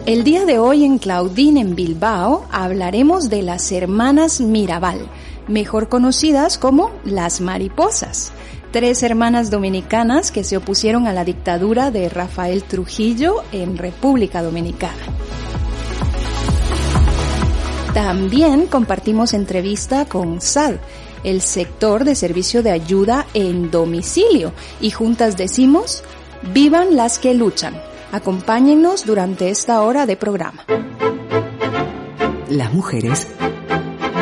El 0.07 0.25
día 0.25 0.47
de 0.47 0.59
hoy 0.59 0.85
en 0.85 0.99
Claudine 0.99 1.61
en 1.61 1.75
Bilbao 1.75 2.47
hablaremos 2.51 3.29
de 3.29 3.43
las 3.43 3.71
hermanas 3.73 4.41
Mirabal, 4.41 5.07
mejor 5.49 5.89
conocidas 5.89 6.57
como 6.57 6.93
las 7.05 7.43
mariposas, 7.43 8.33
tres 8.71 9.03
hermanas 9.03 9.51
dominicanas 9.51 10.33
que 10.33 10.45
se 10.45 10.57
opusieron 10.57 11.07
a 11.07 11.13
la 11.13 11.25
dictadura 11.25 11.91
de 11.91 12.09
Rafael 12.09 12.63
Trujillo 12.65 13.43
en 13.53 13.77
República 13.77 14.43
Dominicana. 14.43 14.95
También 17.99 18.69
compartimos 18.69 19.35
entrevista 19.35 20.05
con 20.05 20.41
SAD, 20.41 20.77
el 21.25 21.41
sector 21.41 22.05
de 22.05 22.15
servicio 22.15 22.63
de 22.63 22.71
ayuda 22.71 23.27
en 23.35 23.73
domicilio, 23.73 24.53
y 24.81 24.93
juntas 24.93 25.37
decimos, 25.37 26.05
vivan 26.55 26.95
las 26.95 27.19
que 27.19 27.35
luchan. 27.35 27.75
Acompáñennos 28.13 29.05
durante 29.05 29.51
esta 29.51 29.83
hora 29.83 30.07
de 30.07 30.17
programa. 30.17 30.65
Las 32.49 32.73
mujeres 32.73 33.27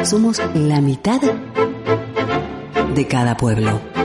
somos 0.04 0.41
la 0.54 0.81
mitad 0.81 1.20
de 2.94 3.06
cada 3.06 3.37
pueblo. 3.37 3.96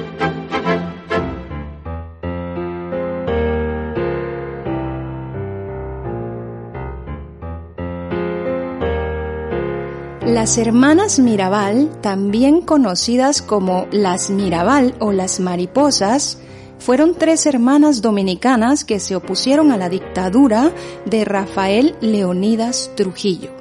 Las 10.41 10.57
hermanas 10.57 11.19
Mirabal, 11.19 12.01
también 12.01 12.61
conocidas 12.61 13.43
como 13.43 13.85
las 13.91 14.31
Mirabal 14.31 14.95
o 14.97 15.11
las 15.11 15.39
mariposas, 15.39 16.39
fueron 16.79 17.13
tres 17.13 17.45
hermanas 17.45 18.01
dominicanas 18.01 18.83
que 18.83 18.99
se 18.99 19.15
opusieron 19.15 19.71
a 19.71 19.77
la 19.77 19.87
dictadura 19.87 20.71
de 21.05 21.25
Rafael 21.25 21.95
Leonidas 22.01 22.89
Trujillo. 22.95 23.51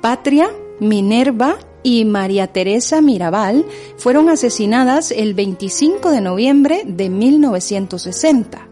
Patria, 0.00 0.50
Minerva 0.80 1.54
y 1.84 2.04
María 2.04 2.48
Teresa 2.48 3.00
Mirabal 3.00 3.64
fueron 3.96 4.28
asesinadas 4.28 5.12
el 5.12 5.34
25 5.34 6.10
de 6.10 6.20
noviembre 6.20 6.82
de 6.84 7.10
1960. 7.10 8.66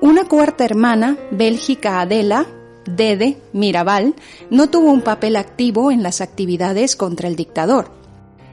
Una 0.00 0.28
cuarta 0.28 0.64
hermana, 0.64 1.18
Bélgica 1.32 2.00
Adela, 2.00 2.46
Dede 2.86 3.38
Mirabal 3.52 4.14
no 4.50 4.68
tuvo 4.70 4.90
un 4.90 5.02
papel 5.02 5.36
activo 5.36 5.90
en 5.90 6.02
las 6.02 6.20
actividades 6.20 6.96
contra 6.96 7.28
el 7.28 7.36
dictador. 7.36 7.90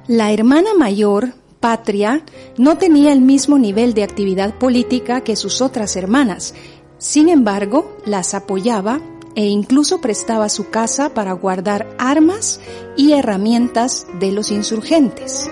La 0.08 0.32
hermana 0.32 0.74
mayor, 0.74 1.34
Patria, 1.60 2.24
no 2.58 2.78
tenía 2.78 3.14
el 3.14 3.22
mismo 3.22 3.60
nivel 3.60 3.94
de 3.94 4.04
actividad 4.04 4.56
política 4.56 5.22
que 5.22 5.36
sus 5.36 5.62
otras 5.62 5.96
hermanas. 5.96 6.54
Sin 6.98 7.30
embargo, 7.30 7.98
las 8.06 8.34
apoyaba 8.34 9.02
e 9.36 9.46
incluso 9.46 10.02
prestaba 10.02 10.50
su 10.50 10.70
casa 10.70 11.14
para 11.14 11.34
guardar 11.34 11.88
armas 11.98 12.60
y 12.98 13.14
herramientas 13.14 14.08
de 14.20 14.32
los 14.32 14.52
insurgentes. 14.52 15.50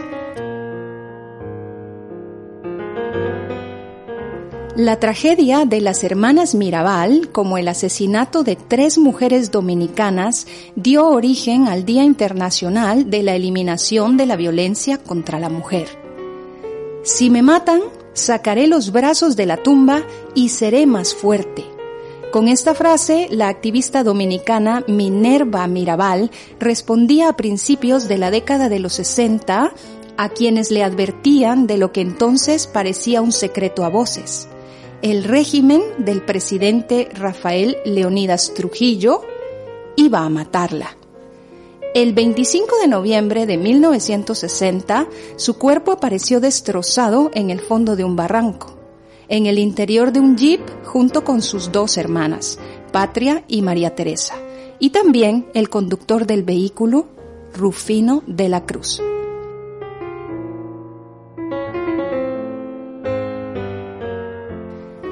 La 4.79 4.97
tragedia 4.97 5.65
de 5.65 5.81
las 5.81 6.05
hermanas 6.05 6.55
Mirabal, 6.55 7.31
como 7.33 7.57
el 7.57 7.67
asesinato 7.67 8.43
de 8.43 8.55
tres 8.55 8.97
mujeres 8.97 9.51
dominicanas, 9.51 10.47
dio 10.77 11.09
origen 11.09 11.67
al 11.67 11.83
Día 11.83 12.05
Internacional 12.05 13.09
de 13.09 13.21
la 13.21 13.35
Eliminación 13.35 14.15
de 14.15 14.25
la 14.25 14.37
Violencia 14.37 14.97
contra 14.97 15.37
la 15.37 15.49
Mujer. 15.49 15.89
Si 17.03 17.29
me 17.29 17.41
matan, 17.41 17.81
sacaré 18.13 18.67
los 18.67 18.93
brazos 18.93 19.35
de 19.35 19.47
la 19.47 19.57
tumba 19.57 20.03
y 20.33 20.47
seré 20.47 20.85
más 20.85 21.13
fuerte. 21.13 21.65
Con 22.31 22.47
esta 22.47 22.73
frase, 22.73 23.27
la 23.31 23.49
activista 23.49 24.05
dominicana 24.05 24.85
Minerva 24.87 25.67
Mirabal 25.67 26.31
respondía 26.57 27.27
a 27.27 27.35
principios 27.35 28.07
de 28.07 28.17
la 28.17 28.31
década 28.31 28.69
de 28.69 28.79
los 28.79 28.93
60 28.93 29.73
a 30.15 30.29
quienes 30.29 30.71
le 30.71 30.85
advertían 30.85 31.67
de 31.67 31.77
lo 31.77 31.91
que 31.91 31.99
entonces 31.99 32.65
parecía 32.65 33.21
un 33.21 33.33
secreto 33.33 33.83
a 33.83 33.89
voces 33.89 34.47
el 35.01 35.23
régimen 35.23 35.81
del 35.97 36.21
presidente 36.21 37.09
Rafael 37.13 37.77
Leonidas 37.85 38.53
Trujillo 38.53 39.21
iba 39.95 40.25
a 40.25 40.29
matarla. 40.29 40.97
El 41.93 42.13
25 42.13 42.77
de 42.81 42.87
noviembre 42.87 43.45
de 43.45 43.57
1960, 43.57 45.07
su 45.37 45.57
cuerpo 45.57 45.91
apareció 45.91 46.39
destrozado 46.39 47.31
en 47.33 47.49
el 47.49 47.61
fondo 47.61 47.95
de 47.95 48.03
un 48.03 48.15
barranco, 48.15 48.77
en 49.27 49.45
el 49.45 49.57
interior 49.57 50.11
de 50.11 50.19
un 50.19 50.37
jeep 50.37 50.61
junto 50.83 51.23
con 51.23 51.41
sus 51.41 51.71
dos 51.71 51.97
hermanas, 51.97 52.59
Patria 52.91 53.43
y 53.47 53.61
María 53.61 53.95
Teresa, 53.95 54.35
y 54.79 54.89
también 54.91 55.47
el 55.53 55.69
conductor 55.69 56.27
del 56.27 56.43
vehículo, 56.43 57.07
Rufino 57.53 58.21
de 58.27 58.49
la 58.49 58.65
Cruz. 58.65 59.01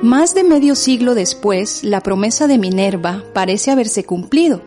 Más 0.04 0.36
de 0.36 0.44
medio 0.44 0.76
siglo 0.76 1.16
después, 1.16 1.84
la 1.84 2.02
promesa 2.02 2.46
de 2.46 2.60
Minerva 2.60 3.24
parece 3.34 3.72
haberse 3.72 4.04
cumplido. 4.04 4.62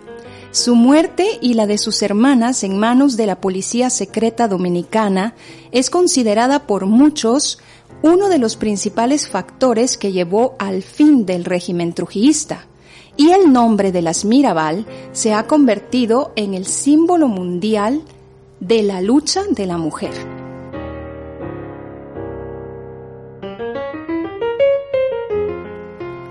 Su 0.50 0.74
muerte 0.74 1.38
y 1.40 1.54
la 1.54 1.68
de 1.68 1.78
sus 1.78 2.02
hermanas 2.02 2.64
en 2.64 2.76
manos 2.76 3.16
de 3.16 3.26
la 3.26 3.40
policía 3.40 3.90
secreta 3.90 4.48
dominicana 4.48 5.36
es 5.70 5.88
considerada 5.88 6.66
por 6.66 6.86
muchos 6.86 7.60
uno 8.02 8.28
de 8.28 8.38
los 8.38 8.56
principales 8.56 9.28
factores 9.28 9.96
que 9.96 10.10
llevó 10.10 10.56
al 10.58 10.82
fin 10.82 11.26
del 11.26 11.44
régimen 11.44 11.92
trujillista, 11.92 12.66
y 13.16 13.30
el 13.30 13.52
nombre 13.52 13.92
de 13.92 14.02
las 14.02 14.24
Mirabal 14.24 14.84
se 15.12 15.32
ha 15.32 15.46
convertido 15.46 16.32
en 16.34 16.54
el 16.54 16.66
símbolo 16.66 17.28
mundial 17.28 18.02
de 18.58 18.82
la 18.82 19.00
lucha 19.00 19.42
de 19.48 19.66
la 19.66 19.78
mujer. 19.78 20.39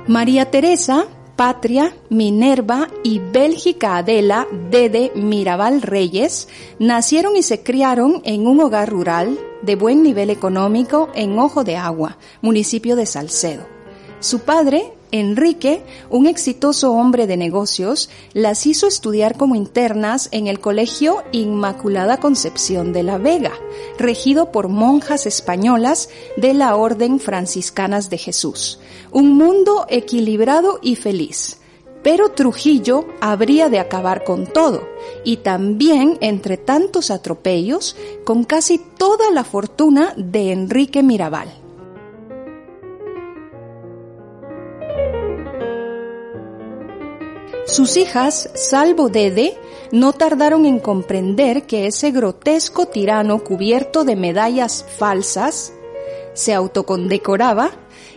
María 0.10 0.50
Teresa 0.50 1.06
Patria, 1.36 1.96
Minerva 2.10 2.88
y 3.04 3.20
Bélgica 3.20 3.98
Adela 3.98 4.48
Dede 4.72 5.12
Mirabal 5.14 5.84
Reyes 5.84 6.48
nacieron 6.80 7.36
y 7.36 7.44
se 7.44 7.62
criaron 7.62 8.24
en 8.26 8.48
un 8.48 8.60
hogar 8.60 8.90
rural 8.90 9.38
de 9.62 9.76
buen 9.76 10.02
nivel 10.02 10.32
económico 10.32 11.10
en 11.14 11.38
Ojo 11.38 11.64
de 11.64 11.78
Agua, 11.78 12.18
municipio 12.42 12.96
de 12.96 13.06
Salcedo. 13.06 13.79
Su 14.20 14.40
padre, 14.40 14.92
Enrique, 15.12 15.82
un 16.10 16.28
exitoso 16.28 16.92
hombre 16.92 17.26
de 17.26 17.38
negocios, 17.38 18.10
las 18.34 18.68
hizo 18.68 18.86
estudiar 18.86 19.38
como 19.38 19.56
internas 19.56 20.28
en 20.34 20.48
el 20.48 20.60
Colegio 20.60 21.24
Inmaculada 21.32 22.18
Concepción 22.18 22.92
de 22.92 23.04
la 23.04 23.18
Vega, 23.18 23.54
regido 23.98 24.52
por 24.52 24.68
monjas 24.68 25.26
españolas 25.26 26.10
de 26.36 26.54
la 26.54 26.76
Orden 26.76 27.22
Franciscanas 27.22 28.10
de 28.10 28.18
Jesús. 28.18 28.80
Un 29.12 29.38
mundo 29.38 29.86
equilibrado 29.90 30.80
y 30.82 30.98
feliz. 30.98 31.58
Pero 32.04 32.32
Trujillo 32.32 33.08
habría 33.22 33.70
de 33.70 33.80
acabar 33.80 34.26
con 34.26 34.48
todo, 34.48 34.88
y 35.24 35.38
también, 35.38 36.18
entre 36.20 36.58
tantos 36.58 37.10
atropellos, 37.10 37.96
con 38.26 38.44
casi 38.44 38.82
toda 38.98 39.32
la 39.32 39.46
fortuna 39.46 40.14
de 40.18 40.52
Enrique 40.52 41.04
Mirabal. 41.04 41.69
Sus 47.70 47.98
hijas, 47.98 48.50
salvo 48.56 49.10
Dede, 49.10 49.56
no 49.92 50.12
tardaron 50.14 50.66
en 50.66 50.80
comprender 50.80 51.68
que 51.68 51.86
ese 51.86 52.10
grotesco 52.10 52.88
tirano 52.88 53.44
cubierto 53.44 54.04
de 54.06 54.16
medallas 54.16 54.84
falsas 54.98 55.72
se 56.34 56.56
autocondecoraba, 56.56 57.70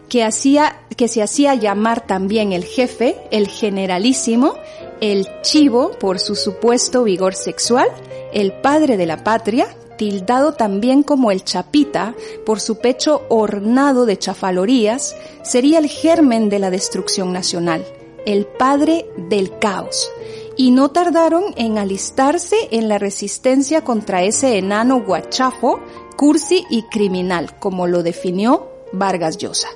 que, 0.08 0.24
hacía, 0.24 0.80
que 0.96 1.06
se 1.06 1.22
hacía 1.22 1.54
llamar 1.54 2.06
también 2.06 2.54
el 2.54 2.64
jefe, 2.64 3.18
el 3.30 3.46
generalísimo, 3.46 4.54
el 5.02 5.28
chivo 5.42 5.90
por 6.00 6.18
su 6.18 6.34
supuesto 6.34 7.04
vigor 7.04 7.34
sexual, 7.34 7.88
el 8.32 8.54
padre 8.62 8.96
de 8.96 9.04
la 9.04 9.22
patria, 9.22 9.66
tildado 9.98 10.54
también 10.54 11.02
como 11.02 11.30
el 11.30 11.44
chapita 11.44 12.14
por 12.46 12.58
su 12.58 12.78
pecho 12.78 13.26
ornado 13.28 14.06
de 14.06 14.18
chafalorías, 14.18 15.14
sería 15.42 15.78
el 15.78 15.88
germen 15.88 16.48
de 16.48 16.58
la 16.58 16.70
destrucción 16.70 17.34
nacional 17.34 17.84
el 18.26 18.46
padre 18.46 19.06
del 19.16 19.58
caos, 19.58 20.10
y 20.56 20.70
no 20.70 20.90
tardaron 20.90 21.44
en 21.56 21.78
alistarse 21.78 22.56
en 22.70 22.88
la 22.88 22.98
resistencia 22.98 23.82
contra 23.82 24.22
ese 24.22 24.58
enano 24.58 25.02
guachafo, 25.02 25.80
cursi 26.16 26.64
y 26.70 26.82
criminal, 26.84 27.58
como 27.58 27.86
lo 27.86 28.02
definió 28.02 28.68
Vargas 28.92 29.38
Llosa. 29.38 29.68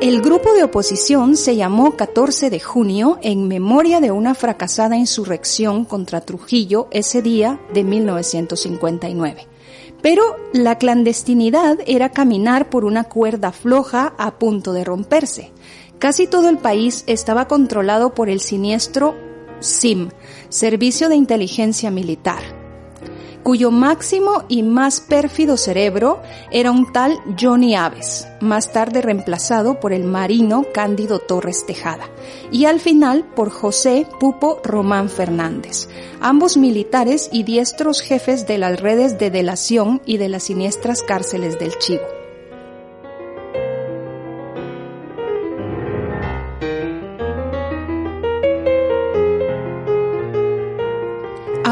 El 0.00 0.20
grupo 0.20 0.52
de 0.52 0.62
oposición 0.62 1.36
se 1.36 1.56
llamó 1.56 1.96
14 1.96 2.48
de 2.50 2.60
junio 2.60 3.18
en 3.22 3.48
memoria 3.48 4.00
de 4.00 4.12
una 4.12 4.34
fracasada 4.34 4.96
insurrección 4.96 5.84
contra 5.84 6.20
Trujillo 6.20 6.86
ese 6.92 7.22
día 7.22 7.58
de 7.74 7.82
1959. 7.82 9.55
Pero 10.06 10.36
la 10.52 10.78
clandestinidad 10.78 11.78
era 11.84 12.10
caminar 12.10 12.70
por 12.70 12.84
una 12.84 13.02
cuerda 13.02 13.50
floja 13.50 14.14
a 14.18 14.38
punto 14.38 14.72
de 14.72 14.84
romperse. 14.84 15.50
Casi 15.98 16.28
todo 16.28 16.48
el 16.48 16.58
país 16.58 17.02
estaba 17.08 17.48
controlado 17.48 18.14
por 18.14 18.30
el 18.30 18.38
siniestro 18.38 19.16
SIM, 19.58 20.10
Servicio 20.48 21.08
de 21.08 21.16
Inteligencia 21.16 21.90
Militar 21.90 22.55
cuyo 23.46 23.70
máximo 23.70 24.42
y 24.48 24.64
más 24.64 25.00
pérfido 25.00 25.56
cerebro 25.56 26.20
era 26.50 26.72
un 26.72 26.90
tal 26.90 27.16
Johnny 27.40 27.76
Aves, 27.76 28.26
más 28.40 28.72
tarde 28.72 29.02
reemplazado 29.02 29.78
por 29.78 29.92
el 29.92 30.02
marino 30.02 30.64
Cándido 30.74 31.20
Torres 31.20 31.64
Tejada, 31.64 32.10
y 32.50 32.64
al 32.64 32.80
final 32.80 33.24
por 33.36 33.50
José 33.50 34.04
Pupo 34.18 34.60
Román 34.64 35.08
Fernández, 35.08 35.88
ambos 36.20 36.56
militares 36.56 37.28
y 37.30 37.44
diestros 37.44 38.00
jefes 38.00 38.48
de 38.48 38.58
las 38.58 38.80
redes 38.80 39.16
de 39.16 39.30
delación 39.30 40.02
y 40.04 40.16
de 40.16 40.28
las 40.28 40.42
siniestras 40.42 41.04
cárceles 41.04 41.56
del 41.60 41.78
Chivo. 41.78 42.25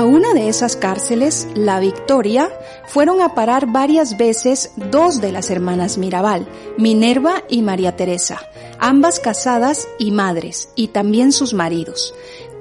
Una 0.05 0.35
de 0.35 0.49
esas 0.49 0.77
cárceles, 0.77 1.49
La 1.55 1.81
Victoria, 1.81 2.51
fueron 2.87 3.21
a 3.21 3.35
parar 3.35 3.67
varias 3.67 4.17
veces 4.17 4.71
dos 4.77 5.21
de 5.21 5.33
las 5.33 5.51
hermanas 5.51 5.99
Mirabal, 5.99 6.47
Minerva 6.79 7.45
y 7.49 7.63
María 7.63 7.97
Teresa, 7.97 8.41
ambas 8.79 9.21
casadas 9.21 9.89
y 9.99 10.11
madres, 10.11 10.69
y 10.75 10.89
también 10.89 11.33
sus 11.33 11.55
maridos. 11.55 12.15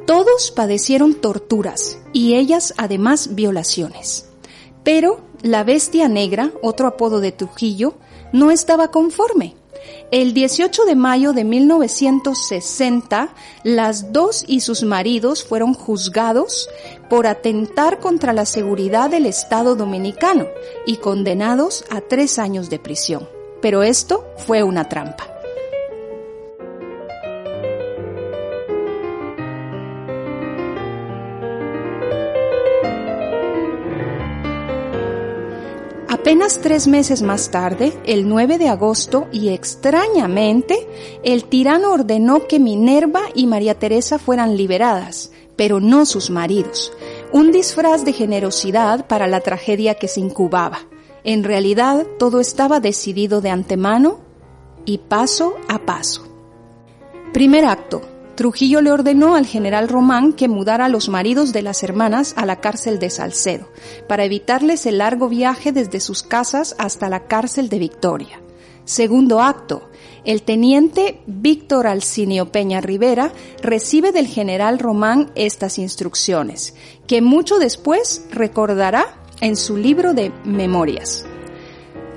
Todos 0.06 0.51
padecieron 0.51 1.16
torturas 1.16 1.98
y 2.12 2.36
ellas 2.36 2.74
además 2.78 3.36
violaciones. 3.36 4.30
Pero 4.84 5.22
la 5.42 5.63
bestia 5.63 6.07
negra, 6.07 6.51
otro 6.62 6.88
apodo 6.88 7.19
de 7.19 7.31
Trujillo, 7.31 7.95
no 8.31 8.51
estaba 8.51 8.90
conforme 8.92 9.56
el 10.12 10.34
18 10.34 10.86
de 10.86 10.95
mayo 10.95 11.34
de 11.34 11.44
1960, 11.44 13.34
las 13.63 14.13
dos 14.13 14.45
y 14.48 14.62
sus 14.62 14.84
maridos 14.84 15.44
fueron 15.44 15.74
juzgados 15.74 16.69
por 17.13 17.27
atentar 17.27 18.00
contra 18.00 18.33
la 18.33 18.44
seguridad 18.44 19.07
del 19.07 19.27
Estado 19.27 19.75
dominicano 19.75 20.48
y 20.88 20.98
condenados 20.98 21.86
a 21.92 22.01
tres 22.01 22.39
años 22.39 22.71
de 22.71 22.80
prisión. 22.80 23.30
Pero 23.62 23.83
esto 23.83 24.25
fue 24.36 24.63
una 24.63 24.89
trampa. 24.89 25.27
Apenas 36.09 36.61
tres 36.64 36.88
meses 36.88 37.21
más 37.21 37.52
tarde, 37.52 37.94
el 38.07 38.28
9 38.28 38.57
de 38.57 38.69
agosto, 38.69 39.28
y 39.31 39.49
extrañamente, 39.49 40.88
el 41.21 41.44
tirano 41.44 41.92
ordenó 41.92 42.47
que 42.47 42.59
Minerva 42.59 43.21
y 43.35 43.45
María 43.45 43.78
Teresa 43.78 44.18
fueran 44.18 44.57
liberadas, 44.57 45.31
pero 45.56 45.80
no 45.80 46.06
sus 46.06 46.30
maridos, 46.30 46.92
un 47.33 47.52
disfraz 47.52 48.06
de 48.06 48.13
generosidad 48.13 49.07
para 49.07 49.25
la 49.25 49.42
tragedia 49.42 49.95
que 49.95 50.07
se 50.07 50.19
incubaba. 50.19 50.81
En 51.23 51.44
realidad, 51.44 52.06
todo 52.19 52.40
estaba 52.40 52.80
decidido 52.80 53.42
de 53.42 53.49
antemano 53.49 54.19
y 54.85 54.99
paso 54.99 55.56
a 55.68 55.80
paso. 55.80 56.28
Primer 57.33 57.66
acto. 57.66 58.04
Trujillo 58.35 58.81
le 58.81 58.92
ordenó 58.92 59.35
al 59.35 59.47
general 59.47 59.90
Román 59.90 60.33
que 60.33 60.47
mudara 60.47 60.85
a 60.85 60.90
los 60.90 61.09
maridos 61.09 61.54
de 61.54 61.63
las 61.63 61.81
hermanas 61.83 62.33
a 62.37 62.45
la 62.45 62.59
cárcel 62.59 62.99
de 62.99 63.09
Salcedo, 63.09 63.68
para 64.07 64.25
evitarles 64.25 64.85
el 64.85 64.99
largo 64.99 65.28
viaje 65.28 65.71
desde 65.71 65.99
sus 65.99 66.21
casas 66.21 66.75
hasta 66.78 67.09
la 67.09 67.25
cárcel 67.25 67.68
de 67.68 67.80
Victoria. 67.80 68.42
Segundo 68.85 69.42
acto. 69.42 69.90
El 70.25 70.44
teniente 70.44 71.19
Víctor 71.27 71.87
Alcinio 71.87 72.51
Peña 72.51 72.81
Rivera 72.81 73.31
recibe 73.61 74.11
del 74.11 74.27
general 74.27 74.80
Román 74.80 75.31
estas 75.35 75.77
instrucciones, 75.77 76.75
que 77.07 77.21
mucho 77.21 77.59
después 77.59 78.25
recordará 78.31 79.18
en 79.42 79.56
su 79.56 79.75
libro 79.77 80.13
de 80.13 80.31
Memorias 80.45 81.25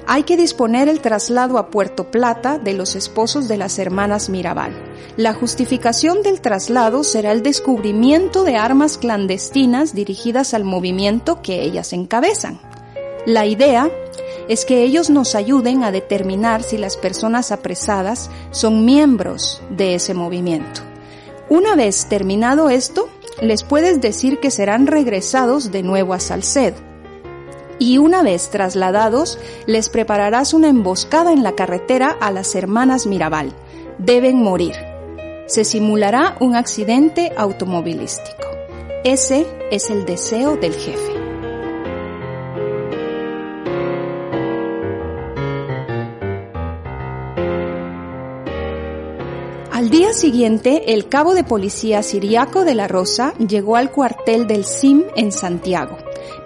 hay 0.07 0.23
que 0.23 0.37
disponer 0.37 0.89
el 0.89 1.01
traslado 1.01 1.59
a 1.59 1.69
Puerto 1.71 2.11
Plata 2.11 2.59
de 2.59 2.73
los 2.75 2.95
esposos 2.95 3.49
de 3.49 3.57
las 3.57 3.79
hermanas 3.79 4.29
Mirabal. 4.29 4.73
La 5.17 5.35
justificación 5.35 6.23
del 6.23 6.41
traslado 6.41 7.03
será 7.03 7.33
el 7.33 7.43
descubrimiento 7.43 8.45
de 8.45 8.57
armas 8.57 8.99
clandestinas 8.99 9.95
dirigidas 9.95 10.55
al 10.55 10.65
movimiento 10.65 11.43
que 11.43 11.63
ellas 11.63 11.93
encabezan. 11.93 12.61
La 13.27 13.47
idea 13.47 13.91
es 14.49 14.65
que 14.65 14.83
ellos 14.83 15.11
nos 15.11 15.35
ayuden 15.35 15.83
a 15.83 15.93
determinar 15.93 16.63
si 16.63 16.79
las 16.79 16.97
personas 16.97 17.53
apresadas 17.53 18.31
son 18.51 18.85
miembros 18.85 19.63
de 19.71 19.95
ese 19.95 20.15
movimiento. 20.15 20.83
Una 21.49 21.77
vez 21.77 22.07
terminado 22.07 22.71
esto, 22.71 23.09
les 23.41 23.63
puedes 23.63 24.01
decir 24.01 24.41
que 24.41 24.51
serán 24.51 24.87
regresados 24.87 25.71
de 25.71 25.83
nuevo 25.83 26.15
a 26.15 26.21
Salcedo 26.21 26.87
y 27.79 27.99
una 27.99 28.23
vez 28.23 28.49
trasladados 28.51 29.39
les 29.67 29.89
prepararás 29.89 30.55
una 30.55 30.69
emboscada 30.69 31.33
en 31.33 31.43
la 31.43 31.53
carretera 31.53 32.17
a 32.21 32.31
las 32.31 32.55
hermanas 32.55 33.07
Mirabal. 33.07 33.53
Deben 33.99 34.43
morir. 34.43 34.75
Se 35.47 35.65
simulará 35.65 36.37
un 36.41 36.57
accidente 36.57 37.33
automovilístico. 37.37 38.47
Ese 39.05 39.47
es 39.71 39.91
el 39.91 40.05
deseo 40.05 40.57
del 40.57 40.75
jefe. 40.75 41.26
Al 49.87 49.91
día 49.91 50.13
siguiente, 50.13 50.95
el 50.95 51.09
cabo 51.09 51.33
de 51.33 51.45
policía 51.45 52.03
siriaco 52.03 52.65
de 52.65 52.75
la 52.75 52.89
Rosa 52.89 53.35
llegó 53.35 53.77
al 53.77 53.93
cuartel 53.93 54.49
del 54.49 54.65
SIM 54.65 55.05
en 55.15 55.31
Santiago. 55.31 55.97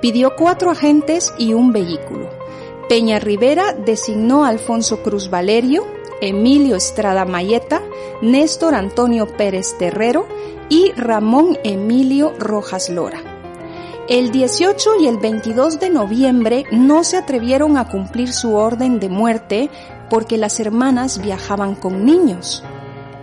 Pidió 0.02 0.37
cuatro 0.37 0.70
agentes 0.70 1.32
y 1.38 1.54
un 1.54 1.73
vehículo. 1.73 2.28
Peña 2.87 3.18
Rivera 3.18 3.73
designó 3.73 4.44
a 4.44 4.49
Alfonso 4.49 5.02
Cruz 5.02 5.30
Valerio, 5.30 5.87
Emilio 6.20 6.76
Estrada 6.76 7.25
Mayeta, 7.25 7.80
Néstor 8.20 8.75
Antonio 8.75 9.26
Pérez 9.26 9.75
Terrero 9.78 10.26
y 10.68 10.92
Ramón 10.92 11.56
Emilio 11.64 12.35
Rojas 12.38 12.90
Lora. 12.90 13.23
El 14.06 14.32
18 14.32 14.97
y 15.00 15.06
el 15.06 15.16
22 15.16 15.80
de 15.80 15.88
noviembre 15.88 16.64
no 16.73 17.04
se 17.04 17.16
atrevieron 17.16 17.78
a 17.78 17.88
cumplir 17.88 18.35
su 18.35 18.54
orden 18.54 19.00
de 19.00 19.09
muerte 19.09 19.70
porque 20.11 20.37
las 20.37 20.61
hermanas 20.61 21.23
viajaban 21.23 21.75
con 21.75 22.04
niños. 22.04 22.62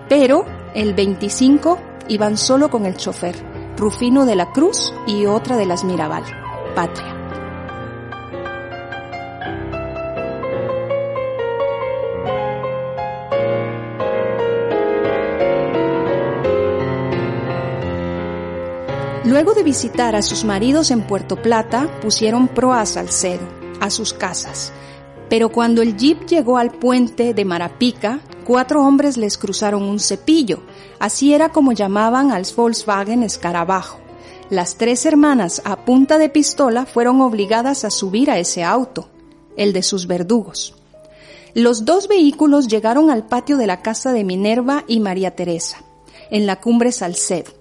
Pero 0.10 0.46
el 0.74 0.94
25 0.94 1.80
iban 2.08 2.38
solo 2.38 2.70
con 2.70 2.86
el 2.86 2.96
chofer, 2.96 3.36
Rufino 3.76 4.26
de 4.26 4.36
la 4.36 4.52
Cruz 4.52 4.94
y 5.06 5.26
otra 5.26 5.58
de 5.58 5.66
las 5.66 5.84
Mirabal, 5.84 6.24
Patria. 6.76 7.18
Luego 19.26 19.54
de 19.54 19.64
visitar 19.64 20.16
a 20.16 20.22
sus 20.22 20.46
maridos 20.46 20.90
en 20.90 21.02
Puerto 21.02 21.36
Plata, 21.36 21.90
pusieron 22.02 22.48
proa 22.48 22.80
a 22.80 22.86
Salcedo, 22.86 23.46
a 23.82 23.90
sus 23.90 24.14
casas. 24.14 24.72
Pero 25.30 25.50
cuando 25.50 25.82
el 25.82 25.98
jeep 25.98 26.26
llegó 26.26 26.58
al 26.58 26.72
puente 26.72 27.34
de 27.34 27.44
Marapica, 27.44 28.22
cuatro 28.48 28.86
hombres 28.86 29.18
les 29.18 29.38
cruzaron 29.38 29.84
un 29.84 30.00
cepillo. 30.00 30.62
Así 31.00 31.34
era 31.34 31.50
como 31.50 31.74
llamaban 31.74 32.32
al 32.32 32.48
Volkswagen 32.56 33.22
Escarabajo. 33.24 34.00
Las 34.50 34.78
tres 34.78 35.06
hermanas 35.06 35.62
a 35.66 35.84
punta 35.84 36.18
de 36.18 36.30
pistola 36.30 36.86
fueron 36.86 37.20
obligadas 37.20 37.84
a 37.84 37.90
subir 37.90 38.32
a 38.32 38.40
ese 38.40 38.64
auto, 38.64 39.10
el 39.58 39.74
de 39.74 39.84
sus 39.84 40.08
verdugos. 40.08 40.76
Los 41.56 41.84
dos 41.84 42.08
vehículos 42.08 42.70
llegaron 42.70 43.10
al 43.10 43.28
patio 43.28 43.58
de 43.58 43.68
la 43.68 43.82
casa 43.82 44.14
de 44.14 44.24
Minerva 44.24 44.86
y 44.88 45.02
María 45.02 45.36
Teresa, 45.36 45.84
en 46.32 46.46
la 46.46 46.62
cumbre 46.62 46.94
Salcedo. 46.94 47.52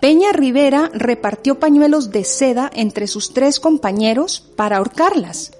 Peña 0.00 0.32
Rivera 0.32 0.90
repartió 0.94 1.60
pañuelos 1.60 2.10
de 2.10 2.24
seda 2.24 2.70
entre 2.72 3.06
sus 3.06 3.34
tres 3.34 3.60
compañeros 3.60 4.40
para 4.56 4.78
ahorcarlas. 4.78 5.52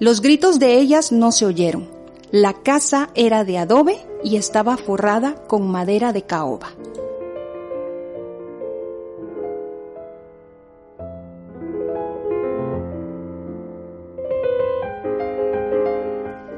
Los 0.00 0.20
gritos 0.20 0.58
de 0.58 0.78
ellas 0.78 1.12
no 1.12 1.30
se 1.30 1.46
oyeron. 1.46 1.93
La 2.36 2.52
casa 2.52 3.10
era 3.14 3.44
de 3.44 3.58
adobe 3.58 4.04
y 4.24 4.34
estaba 4.34 4.76
forrada 4.76 5.36
con 5.46 5.70
madera 5.70 6.12
de 6.12 6.22
caoba. 6.22 6.70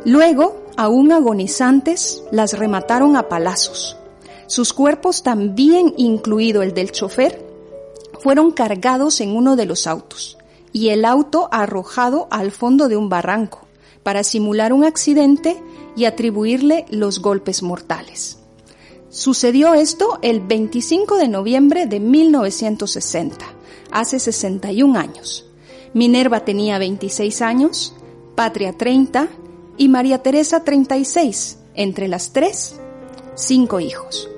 Luego, 0.06 0.56
aún 0.78 1.12
agonizantes, 1.12 2.24
las 2.30 2.58
remataron 2.58 3.14
a 3.14 3.28
palazos. 3.28 3.98
Sus 4.46 4.72
cuerpos, 4.72 5.22
también 5.22 5.92
incluido 5.98 6.62
el 6.62 6.72
del 6.72 6.90
chofer, 6.90 7.44
fueron 8.20 8.50
cargados 8.50 9.20
en 9.20 9.36
uno 9.36 9.56
de 9.56 9.66
los 9.66 9.86
autos 9.86 10.38
y 10.72 10.88
el 10.88 11.04
auto 11.04 11.50
arrojado 11.52 12.28
al 12.30 12.50
fondo 12.50 12.88
de 12.88 12.96
un 12.96 13.10
barranco 13.10 13.65
para 14.06 14.22
simular 14.22 14.72
un 14.72 14.84
accidente 14.84 15.60
y 15.96 16.04
atribuirle 16.04 16.86
los 16.90 17.18
golpes 17.18 17.64
mortales. 17.64 18.38
Sucedió 19.08 19.74
esto 19.74 20.20
el 20.22 20.38
25 20.38 21.16
de 21.16 21.26
noviembre 21.26 21.86
de 21.86 21.98
1960, 21.98 23.44
hace 23.90 24.20
61 24.20 24.96
años. 24.96 25.50
Minerva 25.92 26.44
tenía 26.44 26.78
26 26.78 27.42
años, 27.42 27.96
Patria 28.36 28.74
30 28.74 29.26
y 29.76 29.88
María 29.88 30.22
Teresa 30.22 30.62
36, 30.62 31.58
entre 31.74 32.06
las 32.06 32.32
tres, 32.32 32.76
cinco 33.34 33.80
hijos. 33.80 34.30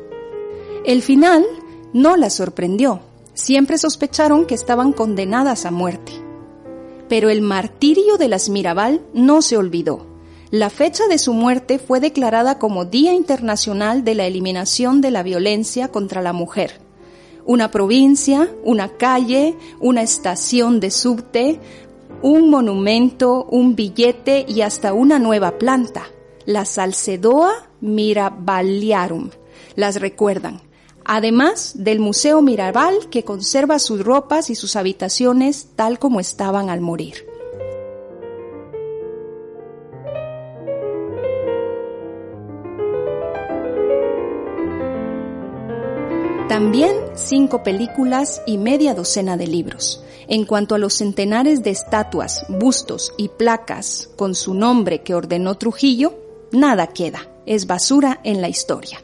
El 0.87 1.03
final 1.03 1.45
no 1.93 2.17
la 2.17 2.31
sorprendió. 2.31 3.01
Siempre 3.35 3.77
sospecharon 3.77 4.47
que 4.47 4.55
estaban 4.55 4.95
condenadas 4.95 5.67
a 5.67 5.71
muerte. 5.71 6.28
Pero 7.09 7.31
el 7.31 7.43
martirio 7.43 8.17
de 8.17 8.29
las 8.29 8.49
Mirabal 8.49 9.01
no 9.15 9.43
se 9.43 9.57
olvidó. 9.57 10.07
La 10.51 10.71
fecha 10.71 11.07
de 11.09 11.19
su 11.19 11.35
muerte 11.35 11.79
fue 11.79 12.01
declarada 12.01 12.59
como 12.59 12.85
Día 12.85 13.13
Internacional 13.13 14.05
de 14.05 14.15
la 14.15 14.27
Eliminación 14.27 15.01
de 15.01 15.11
la 15.11 15.23
Violencia 15.23 15.89
contra 15.89 16.23
la 16.23 16.33
Mujer. 16.33 16.81
Una 17.45 17.71
provincia, 17.71 18.51
una 18.65 18.97
calle, 18.97 19.57
una 19.81 20.03
estación 20.03 20.81
de 20.81 20.91
subte, 20.91 21.61
un 22.23 22.51
monumento, 22.51 23.45
un 23.45 23.77
billete 23.77 24.45
y 24.49 24.63
hasta 24.63 24.93
una 24.93 25.19
nueva 25.19 25.59
planta, 25.59 26.07
la 26.47 26.65
Salcedoa 26.65 27.71
Mirabaliarum, 27.81 29.31
las 29.77 30.01
recuerdan 30.01 30.68
además 31.09 31.73
del 31.75 32.01
Museo 32.01 32.43
Mirabal 32.43 33.09
que 33.11 33.25
conserva 33.25 33.79
sus 33.79 34.05
ropas 34.05 34.51
y 34.51 34.55
sus 34.55 34.77
habitaciones 34.77 35.69
tal 35.75 35.99
como 35.99 36.21
estaban 36.21 36.69
al 36.69 36.83
morir. 36.83 37.27
También 46.49 46.95
cinco 47.15 47.63
películas 47.63 48.43
y 48.47 48.59
media 48.59 48.95
docena 48.95 49.37
de 49.37 49.47
libros. 49.47 50.05
En 50.29 50.45
cuanto 50.45 50.75
a 50.75 50.79
los 50.79 50.95
centenares 50.95 51.63
de 51.63 51.71
estatuas, 51.71 52.45
bustos 52.49 53.15
y 53.17 53.29
placas 53.29 54.11
con 54.17 54.35
su 54.35 54.53
nombre 54.53 55.03
que 55.03 55.15
ordenó 55.15 55.57
Trujillo, 55.57 56.19
nada 56.53 56.89
queda. 56.89 57.29
Es 57.47 57.67
basura 57.67 58.21
en 58.25 58.43
la 58.43 58.51
historia. 58.51 59.01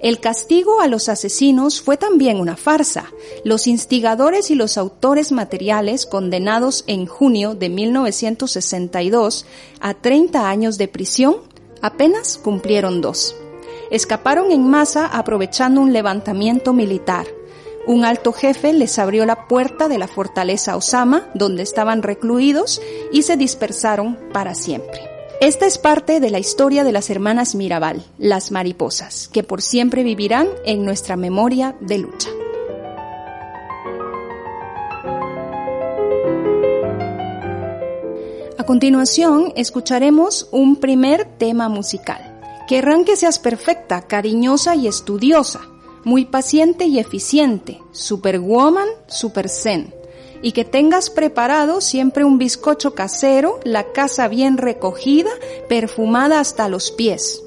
El 0.00 0.18
castigo 0.18 0.80
a 0.80 0.86
los 0.86 1.10
asesinos 1.10 1.82
fue 1.82 1.98
también 1.98 2.40
una 2.40 2.56
farsa. 2.56 3.12
Los 3.44 3.66
instigadores 3.66 4.50
y 4.50 4.54
los 4.54 4.78
autores 4.78 5.30
materiales 5.30 6.06
condenados 6.06 6.84
en 6.86 7.04
junio 7.04 7.54
de 7.54 7.68
1962 7.68 9.44
a 9.80 9.92
30 9.92 10.48
años 10.48 10.78
de 10.78 10.88
prisión 10.88 11.36
apenas 11.82 12.38
cumplieron 12.38 13.02
dos. 13.02 13.36
Escaparon 13.90 14.52
en 14.52 14.66
masa 14.68 15.06
aprovechando 15.06 15.82
un 15.82 15.92
levantamiento 15.92 16.72
militar. 16.72 17.26
Un 17.86 18.04
alto 18.06 18.32
jefe 18.32 18.72
les 18.72 18.98
abrió 18.98 19.26
la 19.26 19.48
puerta 19.48 19.88
de 19.88 19.98
la 19.98 20.08
fortaleza 20.08 20.76
Osama, 20.76 21.28
donde 21.34 21.62
estaban 21.62 22.02
recluidos, 22.02 22.80
y 23.12 23.22
se 23.22 23.36
dispersaron 23.36 24.18
para 24.32 24.54
siempre. 24.54 25.19
Esta 25.40 25.64
es 25.64 25.78
parte 25.78 26.20
de 26.20 26.28
la 26.28 26.38
historia 26.38 26.84
de 26.84 26.92
las 26.92 27.08
hermanas 27.08 27.54
Mirabal, 27.54 28.04
las 28.18 28.50
mariposas, 28.50 29.26
que 29.26 29.42
por 29.42 29.62
siempre 29.62 30.02
vivirán 30.02 30.48
en 30.66 30.84
nuestra 30.84 31.16
memoria 31.16 31.74
de 31.80 31.96
lucha. 31.96 32.28
A 38.58 38.64
continuación, 38.64 39.54
escucharemos 39.56 40.46
un 40.50 40.76
primer 40.76 41.24
tema 41.38 41.70
musical. 41.70 42.38
Querrán 42.68 43.06
que 43.06 43.16
seas 43.16 43.38
perfecta, 43.38 44.02
cariñosa 44.02 44.76
y 44.76 44.88
estudiosa, 44.88 45.62
muy 46.04 46.26
paciente 46.26 46.84
y 46.84 46.98
eficiente, 46.98 47.80
superwoman, 47.92 48.88
super 49.06 49.48
zen 49.48 49.99
y 50.42 50.52
que 50.52 50.64
tengas 50.64 51.10
preparado 51.10 51.80
siempre 51.80 52.24
un 52.24 52.38
bizcocho 52.38 52.94
casero, 52.94 53.60
la 53.64 53.92
casa 53.92 54.28
bien 54.28 54.56
recogida, 54.56 55.30
perfumada 55.68 56.40
hasta 56.40 56.68
los 56.68 56.90
pies. 56.90 57.42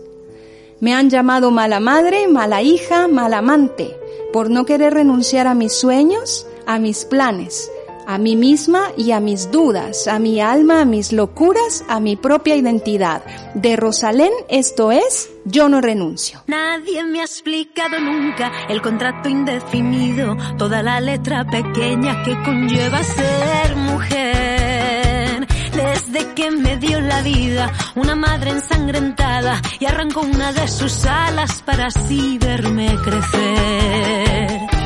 Me 0.79 0.93
han 0.93 1.09
llamado 1.09 1.49
mala 1.51 1.79
madre, 1.79 2.27
mala 2.27 2.61
hija, 2.61 3.07
mala 3.07 3.39
amante, 3.39 3.95
por 4.31 4.49
no 4.49 4.65
querer 4.65 4.93
renunciar 4.93 5.47
a 5.47 5.55
mis 5.55 5.73
sueños, 5.73 6.45
a 6.65 6.79
mis 6.79 7.05
planes, 7.05 7.71
a 8.07 8.17
mí 8.17 8.35
misma 8.35 8.91
y 8.97 9.11
a 9.11 9.19
mis 9.19 9.51
dudas, 9.51 10.07
a 10.07 10.19
mi 10.19 10.41
alma, 10.41 10.81
a 10.81 10.85
mis 10.85 11.11
locuras, 11.11 11.83
a 11.87 11.99
mi 11.99 12.15
propia 12.15 12.55
identidad. 12.55 13.23
De 13.53 13.75
Rosalén, 13.75 14.31
esto 14.49 14.91
es, 14.91 15.29
yo 15.45 15.69
no 15.69 15.81
renuncio. 15.81 16.43
Nadie 16.47 17.03
me 17.03 17.21
ha 17.21 17.23
explicado 17.23 17.99
nunca 17.99 18.51
el 18.69 18.81
contrato 18.81 19.29
indefinido, 19.29 20.35
toda 20.57 20.81
la 20.83 20.99
letra 21.01 21.45
pequeña 21.45 22.23
que 22.23 22.41
conlleva 22.43 23.03
ser 23.03 23.75
mujer. 23.75 25.47
desde 25.73 26.33
que 26.33 26.51
me 26.51 26.77
dio 26.77 27.01
la 27.01 27.21
vida, 27.21 27.71
una 27.95 28.15
madre 28.15 28.51
ensangrentada 28.51 29.61
y 29.79 29.85
arrancó 29.85 30.21
una 30.21 30.53
de 30.53 30.67
sus 30.67 31.05
alas 31.05 31.61
para 31.63 31.87
así 31.87 32.37
verme 32.37 32.95
crecer. 33.03 34.82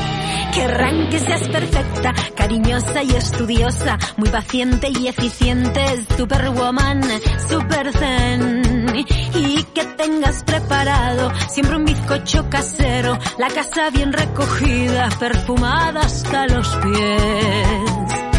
Querrán 0.58 1.08
que 1.08 1.20
seas 1.20 1.48
perfecta, 1.48 2.12
cariñosa 2.34 3.04
y 3.04 3.10
estudiosa, 3.14 3.96
muy 4.16 4.28
paciente 4.28 4.88
y 4.90 5.06
eficiente, 5.06 6.04
superwoman, 6.16 7.00
super 7.48 7.92
zen. 7.92 8.92
Y 9.36 9.62
que 9.72 9.84
tengas 9.96 10.42
preparado 10.42 11.32
siempre 11.48 11.76
un 11.76 11.84
bizcocho 11.84 12.50
casero, 12.50 13.16
la 13.38 13.46
casa 13.46 13.90
bien 13.90 14.12
recogida, 14.12 15.08
perfumada 15.20 16.00
hasta 16.00 16.48
los 16.48 16.66
pies. 16.78 18.37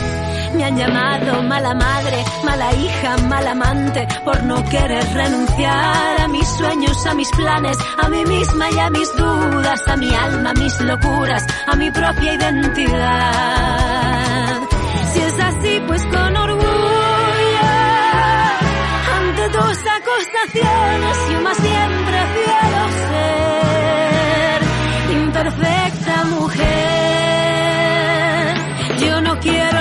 Me 0.60 0.66
han 0.66 0.76
llamado 0.76 1.42
mala 1.44 1.74
madre, 1.74 2.26
mala 2.44 2.74
hija, 2.74 3.16
mala 3.30 3.52
amante, 3.52 4.06
por 4.26 4.44
no 4.44 4.62
querer 4.66 5.06
renunciar 5.14 6.20
a 6.20 6.28
mis 6.28 6.46
sueños, 6.50 7.06
a 7.06 7.14
mis 7.14 7.32
planes, 7.32 7.78
a 7.98 8.10
mí 8.10 8.26
misma 8.26 8.70
y 8.70 8.80
a 8.80 8.90
mis 8.90 9.10
dudas, 9.16 9.80
a 9.88 9.96
mi 9.96 10.14
alma, 10.14 10.50
a 10.50 10.54
mis 10.56 10.82
locuras, 10.82 11.48
a 11.66 11.78
mi 11.78 11.90
propia 11.92 12.34
identidad. 12.34 13.80
Si 15.14 15.22
es 15.22 15.40
así, 15.40 15.82
pues 15.88 16.06
con 16.08 16.36
orgullo, 16.36 16.68
ante 19.18 19.50
tus 19.52 19.80
acusaciones, 19.98 21.18
yo 21.32 21.40
más 21.42 21.62
bien 21.62 21.90
prefiero 22.06 22.90
ser 23.08 24.62
imperfecta 25.22 26.26
mujer. 26.26 26.80
Yo 29.00 29.22
no 29.22 29.40
quiero 29.40 29.79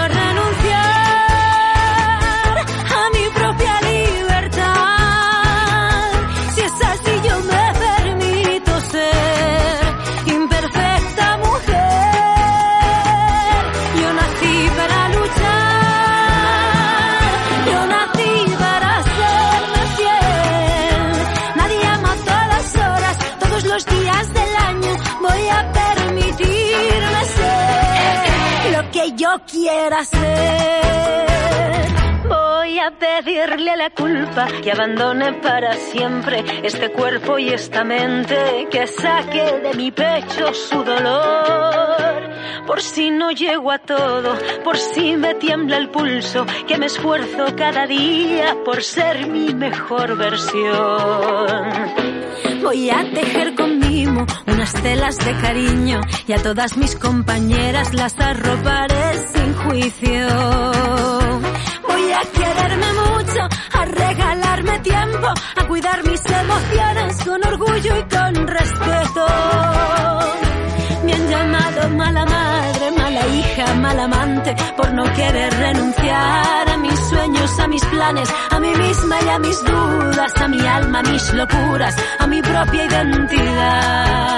yo 29.18 29.40
quiera 29.50 30.04
ser. 30.04 30.78
Voy 32.28 32.78
a 32.78 32.90
pedirle 32.92 33.76
la 33.76 33.90
culpa 33.90 34.46
que 34.62 34.70
abandone 34.70 35.32
para 35.34 35.72
siempre 35.74 36.44
este 36.62 36.90
cuerpo 36.92 37.38
y 37.38 37.48
esta 37.48 37.82
mente, 37.82 38.68
que 38.70 38.86
saque 38.86 39.60
de 39.60 39.74
mi 39.74 39.90
pecho 39.90 40.54
su 40.54 40.84
dolor. 40.84 42.28
Por 42.66 42.80
si 42.80 43.10
no 43.10 43.32
llego 43.32 43.72
a 43.72 43.78
todo, 43.78 44.38
por 44.62 44.76
si 44.76 45.16
me 45.16 45.34
tiembla 45.34 45.78
el 45.78 45.88
pulso, 45.88 46.46
que 46.68 46.78
me 46.78 46.86
esfuerzo 46.86 47.56
cada 47.56 47.86
día 47.86 48.56
por 48.64 48.82
ser 48.84 49.26
mi 49.26 49.52
mejor 49.52 50.16
versión. 50.16 51.56
Voy 52.62 52.90
a 52.90 53.02
tejer 53.12 53.54
con 53.54 53.80
unas 54.46 54.72
telas 54.74 55.18
de 55.18 55.34
cariño 55.36 56.00
y 56.26 56.32
a 56.32 56.42
todas 56.42 56.76
mis 56.76 56.94
compañeras 56.96 57.94
las 57.94 58.18
arroparé 58.18 59.18
sin 59.32 59.54
juicio. 59.54 60.26
Voy 61.88 62.12
a 62.12 62.22
quererme 62.32 62.86
mucho, 62.92 63.40
a 63.72 63.84
regalarme 63.84 64.78
tiempo, 64.80 65.28
a 65.56 65.66
cuidar 65.66 66.04
mis 66.06 66.24
emociones 66.26 67.24
con 67.24 67.46
orgullo 67.46 67.96
y 67.98 68.02
con 68.14 68.46
respeto. 68.46 69.26
Me 71.04 71.12
han 71.14 71.28
llamado 71.28 71.88
mala 71.90 72.24
madre, 72.26 72.90
mala 72.96 73.26
hija, 73.28 73.74
mala 73.74 74.04
amante, 74.04 74.56
por 74.76 74.92
no 74.92 75.04
querer 75.14 75.52
renunciar 75.54 76.67
sueños, 77.08 77.58
a 77.58 77.66
mis 77.68 77.84
planes, 77.84 78.28
a 78.50 78.60
mí 78.60 78.70
misma 78.76 79.16
y 79.24 79.28
a 79.28 79.38
mis 79.38 79.64
dudas, 79.64 80.32
a 80.40 80.48
mi 80.48 80.60
alma, 80.66 81.00
a 81.00 81.02
mis 81.02 81.32
locuras, 81.34 81.96
a 82.18 82.26
mi 82.26 82.42
propia 82.42 82.84
identidad. 82.86 84.36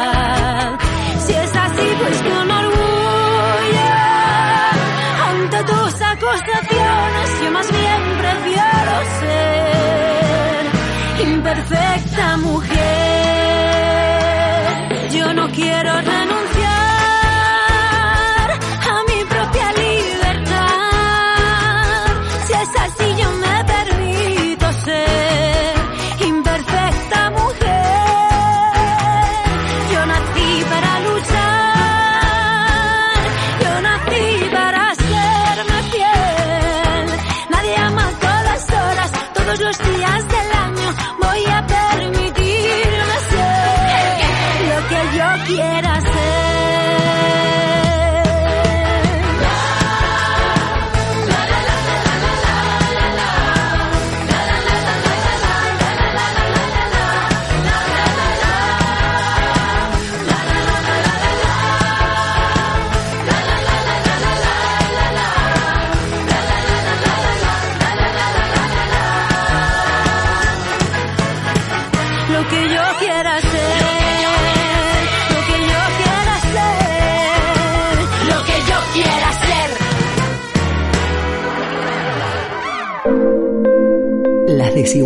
Si 1.27 1.33
es 1.33 1.57
así, 1.57 1.97
pues 2.01 2.23
con 2.23 2.51
orgullo, 2.51 3.91
ante 5.29 5.65
tus 5.65 6.03
acusaciones, 6.03 7.41
yo 7.43 7.51
más 7.53 7.71
bien 7.71 8.03
prefiero 8.19 8.93
ser 9.21 9.51
imperfecta 11.29 12.37
mujer. 12.39 13.10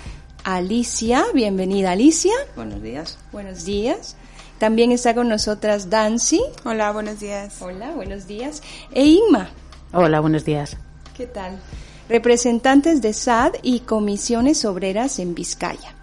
Alicia, 0.43 1.25
bienvenida 1.33 1.91
Alicia. 1.91 2.33
Buenos 2.55 2.81
días. 2.81 3.17
Buenos 3.31 3.65
días. 3.65 4.15
También 4.59 4.91
está 4.91 5.13
con 5.13 5.27
nosotras 5.27 5.89
Dancy. 5.89 6.41
Hola, 6.63 6.91
buenos 6.91 7.19
días. 7.19 7.61
Hola, 7.61 7.91
buenos 7.91 8.27
días. 8.27 8.61
E 8.93 9.03
Inma. 9.03 9.49
Hola, 9.91 10.19
buenos 10.19 10.45
días. 10.45 10.77
¿Qué 11.17 11.25
tal? 11.25 11.59
Representantes 12.07 13.01
de 13.01 13.13
SAD 13.13 13.53
y 13.63 13.79
comisiones 13.79 14.63
obreras 14.63 15.17
en 15.17 15.33
Vizcaya. 15.33 15.94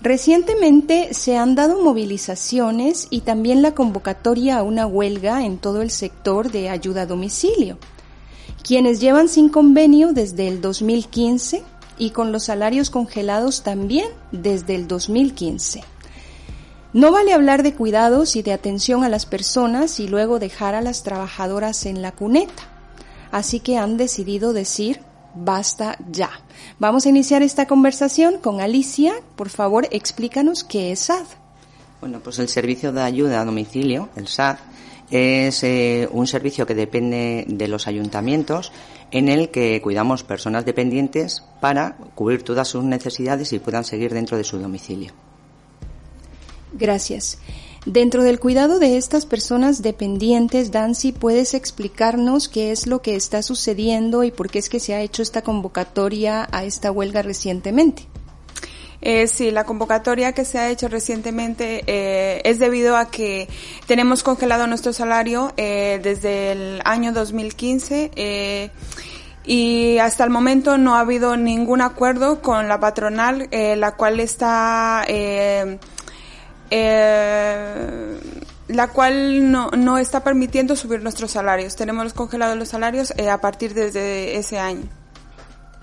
Recientemente 0.00 1.12
se 1.12 1.36
han 1.36 1.56
dado 1.56 1.82
movilizaciones 1.82 3.08
y 3.10 3.22
también 3.22 3.62
la 3.62 3.74
convocatoria 3.74 4.58
a 4.58 4.62
una 4.62 4.86
huelga 4.86 5.44
en 5.44 5.58
todo 5.58 5.82
el 5.82 5.90
sector 5.90 6.52
de 6.52 6.70
ayuda 6.70 7.02
a 7.02 7.06
domicilio. 7.06 7.78
Quienes 8.62 9.00
llevan 9.00 9.28
sin 9.28 9.48
convenio 9.48 10.12
desde 10.12 10.46
el 10.46 10.60
2015 10.60 11.64
y 11.98 12.10
con 12.10 12.30
los 12.30 12.44
salarios 12.44 12.90
congelados 12.90 13.62
también 13.64 14.08
desde 14.30 14.76
el 14.76 14.86
2015. 14.86 15.82
No 16.92 17.10
vale 17.10 17.32
hablar 17.32 17.64
de 17.64 17.74
cuidados 17.74 18.36
y 18.36 18.42
de 18.42 18.52
atención 18.52 19.02
a 19.02 19.08
las 19.08 19.26
personas 19.26 19.98
y 19.98 20.06
luego 20.06 20.38
dejar 20.38 20.76
a 20.76 20.80
las 20.80 21.02
trabajadoras 21.02 21.86
en 21.86 22.02
la 22.02 22.12
cuneta. 22.12 22.62
Así 23.32 23.60
que 23.60 23.76
han 23.76 23.96
decidido 23.96 24.52
decir 24.52 25.00
basta 25.34 25.96
ya. 26.10 26.30
Vamos 26.78 27.06
a 27.06 27.08
iniciar 27.08 27.42
esta 27.42 27.66
conversación 27.66 28.38
con 28.38 28.60
Alicia. 28.60 29.14
Por 29.36 29.48
favor, 29.48 29.86
explícanos 29.90 30.64
qué 30.64 30.92
es 30.92 31.00
SAD. 31.00 31.26
Bueno, 32.00 32.20
pues 32.20 32.38
el 32.38 32.48
servicio 32.48 32.92
de 32.92 33.02
ayuda 33.02 33.40
a 33.40 33.44
domicilio, 33.44 34.08
el 34.16 34.28
SAD, 34.28 34.58
es 35.10 35.64
eh, 35.64 36.08
un 36.12 36.26
servicio 36.26 36.66
que 36.66 36.74
depende 36.74 37.44
de 37.48 37.68
los 37.68 37.86
ayuntamientos 37.86 38.72
en 39.10 39.28
el 39.28 39.50
que 39.50 39.80
cuidamos 39.80 40.22
personas 40.22 40.64
dependientes 40.64 41.42
para 41.60 41.96
cubrir 42.14 42.42
todas 42.42 42.68
sus 42.68 42.84
necesidades 42.84 43.52
y 43.52 43.58
puedan 43.58 43.84
seguir 43.84 44.12
dentro 44.12 44.36
de 44.36 44.44
su 44.44 44.58
domicilio. 44.58 45.12
Gracias. 46.72 47.38
Dentro 47.86 48.22
del 48.22 48.40
cuidado 48.40 48.78
de 48.78 48.96
estas 48.96 49.24
personas 49.24 49.82
dependientes, 49.82 50.72
Dancy, 50.72 51.12
¿puedes 51.12 51.54
explicarnos 51.54 52.48
qué 52.48 52.72
es 52.72 52.86
lo 52.86 53.00
que 53.00 53.14
está 53.16 53.42
sucediendo 53.42 54.24
y 54.24 54.30
por 54.30 54.50
qué 54.50 54.58
es 54.58 54.68
que 54.68 54.80
se 54.80 54.94
ha 54.94 55.00
hecho 55.00 55.22
esta 55.22 55.42
convocatoria 55.42 56.48
a 56.50 56.64
esta 56.64 56.90
huelga 56.90 57.22
recientemente? 57.22 58.06
Eh, 59.00 59.28
sí, 59.28 59.52
la 59.52 59.64
convocatoria 59.64 60.32
que 60.32 60.44
se 60.44 60.58
ha 60.58 60.70
hecho 60.70 60.88
recientemente 60.88 61.84
eh, 61.86 62.42
es 62.44 62.58
debido 62.58 62.96
a 62.96 63.10
que 63.10 63.48
tenemos 63.86 64.24
congelado 64.24 64.66
nuestro 64.66 64.92
salario 64.92 65.52
eh, 65.56 66.00
desde 66.02 66.50
el 66.52 66.82
año 66.84 67.12
2015 67.12 68.10
eh, 68.16 68.70
y 69.44 69.98
hasta 69.98 70.24
el 70.24 70.30
momento 70.30 70.78
no 70.78 70.96
ha 70.96 71.00
habido 71.00 71.36
ningún 71.36 71.80
acuerdo 71.80 72.42
con 72.42 72.68
la 72.68 72.80
patronal, 72.80 73.46
eh, 73.52 73.76
la 73.76 73.92
cual 73.92 74.18
está 74.18 75.06
eh, 76.70 78.18
la 78.68 78.88
cual 78.88 79.50
no, 79.50 79.70
no 79.70 79.98
está 79.98 80.22
permitiendo 80.22 80.76
subir 80.76 81.02
nuestros 81.02 81.30
salarios. 81.32 81.76
Tenemos 81.76 82.12
congelados 82.14 82.56
los 82.56 82.68
salarios 82.68 83.12
eh, 83.16 83.30
a 83.30 83.40
partir 83.40 83.74
de 83.74 84.36
ese 84.36 84.58
año. 84.58 84.84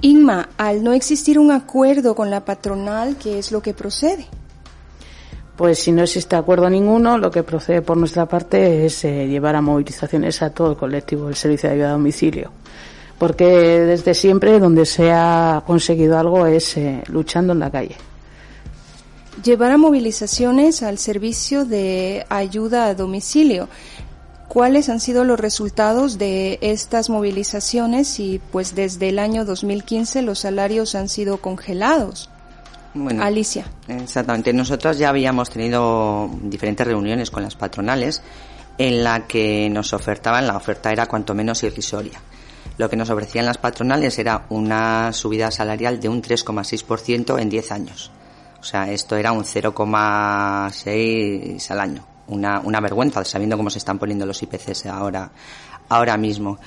Inma, 0.02 0.50
al 0.58 0.84
no 0.84 0.94
existir 0.94 1.40
un 1.40 1.52
acuerdo 1.52 2.16
con 2.16 2.30
la 2.30 2.46
patronal, 2.46 3.16
¿qué 3.18 3.40
es 3.40 3.52
lo 3.52 3.62
que 3.62 3.74
procede? 3.74 4.28
Pues 5.56 5.80
si 5.80 5.92
no 5.94 6.04
existe 6.04 6.36
acuerdo 6.36 6.70
ninguno, 6.70 7.18
lo 7.18 7.32
que 7.32 7.44
procede 7.44 7.82
por 7.82 7.96
nuestra 7.96 8.26
parte 8.26 8.86
es 8.86 9.06
eh, 9.06 9.26
llevar 9.28 9.56
a 9.56 9.62
movilizaciones 9.62 10.42
a 10.42 10.50
todo 10.50 10.72
el 10.72 10.78
colectivo 10.78 11.28
del 11.28 11.36
servicio 11.36 11.70
de 11.70 11.76
ayuda 11.76 11.90
a 11.90 11.94
domicilio. 11.94 12.52
Porque 13.18 13.46
desde 13.46 14.14
siempre 14.14 14.60
donde 14.60 14.86
se 14.86 15.12
ha 15.12 15.64
conseguido 15.66 16.20
algo 16.20 16.46
es 16.46 16.76
eh, 16.76 17.02
luchando 17.08 17.54
en 17.54 17.60
la 17.60 17.72
calle. 17.72 17.96
Llevar 19.44 19.72
a 19.72 19.78
movilizaciones 19.78 20.82
al 20.82 20.98
servicio 20.98 21.66
de 21.66 22.26
ayuda 22.30 22.86
a 22.86 22.96
domicilio. 22.96 23.68
¿Cuáles 24.48 24.88
han 24.90 25.00
sido 25.00 25.24
los 25.24 25.40
resultados 25.40 26.18
de 26.18 26.60
estas 26.62 27.10
movilizaciones 27.10 28.20
y 28.20 28.40
pues 28.52 28.76
desde 28.76 29.10
el 29.10 29.20
año 29.20 29.44
2015 29.44 30.22
los 30.22 30.40
salarios 30.40 30.96
han 30.96 31.10
sido 31.10 31.42
congelados? 31.42 32.30
Bueno, 32.94 33.24
Alicia. 33.24 33.66
Exactamente. 33.90 34.54
Nosotros 34.54 34.98
ya 34.98 35.10
habíamos 35.10 35.50
tenido 35.50 36.30
diferentes 36.44 36.88
reuniones 36.88 37.30
con 37.30 37.44
las 37.44 37.56
patronales 37.56 38.22
en 38.78 39.04
la 39.04 39.28
que 39.28 39.70
nos 39.70 39.94
ofertaban, 39.94 40.48
la 40.48 40.58
oferta 40.58 40.92
era 40.92 41.06
cuanto 41.06 41.34
menos 41.34 41.64
irrisoria. 41.64 42.20
Lo 42.78 42.90
que 42.90 42.96
nos 42.96 43.10
ofrecían 43.10 43.46
las 43.46 43.58
patronales 43.58 44.18
era 44.20 44.46
una 44.50 45.14
subida 45.14 45.52
salarial 45.52 46.00
de 46.00 46.10
un 46.10 46.22
3,6% 46.22 47.40
en 47.40 47.50
10 47.50 47.72
años. 47.72 48.12
O 48.66 48.68
sea, 48.68 48.92
esto 48.92 49.16
era 49.16 49.32
un 49.32 49.44
0,6 49.44 51.70
al 51.70 51.80
año. 51.80 52.04
Una, 52.30 52.60
una 52.62 52.80
vergüenza, 52.80 53.24
sabiendo 53.24 53.58
cómo 53.58 53.70
se 53.70 53.78
están 53.78 54.00
poniendo 54.00 54.26
los 54.26 54.42
IPCs 54.42 54.88
ahora, 54.88 55.30
ahora 55.88 56.18
mismo. 56.18 56.58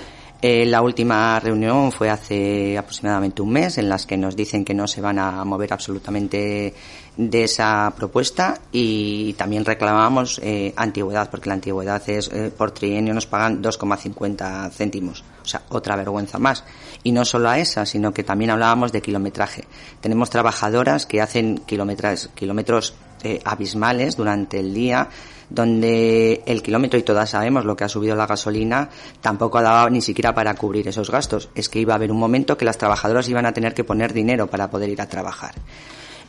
Eh, 0.41 0.65
la 0.65 0.81
última 0.81 1.41
reunión 1.41 1.91
fue 1.91 2.09
hace 2.09 2.79
aproximadamente 2.79 3.43
un 3.43 3.51
mes 3.51 3.79
en 3.79 3.89
las 3.89 4.07
que 4.07 4.17
nos 4.17 4.37
dicen 4.37 4.65
que 4.65 4.75
no 4.75 4.87
se 4.87 5.01
van 5.01 5.19
a 5.19 5.45
mover 5.45 5.73
absolutamente 5.73 6.73
de 7.17 7.43
esa 7.43 7.93
propuesta 7.97 8.61
y 8.71 9.33
también 9.33 9.65
reclamamos 9.65 10.41
eh, 10.45 10.73
antigüedad 10.77 11.29
porque 11.29 11.49
la 11.49 11.55
antigüedad 11.55 12.01
es 12.09 12.31
eh, 12.33 12.53
por 12.57 12.71
trienio 12.71 13.13
nos 13.13 13.27
pagan 13.27 13.61
2,50 13.61 14.71
céntimos 14.71 15.25
o 15.49 15.51
sea 15.51 15.63
otra 15.71 15.97
vergüenza 15.97 16.39
más 16.39 16.65
y 17.03 17.13
no 17.13 17.25
solo 17.25 17.49
a 17.49 17.59
esa 17.59 17.87
sino 17.87 18.13
que 18.13 18.23
también 18.23 18.51
hablábamos 18.51 18.93
de 18.93 19.01
kilometraje 19.01 19.65
tenemos 20.01 20.29
trabajadoras 20.31 21.07
que 21.07 21.23
hacen 21.23 21.59
kilómetros 21.59 22.29
kilómetros 22.35 22.95
eh, 23.23 23.41
abismales 23.45 24.17
durante 24.17 24.61
el 24.61 24.75
día 24.75 25.09
donde 25.51 26.43
el 26.45 26.63
kilómetro, 26.63 26.99
y 26.99 27.03
todas 27.03 27.31
sabemos 27.31 27.65
lo 27.65 27.75
que 27.75 27.85
ha 27.85 27.89
subido 27.89 28.15
la 28.15 28.27
gasolina, 28.27 28.91
tampoco 29.23 29.57
ha 29.57 29.63
dado 29.63 29.89
ni 29.89 30.03
siquiera 30.03 30.35
para 30.35 30.53
cubrir 30.55 30.87
esos 30.89 31.11
gastos. 31.11 31.49
Es 31.55 31.71
que 31.71 31.79
iba 31.81 31.95
a 31.95 31.97
haber 31.97 32.13
un 32.13 32.19
momento 32.19 32.59
que 32.59 32.67
las 32.67 32.77
trabajadoras 32.77 33.29
iban 33.31 33.47
a 33.47 33.53
tener 33.53 33.73
que 33.73 33.83
poner 33.83 34.13
dinero 34.13 34.49
para 34.49 34.69
poder 34.69 34.91
ir 34.91 35.01
a 35.01 35.09
trabajar. 35.09 35.55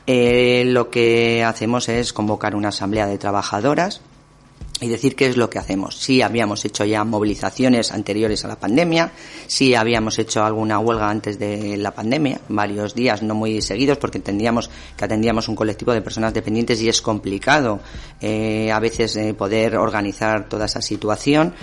Eh, 0.07 0.63
lo 0.65 0.89
que 0.89 1.43
hacemos 1.43 1.89
es 1.89 2.13
convocar 2.13 2.55
una 2.55 2.69
asamblea 2.69 3.05
de 3.05 3.17
trabajadoras 3.17 4.01
y 4.81 4.87
decir 4.87 5.15
qué 5.15 5.27
es 5.27 5.37
lo 5.37 5.49
que 5.49 5.59
hacemos. 5.59 5.97
Sí 5.97 6.21
habíamos 6.21 6.63
hecho 6.65 6.85
ya 6.85 7.03
movilizaciones 7.03 7.91
anteriores 7.91 8.45
a 8.45 8.47
la 8.47 8.57
pandemia, 8.57 9.11
sí 9.47 9.75
habíamos 9.75 10.19
hecho 10.19 10.43
alguna 10.43 10.79
huelga 10.79 11.09
antes 11.09 11.37
de 11.37 11.77
la 11.77 11.91
pandemia, 11.91 12.39
varios 12.49 12.95
días, 12.95 13.21
no 13.23 13.35
muy 13.35 13.61
seguidos, 13.61 13.97
porque 13.97 14.19
entendíamos 14.19 14.69
que 14.95 15.05
atendíamos 15.05 15.47
un 15.47 15.55
colectivo 15.55 15.93
de 15.93 16.01
personas 16.01 16.33
dependientes 16.33 16.81
y 16.81 16.89
es 16.89 17.01
complicado 17.01 17.79
eh, 18.21 18.71
a 18.71 18.79
veces 18.79 19.15
eh, 19.15 19.33
poder 19.33 19.77
organizar 19.77 20.47
toda 20.47 20.65
esa 20.65 20.81
situación. 20.81 21.53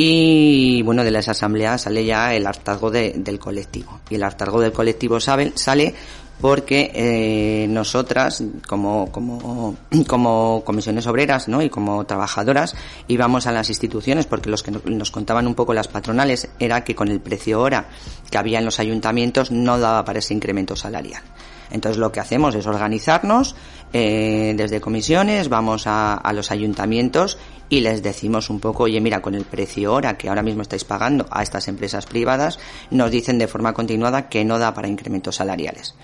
Y 0.00 0.80
bueno, 0.82 1.02
de 1.02 1.10
las 1.10 1.28
asambleas 1.28 1.82
sale 1.82 2.04
ya 2.04 2.32
el 2.32 2.46
hartazgo 2.46 2.88
de, 2.88 3.14
del 3.16 3.40
colectivo. 3.40 4.00
Y 4.08 4.14
el 4.14 4.22
hartazgo 4.22 4.60
del 4.60 4.70
colectivo 4.70 5.18
sabe, 5.18 5.50
sale 5.56 5.92
porque 6.40 6.90
eh, 6.94 7.66
nosotras 7.68 8.42
como, 8.66 9.10
como, 9.10 9.76
como 10.06 10.62
comisiones 10.64 11.06
obreras 11.06 11.48
¿no? 11.48 11.62
y 11.62 11.70
como 11.70 12.04
trabajadoras 12.06 12.74
íbamos 13.08 13.46
a 13.46 13.52
las 13.52 13.68
instituciones 13.68 14.26
porque 14.26 14.50
los 14.50 14.62
que 14.62 14.70
nos 14.70 15.10
contaban 15.10 15.46
un 15.46 15.54
poco 15.54 15.74
las 15.74 15.88
patronales 15.88 16.48
era 16.58 16.84
que 16.84 16.94
con 16.94 17.08
el 17.08 17.20
precio 17.20 17.60
hora 17.60 17.88
que 18.30 18.38
había 18.38 18.58
en 18.58 18.64
los 18.64 18.78
ayuntamientos 18.78 19.50
no 19.50 19.78
daba 19.78 20.04
para 20.04 20.20
ese 20.20 20.34
incremento 20.34 20.76
salarial. 20.76 21.22
Entonces 21.70 21.98
lo 21.98 22.10
que 22.12 22.20
hacemos 22.20 22.54
es 22.54 22.66
organizarnos 22.66 23.54
eh, 23.92 24.54
desde 24.56 24.80
comisiones, 24.80 25.50
vamos 25.50 25.86
a, 25.86 26.14
a, 26.14 26.32
los 26.32 26.50
ayuntamientos 26.50 27.36
y 27.68 27.80
les 27.80 28.02
decimos 28.02 28.48
un 28.48 28.58
poco, 28.58 28.84
oye, 28.84 29.00
mira, 29.02 29.20
con 29.20 29.34
el 29.34 29.44
precio 29.44 29.92
hora 29.92 30.16
que 30.16 30.30
ahora 30.30 30.42
mismo 30.42 30.62
estáis 30.62 30.84
pagando 30.84 31.26
a 31.30 31.42
estas 31.42 31.68
empresas 31.68 32.06
privadas, 32.06 32.58
nos 32.90 33.10
dicen 33.10 33.38
de 33.38 33.48
forma 33.48 33.74
continuada 33.74 34.30
que 34.30 34.46
no 34.46 34.58
da 34.58 34.72
para 34.72 34.88
incrementos 34.88 35.36
salariales. 35.36 35.94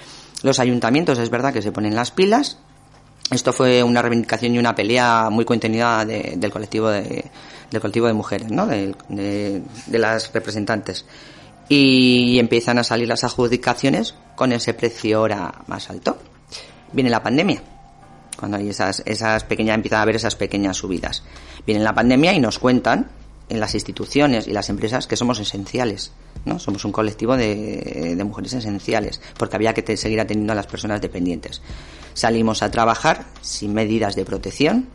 Los 0.45 0.59
ayuntamientos 0.59 1.19
es 1.19 1.31
verdad 1.31 1.55
que 1.55 1.63
se 1.63 1.73
ponen 1.73 1.97
las 1.97 2.11
pilas. 2.11 2.59
Esto 3.31 3.55
fue 3.55 3.83
una 3.83 4.03
reivindicación 4.03 4.55
y 4.55 4.59
una 4.59 4.75
pelea 4.75 5.31
muy 5.31 5.47
contenida 5.47 6.05
de, 6.05 6.35
del 6.37 6.51
colectivo 6.53 6.91
de, 6.91 7.25
del 7.71 7.81
colectivo 7.81 8.09
de 8.09 8.13
mujeres, 8.13 8.51
¿no? 8.51 8.67
De, 8.67 9.63
las 9.89 10.31
representantes. 10.35 11.07
Y 11.67 12.39
empiezan 12.39 12.79
a 12.79 12.85
salir 12.85 13.09
las 13.09 13.25
adjudicaciones 13.25 14.15
con 14.37 14.53
ese 14.53 14.75
precio 14.75 15.23
hora 15.23 15.63
más 15.67 15.89
alto. 15.89 16.19
Viene 16.93 17.09
la 17.09 17.23
pandemia 17.23 17.63
cuando 18.39 18.59
hay 18.59 18.69
esas, 18.69 19.03
esas 19.07 19.45
pequeñas, 19.45 19.77
empiezan 19.77 20.01
a 20.01 20.03
haber 20.03 20.17
esas 20.17 20.37
pequeñas 20.37 20.77
subidas. 20.77 21.23
Viene 21.67 21.83
la 21.83 21.95
pandemia 21.95 22.35
y 22.35 22.41
nos 22.41 22.59
cuentan 22.59 23.09
en 23.49 23.61
las 23.61 23.75
instituciones 23.75 24.47
y 24.47 24.53
las 24.53 24.69
empresas 24.69 25.07
que 25.07 25.17
somos 25.17 25.39
esenciales, 25.39 26.13
¿no? 26.45 26.59
Somos 26.59 26.85
un 26.85 26.93
colectivo 26.93 27.37
de, 27.37 28.15
de 28.17 28.25
mujeres 28.25 28.55
esenciales, 28.55 29.21
porque 29.39 29.57
había 29.57 29.75
que 29.75 29.97
seguir 29.97 30.21
atendiendo 30.21 30.53
a 30.53 30.57
las 30.57 30.67
personas 30.67 31.01
dependientes. 31.01 31.61
Salimos 32.15 32.63
a 32.63 32.71
trabajar 32.71 33.27
sin 33.43 33.75
medidas 33.75 34.15
de 34.15 34.25
protección. 34.25 34.89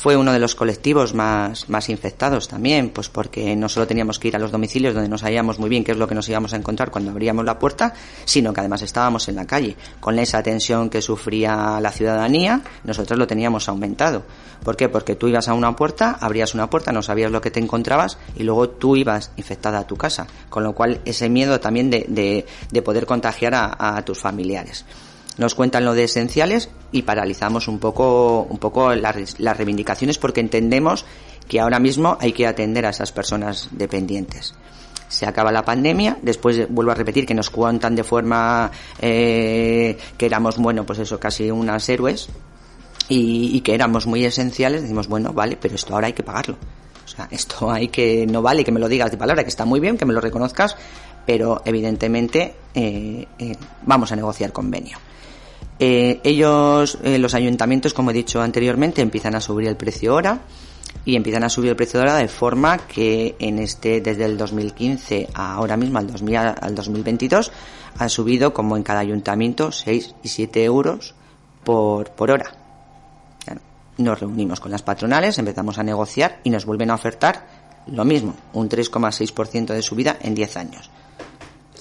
Fue 0.00 0.16
uno 0.16 0.32
de 0.32 0.38
los 0.38 0.54
colectivos 0.54 1.12
más, 1.12 1.68
más 1.68 1.90
infectados 1.90 2.48
también, 2.48 2.88
pues 2.88 3.10
porque 3.10 3.54
no 3.54 3.68
solo 3.68 3.86
teníamos 3.86 4.18
que 4.18 4.28
ir 4.28 4.36
a 4.36 4.38
los 4.38 4.50
domicilios 4.50 4.94
donde 4.94 5.10
no 5.10 5.18
sabíamos 5.18 5.58
muy 5.58 5.68
bien 5.68 5.84
qué 5.84 5.92
es 5.92 5.98
lo 5.98 6.08
que 6.08 6.14
nos 6.14 6.26
íbamos 6.26 6.54
a 6.54 6.56
encontrar 6.56 6.90
cuando 6.90 7.10
abríamos 7.10 7.44
la 7.44 7.58
puerta, 7.58 7.92
sino 8.24 8.54
que 8.54 8.60
además 8.60 8.80
estábamos 8.80 9.28
en 9.28 9.36
la 9.36 9.46
calle. 9.46 9.76
Con 10.00 10.18
esa 10.18 10.42
tensión 10.42 10.88
que 10.88 11.02
sufría 11.02 11.78
la 11.82 11.92
ciudadanía, 11.92 12.62
nosotros 12.84 13.18
lo 13.18 13.26
teníamos 13.26 13.68
aumentado. 13.68 14.22
¿Por 14.64 14.74
qué? 14.74 14.88
Porque 14.88 15.16
tú 15.16 15.28
ibas 15.28 15.48
a 15.48 15.52
una 15.52 15.76
puerta, 15.76 16.16
abrías 16.18 16.54
una 16.54 16.70
puerta, 16.70 16.92
no 16.92 17.02
sabías 17.02 17.30
lo 17.30 17.42
que 17.42 17.50
te 17.50 17.60
encontrabas 17.60 18.16
y 18.38 18.44
luego 18.44 18.70
tú 18.70 18.96
ibas 18.96 19.32
infectada 19.36 19.80
a 19.80 19.86
tu 19.86 19.96
casa. 19.96 20.26
Con 20.48 20.64
lo 20.64 20.74
cual, 20.74 21.02
ese 21.04 21.28
miedo 21.28 21.60
también 21.60 21.90
de, 21.90 22.46
de, 22.70 22.82
poder 22.82 23.04
contagiar 23.04 23.54
a, 23.54 23.76
a 23.78 24.02
tus 24.02 24.18
familiares 24.18 24.86
nos 25.38 25.54
cuentan 25.54 25.84
lo 25.84 25.94
de 25.94 26.04
esenciales 26.04 26.70
y 26.92 27.02
paralizamos 27.02 27.68
un 27.68 27.78
poco, 27.78 28.42
un 28.42 28.58
poco 28.58 28.94
las, 28.94 29.38
las 29.38 29.56
reivindicaciones 29.56 30.18
porque 30.18 30.40
entendemos 30.40 31.04
que 31.48 31.60
ahora 31.60 31.78
mismo 31.78 32.16
hay 32.20 32.32
que 32.32 32.46
atender 32.46 32.86
a 32.86 32.90
esas 32.90 33.12
personas 33.12 33.68
dependientes 33.72 34.54
se 35.10 35.26
acaba 35.26 35.50
la 35.50 35.64
pandemia, 35.64 36.18
después 36.22 36.72
vuelvo 36.72 36.92
a 36.92 36.94
repetir 36.94 37.26
que 37.26 37.34
nos 37.34 37.50
cuentan 37.50 37.96
de 37.96 38.04
forma 38.04 38.70
eh, 39.00 39.98
que 40.16 40.26
éramos, 40.26 40.56
bueno, 40.56 40.86
pues 40.86 41.00
eso, 41.00 41.18
casi 41.18 41.50
unas 41.50 41.88
héroes 41.88 42.28
y, 43.08 43.60
que 43.62 43.74
éramos 43.74 44.06
muy 44.06 44.24
esenciales, 44.24 44.82
decimos, 44.82 45.08
bueno, 45.08 45.32
vale, 45.32 45.58
pero 45.60 45.74
esto 45.74 45.94
ahora 45.94 46.06
hay 46.06 46.12
que 46.12 46.22
pagarlo. 46.22 46.56
O 47.04 47.08
sea, 47.08 47.26
esto 47.32 47.72
hay 47.72 47.88
que, 47.88 48.24
no 48.24 48.40
vale 48.40 48.62
que 48.62 48.70
me 48.70 48.78
lo 48.78 48.88
digas 48.88 49.10
de 49.10 49.16
palabra, 49.16 49.42
que 49.42 49.48
está 49.48 49.64
muy 49.64 49.80
bien, 49.80 49.98
que 49.98 50.04
me 50.04 50.12
lo 50.12 50.20
reconozcas, 50.20 50.76
pero 51.26 51.60
evidentemente 51.64 52.54
eh, 52.72 53.26
eh, 53.36 53.56
vamos 53.82 54.12
a 54.12 54.16
negociar 54.16 54.52
convenio. 54.52 54.96
Eh, 55.82 56.20
ellos, 56.24 56.98
eh, 57.02 57.18
los 57.18 57.32
ayuntamientos, 57.32 57.94
como 57.94 58.10
he 58.10 58.12
dicho 58.12 58.42
anteriormente, 58.42 59.00
empiezan 59.00 59.34
a 59.34 59.40
subir 59.40 59.66
el 59.66 59.76
precio 59.76 60.14
hora 60.14 60.40
y 61.06 61.16
empiezan 61.16 61.42
a 61.42 61.48
subir 61.48 61.70
el 61.70 61.76
precio 61.76 61.98
de 61.98 62.04
hora 62.04 62.16
de 62.16 62.28
forma 62.28 62.76
que 62.76 63.34
en 63.38 63.58
este, 63.58 64.02
desde 64.02 64.26
el 64.26 64.36
2015 64.36 65.30
a 65.32 65.54
ahora 65.54 65.78
mismo, 65.78 65.98
al, 65.98 66.06
2000, 66.06 66.36
al 66.36 66.74
2022, 66.74 67.50
ha 67.96 68.08
subido 68.10 68.52
como 68.52 68.76
en 68.76 68.82
cada 68.82 69.00
ayuntamiento 69.00 69.72
6 69.72 70.16
y 70.22 70.28
7 70.28 70.62
euros 70.64 71.14
por, 71.64 72.10
por 72.10 72.30
hora. 72.30 72.52
Nos 73.96 74.20
reunimos 74.20 74.60
con 74.60 74.70
las 74.70 74.82
patronales, 74.82 75.38
empezamos 75.38 75.78
a 75.78 75.82
negociar 75.82 76.40
y 76.44 76.50
nos 76.50 76.66
vuelven 76.66 76.90
a 76.90 76.94
ofertar 76.94 77.46
lo 77.86 78.04
mismo, 78.04 78.34
un 78.52 78.68
3,6% 78.68 79.72
de 79.72 79.80
subida 79.80 80.18
en 80.20 80.34
10 80.34 80.56
años. 80.58 80.90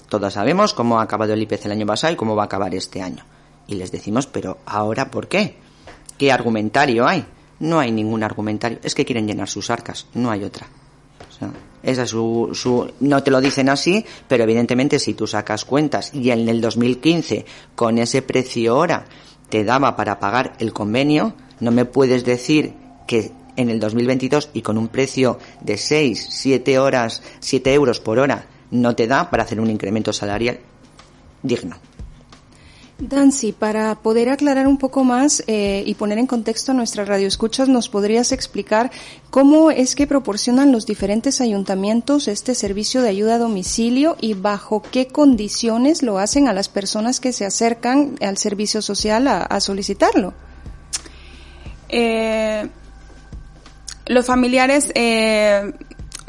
Todos 0.07 0.33
sabemos 0.33 0.73
cómo 0.73 1.01
ha 1.01 1.03
acabado 1.03 1.33
el 1.33 1.41
IPC 1.41 1.65
el 1.65 1.73
año 1.73 1.85
pasado 1.85 2.13
y 2.13 2.15
cómo 2.15 2.37
va 2.37 2.43
a 2.43 2.45
acabar 2.45 2.73
este 2.73 3.01
año. 3.01 3.25
Y 3.69 3.75
les 3.75 3.91
decimos, 3.91 4.25
pero 4.25 4.57
ahora 4.65 5.11
¿por 5.11 5.27
qué? 5.27 5.55
¿Qué 6.17 6.31
argumentario 6.31 7.07
hay? 7.07 7.23
No 7.59 7.79
hay 7.79 7.91
ningún 7.91 8.23
argumentario. 8.23 8.79
Es 8.81 8.95
que 8.95 9.05
quieren 9.05 9.27
llenar 9.27 9.47
sus 9.47 9.69
arcas, 9.69 10.07
no 10.15 10.31
hay 10.31 10.43
otra. 10.43 10.65
O 11.29 11.31
sea, 11.31 11.51
esa 11.83 12.03
es 12.03 12.09
su, 12.09 12.49
su, 12.53 12.91
no 13.01 13.21
te 13.21 13.29
lo 13.29 13.39
dicen 13.39 13.69
así, 13.69 14.03
pero 14.27 14.43
evidentemente 14.43 14.97
si 14.97 15.13
tú 15.13 15.27
sacas 15.27 15.65
cuentas 15.65 16.11
y 16.15 16.31
en 16.31 16.49
el 16.49 16.61
2015 16.61 17.45
con 17.75 17.99
ese 17.99 18.23
precio 18.23 18.75
hora 18.75 19.05
te 19.49 19.63
daba 19.63 19.95
para 19.95 20.19
pagar 20.19 20.53
el 20.57 20.73
convenio, 20.73 21.35
no 21.59 21.69
me 21.69 21.85
puedes 21.85 22.25
decir 22.25 22.73
que 23.05 23.31
en 23.55 23.69
el 23.69 23.79
2022 23.79 24.49
y 24.53 24.63
con 24.63 24.79
un 24.79 24.87
precio 24.87 25.37
de 25.61 25.77
6, 25.77 26.27
7 26.31 26.79
horas, 26.79 27.21
7 27.39 27.71
euros 27.71 27.99
por 27.99 28.17
hora 28.17 28.47
no 28.71 28.95
te 28.95 29.05
da 29.05 29.29
para 29.29 29.43
hacer 29.43 29.59
un 29.59 29.69
incremento 29.69 30.11
salarial 30.11 30.59
digno. 31.43 31.77
Dancy, 32.99 33.53
para 33.53 33.95
poder 33.95 34.29
aclarar 34.29 34.67
un 34.67 34.77
poco 34.77 35.03
más 35.03 35.41
eh, 35.47 35.83
y 35.85 35.95
poner 35.95 36.17
en 36.17 36.27
contexto 36.27 36.73
nuestras 36.73 37.07
radioescuchas, 37.07 37.69
¿nos 37.69 37.87
podrías 37.87 38.31
explicar 38.31 38.91
cómo 39.29 39.71
es 39.71 39.95
que 39.95 40.05
proporcionan 40.05 40.71
los 40.71 40.85
diferentes 40.85 41.39
ayuntamientos 41.39 42.27
este 42.27 42.55
servicio 42.55 43.01
de 43.01 43.09
ayuda 43.09 43.35
a 43.35 43.39
domicilio 43.39 44.17
y 44.19 44.33
bajo 44.33 44.81
qué 44.81 45.07
condiciones 45.07 46.03
lo 46.03 46.19
hacen 46.19 46.47
a 46.49 46.53
las 46.53 46.67
personas 46.67 47.19
que 47.19 47.31
se 47.31 47.45
acercan 47.45 48.15
al 48.21 48.37
servicio 48.37 48.81
social 48.81 49.27
a, 49.27 49.43
a 49.43 49.61
solicitarlo? 49.61 50.33
Eh, 51.87 52.67
los 54.07 54.25
familiares 54.25 54.91
eh, 54.95 55.71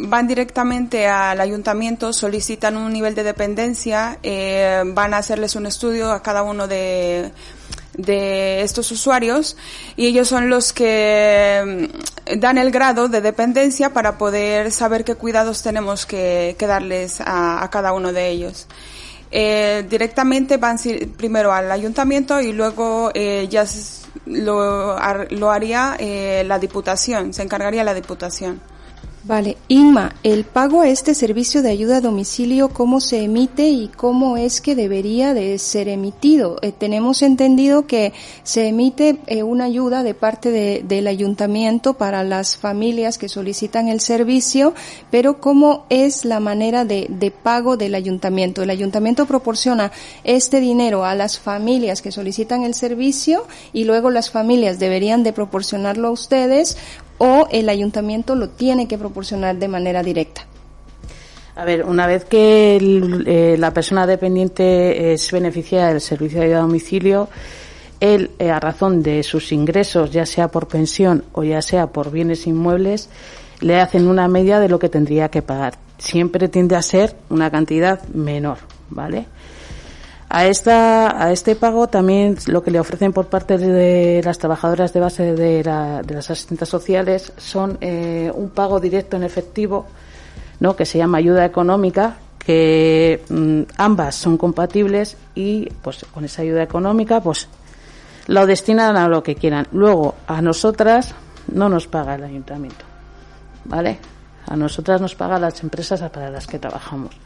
van 0.08 0.26
directamente 0.26 1.06
al 1.06 1.40
ayuntamiento, 1.40 2.12
solicitan 2.12 2.76
un 2.76 2.92
nivel 2.92 3.14
de 3.14 3.22
dependencia, 3.22 4.18
eh, 4.22 4.82
van 4.86 5.14
a 5.14 5.18
hacerles 5.18 5.56
un 5.56 5.66
estudio 5.66 6.10
a 6.12 6.22
cada 6.22 6.42
uno 6.42 6.66
de, 6.66 7.32
de 7.94 8.62
estos 8.62 8.90
usuarios 8.92 9.56
y 9.96 10.06
ellos 10.06 10.28
son 10.28 10.48
los 10.48 10.72
que 10.72 11.88
mm, 12.26 12.38
dan 12.38 12.58
el 12.58 12.70
grado 12.70 13.08
de 13.08 13.20
dependencia 13.20 13.92
para 13.92 14.18
poder 14.18 14.70
saber 14.72 15.04
qué 15.04 15.14
cuidados 15.14 15.62
tenemos 15.62 16.06
que, 16.06 16.56
darles 16.58 17.20
a, 17.20 17.68
cada 17.70 17.92
uno 17.92 18.12
de 18.12 18.28
ellos. 18.28 18.66
Eh, 19.32 19.86
directamente 19.88 20.56
van 20.56 20.76
primero 21.16 21.52
al 21.52 21.70
ayuntamiento 21.70 22.40
y 22.40 22.52
luego 22.52 23.12
eh, 23.14 23.46
ya 23.48 23.64
lo, 24.26 24.98
lo 25.30 25.50
haría 25.50 25.96
la 26.44 26.58
diputación, 26.58 27.32
se 27.32 27.42
encargaría 27.42 27.84
la 27.84 27.94
diputación. 27.94 28.69
Vale, 29.22 29.58
Inma, 29.68 30.16
el 30.22 30.44
pago 30.44 30.80
a 30.80 30.88
este 30.88 31.14
servicio 31.14 31.60
de 31.60 31.68
ayuda 31.68 31.98
a 31.98 32.00
domicilio, 32.00 32.70
¿cómo 32.70 33.00
se 33.00 33.22
emite 33.22 33.68
y 33.68 33.88
cómo 33.88 34.38
es 34.38 34.62
que 34.62 34.74
debería 34.74 35.34
de 35.34 35.58
ser 35.58 35.88
emitido? 35.88 36.56
Eh, 36.62 36.72
tenemos 36.72 37.20
entendido 37.20 37.86
que 37.86 38.14
se 38.44 38.68
emite 38.68 39.18
eh, 39.26 39.42
una 39.42 39.64
ayuda 39.64 40.02
de 40.02 40.14
parte 40.14 40.50
de, 40.50 40.82
del 40.88 41.06
ayuntamiento 41.06 41.94
para 41.94 42.24
las 42.24 42.56
familias 42.56 43.18
que 43.18 43.28
solicitan 43.28 43.88
el 43.88 44.00
servicio, 44.00 44.72
pero 45.10 45.38
¿cómo 45.38 45.84
es 45.90 46.24
la 46.24 46.40
manera 46.40 46.86
de 46.86 47.32
pago 47.42 47.76
del 47.76 47.96
ayuntamiento? 47.96 48.62
El 48.62 48.70
ayuntamiento 48.70 49.26
proporciona 49.26 49.92
este 50.24 50.60
dinero 50.60 51.04
a 51.04 51.14
las 51.14 51.38
familias 51.38 52.00
que 52.00 52.10
solicitan 52.10 52.62
el 52.62 52.72
servicio 52.72 53.46
y 53.74 53.84
luego 53.84 54.08
las 54.08 54.30
familias 54.30 54.78
deberían 54.78 55.22
de 55.24 55.34
proporcionarlo 55.34 56.08
a 56.08 56.12
ustedes 56.12 56.78
o 57.20 57.46
el 57.50 57.68
ayuntamiento 57.68 58.34
lo 58.34 58.48
tiene 58.48 58.88
que 58.88 58.96
proporcionar 58.96 59.56
de 59.56 59.68
manera 59.68 60.02
directa? 60.02 60.46
A 61.54 61.64
ver, 61.66 61.84
una 61.84 62.06
vez 62.06 62.24
que 62.24 62.76
el, 62.76 63.24
eh, 63.26 63.56
la 63.58 63.74
persona 63.74 64.06
dependiente 64.06 65.12
es 65.12 65.30
beneficiaria 65.30 65.88
del 65.88 66.00
servicio 66.00 66.40
de 66.40 66.46
ayuda 66.46 66.58
a 66.60 66.62
domicilio, 66.62 67.28
él, 68.00 68.30
eh, 68.38 68.50
a 68.50 68.58
razón 68.58 69.02
de 69.02 69.22
sus 69.22 69.52
ingresos, 69.52 70.10
ya 70.10 70.24
sea 70.24 70.48
por 70.48 70.66
pensión 70.66 71.24
o 71.32 71.44
ya 71.44 71.60
sea 71.60 71.88
por 71.88 72.10
bienes 72.10 72.46
inmuebles, 72.46 73.10
le 73.60 73.78
hacen 73.78 74.08
una 74.08 74.26
media 74.26 74.58
de 74.58 74.70
lo 74.70 74.78
que 74.78 74.88
tendría 74.88 75.28
que 75.28 75.42
pagar. 75.42 75.74
Siempre 75.98 76.48
tiende 76.48 76.76
a 76.76 76.82
ser 76.82 77.14
una 77.28 77.50
cantidad 77.50 78.02
menor, 78.08 78.56
¿vale? 78.88 79.26
A, 80.32 80.46
esta, 80.46 81.20
a 81.20 81.32
este 81.32 81.56
pago 81.56 81.88
también 81.88 82.36
lo 82.46 82.62
que 82.62 82.70
le 82.70 82.78
ofrecen 82.78 83.12
por 83.12 83.26
parte 83.26 83.58
de 83.58 84.22
las 84.24 84.38
trabajadoras 84.38 84.92
de 84.92 85.00
base 85.00 85.34
de, 85.34 85.64
la, 85.64 86.02
de 86.02 86.14
las 86.14 86.30
asistentes 86.30 86.68
sociales 86.68 87.32
son 87.36 87.78
eh, 87.80 88.30
un 88.32 88.50
pago 88.50 88.78
directo 88.78 89.16
en 89.16 89.24
efectivo, 89.24 89.86
¿no? 90.60 90.76
que 90.76 90.86
se 90.86 90.98
llama 90.98 91.18
ayuda 91.18 91.44
económica, 91.44 92.18
que 92.38 93.24
mm, 93.28 93.72
ambas 93.76 94.14
son 94.14 94.38
compatibles 94.38 95.16
y 95.34 95.68
pues 95.82 96.06
con 96.14 96.24
esa 96.24 96.42
ayuda 96.42 96.62
económica 96.62 97.20
pues 97.20 97.48
lo 98.28 98.46
destinan 98.46 98.96
a 98.96 99.08
lo 99.08 99.24
que 99.24 99.34
quieran. 99.34 99.66
Luego 99.72 100.14
a 100.28 100.40
nosotras 100.40 101.12
no 101.52 101.68
nos 101.68 101.88
paga 101.88 102.14
el 102.14 102.22
ayuntamiento, 102.22 102.84
¿vale? 103.64 103.98
A 104.46 104.54
nosotras 104.54 105.00
nos 105.00 105.16
pagan 105.16 105.40
las 105.40 105.60
empresas 105.64 106.08
para 106.08 106.30
las 106.30 106.46
que 106.46 106.60
trabajamos. 106.60 107.18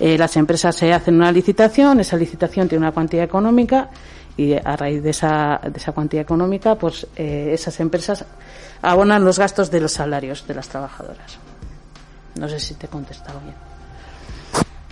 Eh, 0.00 0.18
las 0.18 0.36
empresas 0.36 0.74
se 0.74 0.92
hacen 0.92 1.16
una 1.16 1.30
licitación, 1.30 2.00
esa 2.00 2.16
licitación 2.16 2.68
tiene 2.68 2.84
una 2.84 2.92
cuantía 2.92 3.22
económica 3.22 3.90
y 4.36 4.54
a 4.54 4.76
raíz 4.76 5.02
de 5.02 5.10
esa, 5.10 5.60
de 5.62 5.78
esa 5.78 5.92
cuantía 5.92 6.20
económica, 6.22 6.74
pues 6.74 7.06
eh, 7.16 7.50
esas 7.52 7.78
empresas 7.80 8.24
abonan 8.80 9.24
los 9.24 9.38
gastos 9.38 9.70
de 9.70 9.80
los 9.80 9.92
salarios 9.92 10.46
de 10.46 10.54
las 10.54 10.68
trabajadoras. 10.68 11.38
No 12.36 12.48
sé 12.48 12.58
si 12.58 12.74
te 12.74 12.86
he 12.86 12.88
contestado 12.88 13.40
bien. 13.40 13.54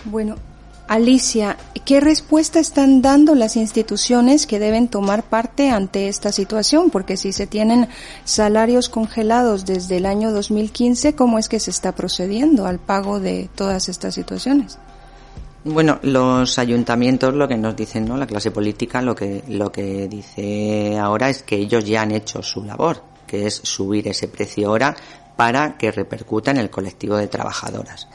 Bueno, 0.04 0.36
Alicia, 0.90 1.56
¿qué 1.84 2.00
respuesta 2.00 2.58
están 2.58 3.00
dando 3.00 3.36
las 3.36 3.56
instituciones 3.56 4.46
que 4.46 4.58
deben 4.58 4.88
tomar 4.88 5.22
parte 5.22 5.70
ante 5.70 6.08
esta 6.08 6.32
situación? 6.32 6.90
Porque 6.90 7.16
si 7.16 7.32
se 7.32 7.46
tienen 7.46 7.88
salarios 8.24 8.88
congelados 8.88 9.64
desde 9.64 9.98
el 9.98 10.06
año 10.06 10.32
2015, 10.32 11.14
¿cómo 11.14 11.38
es 11.38 11.48
que 11.48 11.60
se 11.60 11.70
está 11.70 11.92
procediendo 11.92 12.66
al 12.66 12.80
pago 12.80 13.20
de 13.20 13.48
todas 13.54 13.88
estas 13.88 14.14
situaciones? 14.14 14.78
Bueno, 15.62 15.98
los 16.02 16.58
ayuntamientos 16.58 17.34
lo 17.34 17.46
que 17.46 17.56
nos 17.56 17.76
dicen, 17.76 18.06
¿no? 18.06 18.16
La 18.16 18.26
clase 18.26 18.50
política 18.50 19.02
lo 19.02 19.14
que 19.14 19.42
lo 19.48 19.70
que 19.70 20.08
dice 20.08 20.98
ahora 20.98 21.28
es 21.28 21.42
que 21.42 21.56
ellos 21.56 21.84
ya 21.84 22.00
han 22.00 22.12
hecho 22.12 22.42
su 22.42 22.64
labor, 22.64 23.02
que 23.26 23.46
es 23.46 23.56
subir 23.56 24.08
ese 24.08 24.28
precio 24.28 24.68
ahora 24.68 24.96
para 25.36 25.76
que 25.76 25.92
repercuta 25.92 26.50
en 26.50 26.56
el 26.56 26.70
colectivo 26.70 27.16
de 27.16 27.28
trabajadoras. 27.28 28.08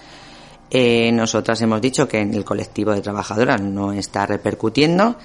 Eh, 0.71 1.11
nosotras 1.11 1.61
hemos 1.61 1.79
dicho 1.79 2.07
que 2.07 2.19
en 2.19 2.33
el 2.33 2.43
colectivo 2.43 2.93
de 2.93 3.01
trabajadoras 3.01 3.61
no 3.61 3.93
está 3.93 4.25
repercutiendo 4.25 5.15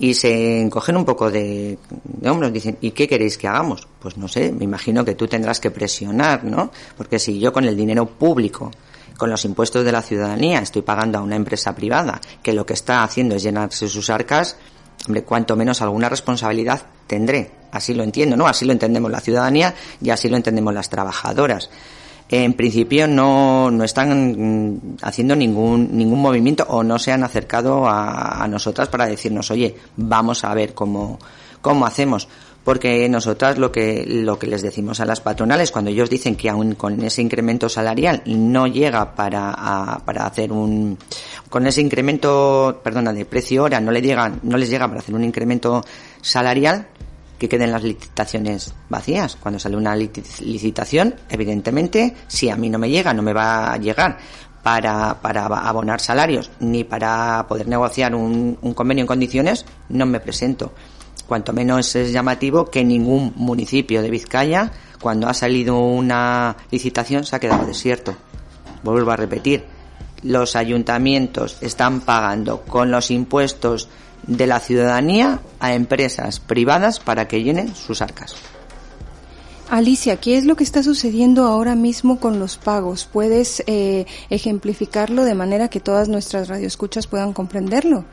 y 0.00 0.14
se 0.14 0.60
encogen 0.60 0.96
un 0.96 1.04
poco 1.04 1.30
de, 1.30 1.78
de, 2.02 2.30
hombros. 2.30 2.52
Dicen, 2.52 2.78
¿y 2.80 2.90
qué 2.90 3.06
queréis 3.06 3.38
que 3.38 3.46
hagamos? 3.46 3.86
Pues 4.00 4.16
no 4.16 4.26
sé, 4.26 4.50
me 4.50 4.64
imagino 4.64 5.04
que 5.04 5.14
tú 5.14 5.28
tendrás 5.28 5.60
que 5.60 5.70
presionar, 5.70 6.42
¿no? 6.42 6.72
Porque 6.96 7.20
si 7.20 7.38
yo 7.38 7.52
con 7.52 7.64
el 7.64 7.76
dinero 7.76 8.06
público, 8.06 8.72
con 9.20 9.28
los 9.30 9.44
impuestos 9.44 9.84
de 9.84 9.92
la 9.92 10.00
ciudadanía, 10.00 10.60
estoy 10.60 10.80
pagando 10.80 11.18
a 11.18 11.20
una 11.20 11.36
empresa 11.36 11.74
privada 11.74 12.22
que 12.42 12.54
lo 12.54 12.64
que 12.64 12.72
está 12.72 13.04
haciendo 13.04 13.36
es 13.36 13.42
llenarse 13.42 13.86
sus 13.86 14.08
arcas, 14.08 14.56
hombre, 15.06 15.24
cuanto 15.24 15.56
menos 15.56 15.82
alguna 15.82 16.08
responsabilidad 16.08 16.80
tendré. 17.06 17.50
Así 17.70 17.92
lo 17.92 18.02
entiendo, 18.02 18.34
¿no? 18.34 18.46
Así 18.46 18.64
lo 18.64 18.72
entendemos 18.72 19.10
la 19.10 19.20
ciudadanía 19.20 19.74
y 20.00 20.08
así 20.08 20.30
lo 20.30 20.36
entendemos 20.36 20.72
las 20.72 20.88
trabajadoras 20.88 21.68
en 22.30 22.54
principio 22.54 23.08
no, 23.08 23.72
no 23.72 23.82
están 23.82 24.76
mm, 24.76 24.96
haciendo 25.02 25.34
ningún, 25.34 25.88
ningún 25.92 26.22
movimiento 26.22 26.64
o 26.68 26.84
no 26.84 26.96
se 26.96 27.10
han 27.10 27.24
acercado 27.24 27.88
a, 27.88 28.42
a 28.42 28.46
nosotras 28.46 28.88
para 28.88 29.06
decirnos, 29.06 29.50
oye, 29.50 29.74
vamos 29.96 30.44
a 30.44 30.54
ver 30.54 30.72
cómo, 30.72 31.18
cómo 31.60 31.86
hacemos 31.86 32.28
porque 32.64 33.08
nosotras 33.08 33.58
lo 33.58 33.72
que 33.72 34.04
lo 34.06 34.38
que 34.38 34.46
les 34.46 34.62
decimos 34.62 35.00
a 35.00 35.04
las 35.04 35.20
patronales 35.20 35.70
cuando 35.70 35.90
ellos 35.90 36.10
dicen 36.10 36.36
que 36.36 36.50
aún 36.50 36.74
con 36.74 37.00
ese 37.02 37.22
incremento 37.22 37.68
salarial 37.68 38.22
no 38.26 38.66
llega 38.66 39.14
para, 39.14 40.00
para 40.04 40.26
hacer 40.26 40.52
un 40.52 40.98
con 41.48 41.66
ese 41.66 41.80
incremento 41.80 42.80
perdona 42.84 43.12
de 43.12 43.24
precio 43.24 43.64
hora 43.64 43.80
no 43.80 43.90
le 43.90 44.02
llega 44.02 44.32
no 44.42 44.56
les 44.56 44.68
llega 44.68 44.88
para 44.88 45.00
hacer 45.00 45.14
un 45.14 45.24
incremento 45.24 45.82
salarial 46.20 46.86
que 47.40 47.48
queden 47.48 47.72
las 47.72 47.82
licitaciones 47.82 48.74
vacías. 48.90 49.36
Cuando 49.36 49.58
sale 49.58 49.74
una 49.74 49.96
licitación, 49.96 51.14
evidentemente, 51.30 52.14
si 52.28 52.50
a 52.50 52.56
mí 52.56 52.68
no 52.68 52.78
me 52.78 52.90
llega, 52.90 53.14
no 53.14 53.22
me 53.22 53.32
va 53.32 53.72
a 53.72 53.78
llegar 53.78 54.18
para, 54.62 55.18
para 55.22 55.46
abonar 55.46 56.00
salarios 56.00 56.50
ni 56.60 56.84
para 56.84 57.46
poder 57.48 57.66
negociar 57.66 58.14
un, 58.14 58.58
un 58.60 58.74
convenio 58.74 59.04
en 59.04 59.06
condiciones, 59.06 59.64
no 59.88 60.04
me 60.04 60.20
presento. 60.20 60.74
Cuanto 61.30 61.52
menos 61.52 61.94
es 61.94 62.10
llamativo 62.10 62.64
que 62.64 62.82
ningún 62.82 63.32
municipio 63.36 64.02
de 64.02 64.10
Vizcaya, 64.10 64.72
cuando 65.00 65.28
ha 65.28 65.32
salido 65.32 65.78
una 65.78 66.56
licitación, 66.72 67.24
se 67.24 67.36
ha 67.36 67.38
quedado 67.38 67.66
desierto. 67.66 68.16
Vuelvo 68.82 69.12
a 69.12 69.16
repetir, 69.16 69.64
los 70.24 70.56
ayuntamientos 70.56 71.58
están 71.60 72.00
pagando 72.00 72.62
con 72.62 72.90
los 72.90 73.12
impuestos 73.12 73.88
de 74.26 74.48
la 74.48 74.58
ciudadanía 74.58 75.38
a 75.60 75.72
empresas 75.72 76.40
privadas 76.40 76.98
para 76.98 77.28
que 77.28 77.44
llenen 77.44 77.76
sus 77.76 78.02
arcas. 78.02 78.34
Alicia, 79.70 80.16
¿qué 80.16 80.36
es 80.36 80.46
lo 80.46 80.56
que 80.56 80.64
está 80.64 80.82
sucediendo 80.82 81.44
ahora 81.44 81.76
mismo 81.76 82.18
con 82.18 82.40
los 82.40 82.56
pagos? 82.56 83.08
¿Puedes 83.12 83.62
eh, 83.68 84.04
ejemplificarlo 84.30 85.22
de 85.22 85.36
manera 85.36 85.68
que 85.68 85.78
todas 85.78 86.08
nuestras 86.08 86.48
radioescuchas 86.48 87.06
puedan 87.06 87.32
comprenderlo? 87.32 88.04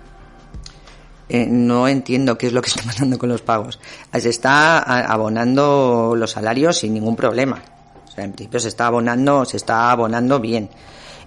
Eh, 1.29 1.45
no 1.45 1.87
entiendo 1.87 2.37
qué 2.37 2.47
es 2.47 2.53
lo 2.53 2.61
que 2.61 2.69
está 2.69 2.83
pasando 2.83 3.17
con 3.17 3.29
los 3.29 3.41
pagos. 3.41 3.79
Se 4.13 4.29
está 4.29 4.79
abonando 4.79 6.13
los 6.15 6.31
salarios 6.31 6.77
sin 6.79 6.93
ningún 6.93 7.15
problema. 7.15 7.61
O 8.07 8.11
sea, 8.11 8.23
en 8.23 8.31
principio 8.31 8.59
se 8.59 8.69
está 8.69 8.87
abonando, 8.87 9.45
se 9.45 9.57
está 9.57 9.91
abonando 9.91 10.39
bien. 10.39 10.69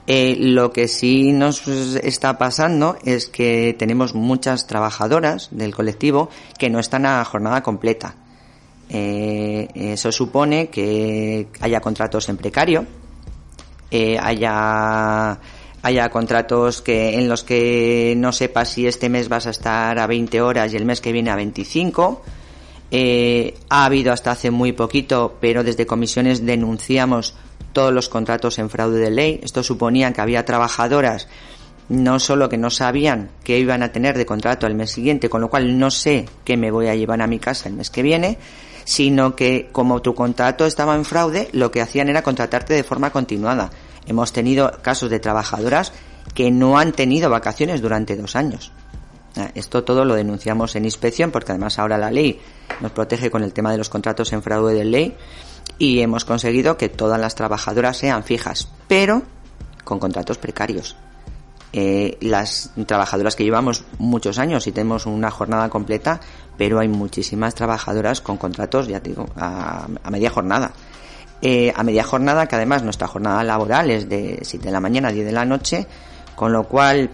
Eh, 0.07 0.35
lo 0.39 0.73
que 0.73 0.89
sí 0.89 1.33
nos 1.33 1.69
está 1.69 2.39
pasando 2.39 2.97
es 3.05 3.29
que 3.29 3.77
tenemos 3.79 4.15
muchas 4.15 4.67
trabajadoras 4.67 5.49
del 5.53 5.75
colectivo 5.75 6.31
que 6.59 6.71
no 6.71 6.81
están 6.81 7.05
a 7.05 7.25
jornada 7.25 7.63
completa. 7.63 8.15
Eh, 8.89 9.69
eso 9.75 10.11
supone 10.11 10.69
que 10.69 11.49
haya 11.61 11.81
contratos 11.81 12.29
en 12.29 12.39
precario, 12.39 12.87
haya 14.21 15.39
haya 15.83 16.09
contratos 16.11 16.83
que 16.83 17.19
en 17.19 17.29
los 17.29 17.45
que 17.45 18.15
no 18.17 18.33
sepas 18.33 18.71
si 18.71 18.87
este 18.87 19.09
mes 19.09 19.29
vas 19.29 19.47
a 19.47 19.51
estar 19.51 19.99
a 19.99 20.07
20 20.07 20.41
horas 20.43 20.73
y 20.73 20.77
el 20.77 20.85
mes 20.85 21.01
que 21.01 21.13
viene 21.13 21.31
a 21.31 21.37
25. 21.37 22.23
Eh, 22.93 23.55
ha 23.69 23.85
habido 23.85 24.13
hasta 24.13 24.33
hace 24.33 24.51
muy 24.51 24.73
poquito, 24.73 25.37
pero 25.41 25.63
desde 25.63 25.87
comisiones 25.87 26.45
denunciamos 26.45 27.35
todos 27.73 27.93
los 27.93 28.09
contratos 28.09 28.59
en 28.59 28.69
fraude 28.69 28.99
de 28.99 29.11
ley. 29.11 29.41
Esto 29.43 29.63
suponía 29.63 30.13
que 30.13 30.21
había 30.21 30.45
trabajadoras 30.45 31.29
no 31.91 32.21
solo 32.21 32.49
que 32.49 32.57
no 32.57 32.71
sabían 32.71 33.31
qué 33.43 33.59
iban 33.59 33.83
a 33.83 33.91
tener 33.91 34.17
de 34.17 34.25
contrato 34.25 34.67
el 34.67 34.77
mes 34.77 34.93
siguiente, 34.93 35.29
con 35.29 35.41
lo 35.41 35.51
cual 35.51 35.79
no 35.79 35.91
sé 35.91 36.27
qué 36.45 36.57
me 36.57 36.71
voy 36.71 36.87
a 36.87 36.95
llevar 36.95 37.21
a 37.21 37.27
mi 37.27 37.41
casa 37.41 37.69
el 37.69 37.75
mes 37.75 37.91
que 37.91 38.03
viene, 38.03 38.39
sino 38.85 39.35
que 39.35 39.69
como 39.73 40.01
tu 40.01 40.15
contrato 40.15 40.67
estaba 40.67 40.95
en 40.95 41.05
fraude, 41.05 41.49
lo 41.53 41.73
que 41.73 41.81
hacían 41.81 42.09
era 42.09 42.23
contratarte 42.23 42.75
de 42.75 42.85
forma 42.85 43.11
continuada. 43.11 43.71
Hemos 44.07 44.33
tenido 44.33 44.71
casos 44.83 45.11
de 45.11 45.21
trabajadoras 45.21 45.93
que 46.35 46.51
no 46.51 46.79
han 46.79 46.93
tenido 46.93 47.31
vacaciones 47.31 47.81
durante 47.81 48.17
dos 48.17 48.37
años. 48.37 48.73
Ah, 49.37 49.51
esto 49.55 49.85
todo 49.85 50.05
lo 50.05 50.15
denunciamos 50.15 50.75
en 50.75 50.85
inspección 50.85 51.31
porque 51.31 51.53
además 51.53 51.79
ahora 51.79 51.99
la 51.99 52.11
ley 52.11 52.41
nos 52.81 52.91
protege 52.93 53.31
con 53.31 53.45
el 53.45 53.53
tema 53.53 53.71
de 53.71 53.79
los 53.79 53.89
contratos 53.89 54.33
en 54.33 54.43
fraude 54.43 54.75
de 54.75 54.85
ley 54.85 55.17
y 55.79 56.01
hemos 56.01 56.25
conseguido 56.25 56.77
que 56.77 56.89
todas 56.89 57.21
las 57.21 57.35
trabajadoras 57.35 57.97
sean 57.97 58.25
fijas, 58.25 58.69
pero 58.89 59.23
con 59.85 59.99
contratos 59.99 60.39
precarios. 60.39 60.97
Eh, 61.73 62.19
las 62.21 62.73
trabajadoras 62.87 63.37
que 63.37 63.45
llevamos 63.45 63.85
muchos 63.99 64.39
años 64.39 64.67
y 64.67 64.73
tenemos 64.73 65.07
una 65.07 65.31
jornada 65.31 65.69
completa, 65.69 66.21
pero 66.59 66.81
hay 66.81 66.89
muchísimas 66.89 67.55
trabajadoras 67.55 68.21
con 68.21 68.37
contratos, 68.37 68.89
ya 68.89 68.99
digo, 68.99 69.27
a, 69.37 69.87
media 70.11 70.31
jornada. 70.31 70.73
Eh, 71.43 71.73
a 71.75 71.83
media 71.83 72.05
jornada, 72.05 72.47
que 72.47 72.57
además 72.57 72.83
nuestra 72.83 73.09
jornada 73.09 73.43
laboral 73.43 73.91
es 73.91 74.09
de 74.09 74.41
7 74.43 74.67
de 74.67 74.73
la 74.73 74.81
mañana 74.81 75.09
a 75.09 75.13
10 75.13 75.25
de 75.25 75.33
la 75.33 75.47
noche, 75.47 75.87
con 76.35 76.53
lo 76.53 76.65
cual, 76.65 77.11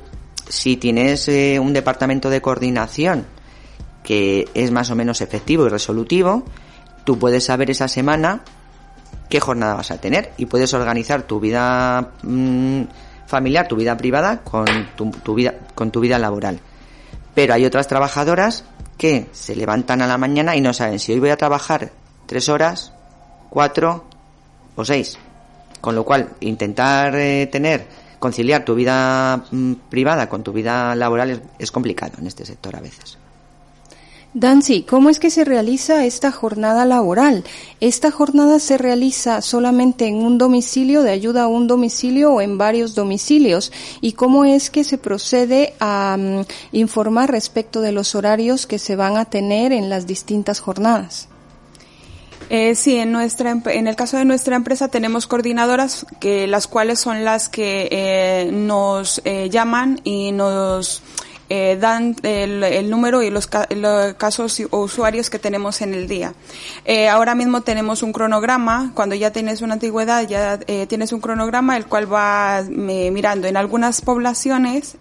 si 0.48 0.76
tienes 0.76 1.28
eh, 1.28 1.60
un 1.60 1.72
departamento 1.72 2.28
de 2.28 2.40
coordinación 2.40 3.26
que 4.02 4.48
es 4.54 4.70
más 4.70 4.90
o 4.90 4.96
menos 4.96 5.20
efectivo 5.20 5.66
y 5.66 5.68
resolutivo, 5.68 6.44
tú 7.04 7.18
puedes 7.18 7.44
saber 7.44 7.70
esa 7.70 7.88
semana 7.88 8.42
qué 9.28 9.40
jornada 9.40 9.74
vas 9.74 9.90
a 9.90 10.00
tener 10.00 10.32
y 10.36 10.46
puedes 10.46 10.72
organizar 10.74 11.22
tu 11.22 11.40
vida 11.40 12.12
mm, 12.22 12.82
familiar, 13.26 13.66
tu 13.66 13.76
vida 13.76 13.96
privada 13.96 14.42
con 14.42 14.66
tu, 14.96 15.34
vida 15.34 15.54
con 15.74 15.90
tu 15.90 16.00
vida 16.00 16.18
laboral. 16.18 16.60
Pero 17.34 17.54
hay 17.54 17.64
otras 17.64 17.88
trabajadoras 17.88 18.64
que 18.96 19.28
se 19.32 19.56
levantan 19.56 20.02
a 20.02 20.06
la 20.06 20.18
mañana 20.18 20.56
y 20.56 20.60
no 20.60 20.72
saben 20.72 20.98
si 20.98 21.12
hoy 21.12 21.20
voy 21.20 21.30
a 21.30 21.36
trabajar 21.36 21.92
tres 22.26 22.48
horas, 22.48 22.92
cuatro 23.50 24.04
o 24.76 24.84
seis. 24.84 25.18
Con 25.80 25.94
lo 25.94 26.04
cual, 26.04 26.30
intentar 26.40 27.14
eh, 27.16 27.48
tener, 27.50 27.86
conciliar 28.18 28.64
tu 28.64 28.74
vida 28.74 29.44
mm, 29.50 29.72
privada 29.90 30.28
con 30.28 30.42
tu 30.42 30.52
vida 30.52 30.94
laboral 30.94 31.42
es 31.58 31.70
complicado 31.70 32.14
en 32.18 32.26
este 32.26 32.44
sector 32.44 32.76
a 32.76 32.80
veces. 32.80 33.18
Dancy, 34.38 34.82
¿cómo 34.82 35.08
es 35.08 35.18
que 35.18 35.30
se 35.30 35.46
realiza 35.46 36.04
esta 36.04 36.30
jornada 36.30 36.84
laboral? 36.84 37.42
¿Esta 37.80 38.10
jornada 38.10 38.58
se 38.58 38.76
realiza 38.76 39.40
solamente 39.40 40.08
en 40.08 40.16
un 40.16 40.36
domicilio, 40.36 41.02
de 41.02 41.10
ayuda 41.10 41.44
a 41.44 41.48
un 41.48 41.66
domicilio 41.66 42.34
o 42.34 42.40
en 42.42 42.58
varios 42.58 42.94
domicilios? 42.94 43.72
¿Y 44.02 44.12
cómo 44.12 44.44
es 44.44 44.68
que 44.68 44.84
se 44.84 44.98
procede 44.98 45.72
a 45.80 46.18
mm, 46.18 46.42
informar 46.72 47.30
respecto 47.30 47.80
de 47.80 47.92
los 47.92 48.14
horarios 48.14 48.66
que 48.66 48.78
se 48.78 48.94
van 48.94 49.16
a 49.16 49.24
tener 49.24 49.72
en 49.72 49.88
las 49.88 50.06
distintas 50.06 50.60
jornadas? 50.60 51.28
Eh, 52.48 52.74
sí, 52.76 52.96
en 52.96 53.10
nuestra 53.10 53.50
en 53.66 53.88
el 53.88 53.96
caso 53.96 54.16
de 54.16 54.24
nuestra 54.24 54.54
empresa 54.54 54.88
tenemos 54.88 55.26
coordinadoras 55.26 56.06
que 56.20 56.46
las 56.46 56.68
cuales 56.68 57.00
son 57.00 57.24
las 57.24 57.48
que 57.48 57.88
eh, 57.90 58.50
nos 58.52 59.20
eh, 59.24 59.50
llaman 59.50 60.00
y 60.04 60.30
nos 60.30 61.02
eh, 61.48 61.76
dan 61.80 62.16
el, 62.22 62.90
número 62.90 63.22
y 63.22 63.30
los, 63.30 63.46
casos 63.46 64.60
o 64.70 64.80
usuarios 64.80 65.30
que 65.30 65.38
tenemos 65.38 65.80
en 65.80 65.94
el 65.94 66.08
día. 66.08 66.34
Eh, 66.84 67.08
ahora 67.08 67.34
mismo 67.34 67.60
tenemos 67.60 68.02
un 68.02 68.12
cronograma, 68.12 68.90
cuando 68.94 69.14
ya 69.14 69.30
tienes 69.30 69.62
una 69.62 69.74
antigüedad 69.74 70.26
ya 70.26 70.58
eh, 70.66 70.86
tienes 70.86 71.12
un 71.12 71.20
cronograma 71.20 71.76
el 71.76 71.86
cual 71.86 72.12
va 72.12 72.62
mirando. 72.68 73.46
En 73.46 73.56
algunas 73.56 74.00
poblaciones 74.00 74.96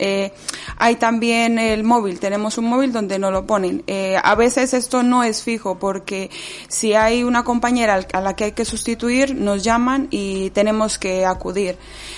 hay 0.77 0.95
también 0.95 1.57
el 1.57 1.83
móvil, 1.83 2.19
tenemos 2.19 2.57
un 2.57 2.65
móvil 2.65 2.91
donde 2.91 3.17
no 3.17 3.31
lo 3.31 3.45
ponen. 3.45 3.83
a 4.21 4.35
veces 4.35 4.73
esto 4.73 5.03
no 5.03 5.23
es 5.23 5.43
fijo 5.43 5.79
porque 5.79 6.29
si 6.67 6.93
hay 6.93 7.23
una 7.23 7.43
compañera 7.43 8.05
a 8.13 8.21
la 8.21 8.35
que 8.35 8.45
hay 8.45 8.51
que 8.51 8.65
sustituir, 8.65 9.35
nos 9.35 9.63
llaman 9.63 10.07
y 10.11 10.51
tenemos 10.51 10.97
que 10.99 11.25
acudir. 11.25 11.77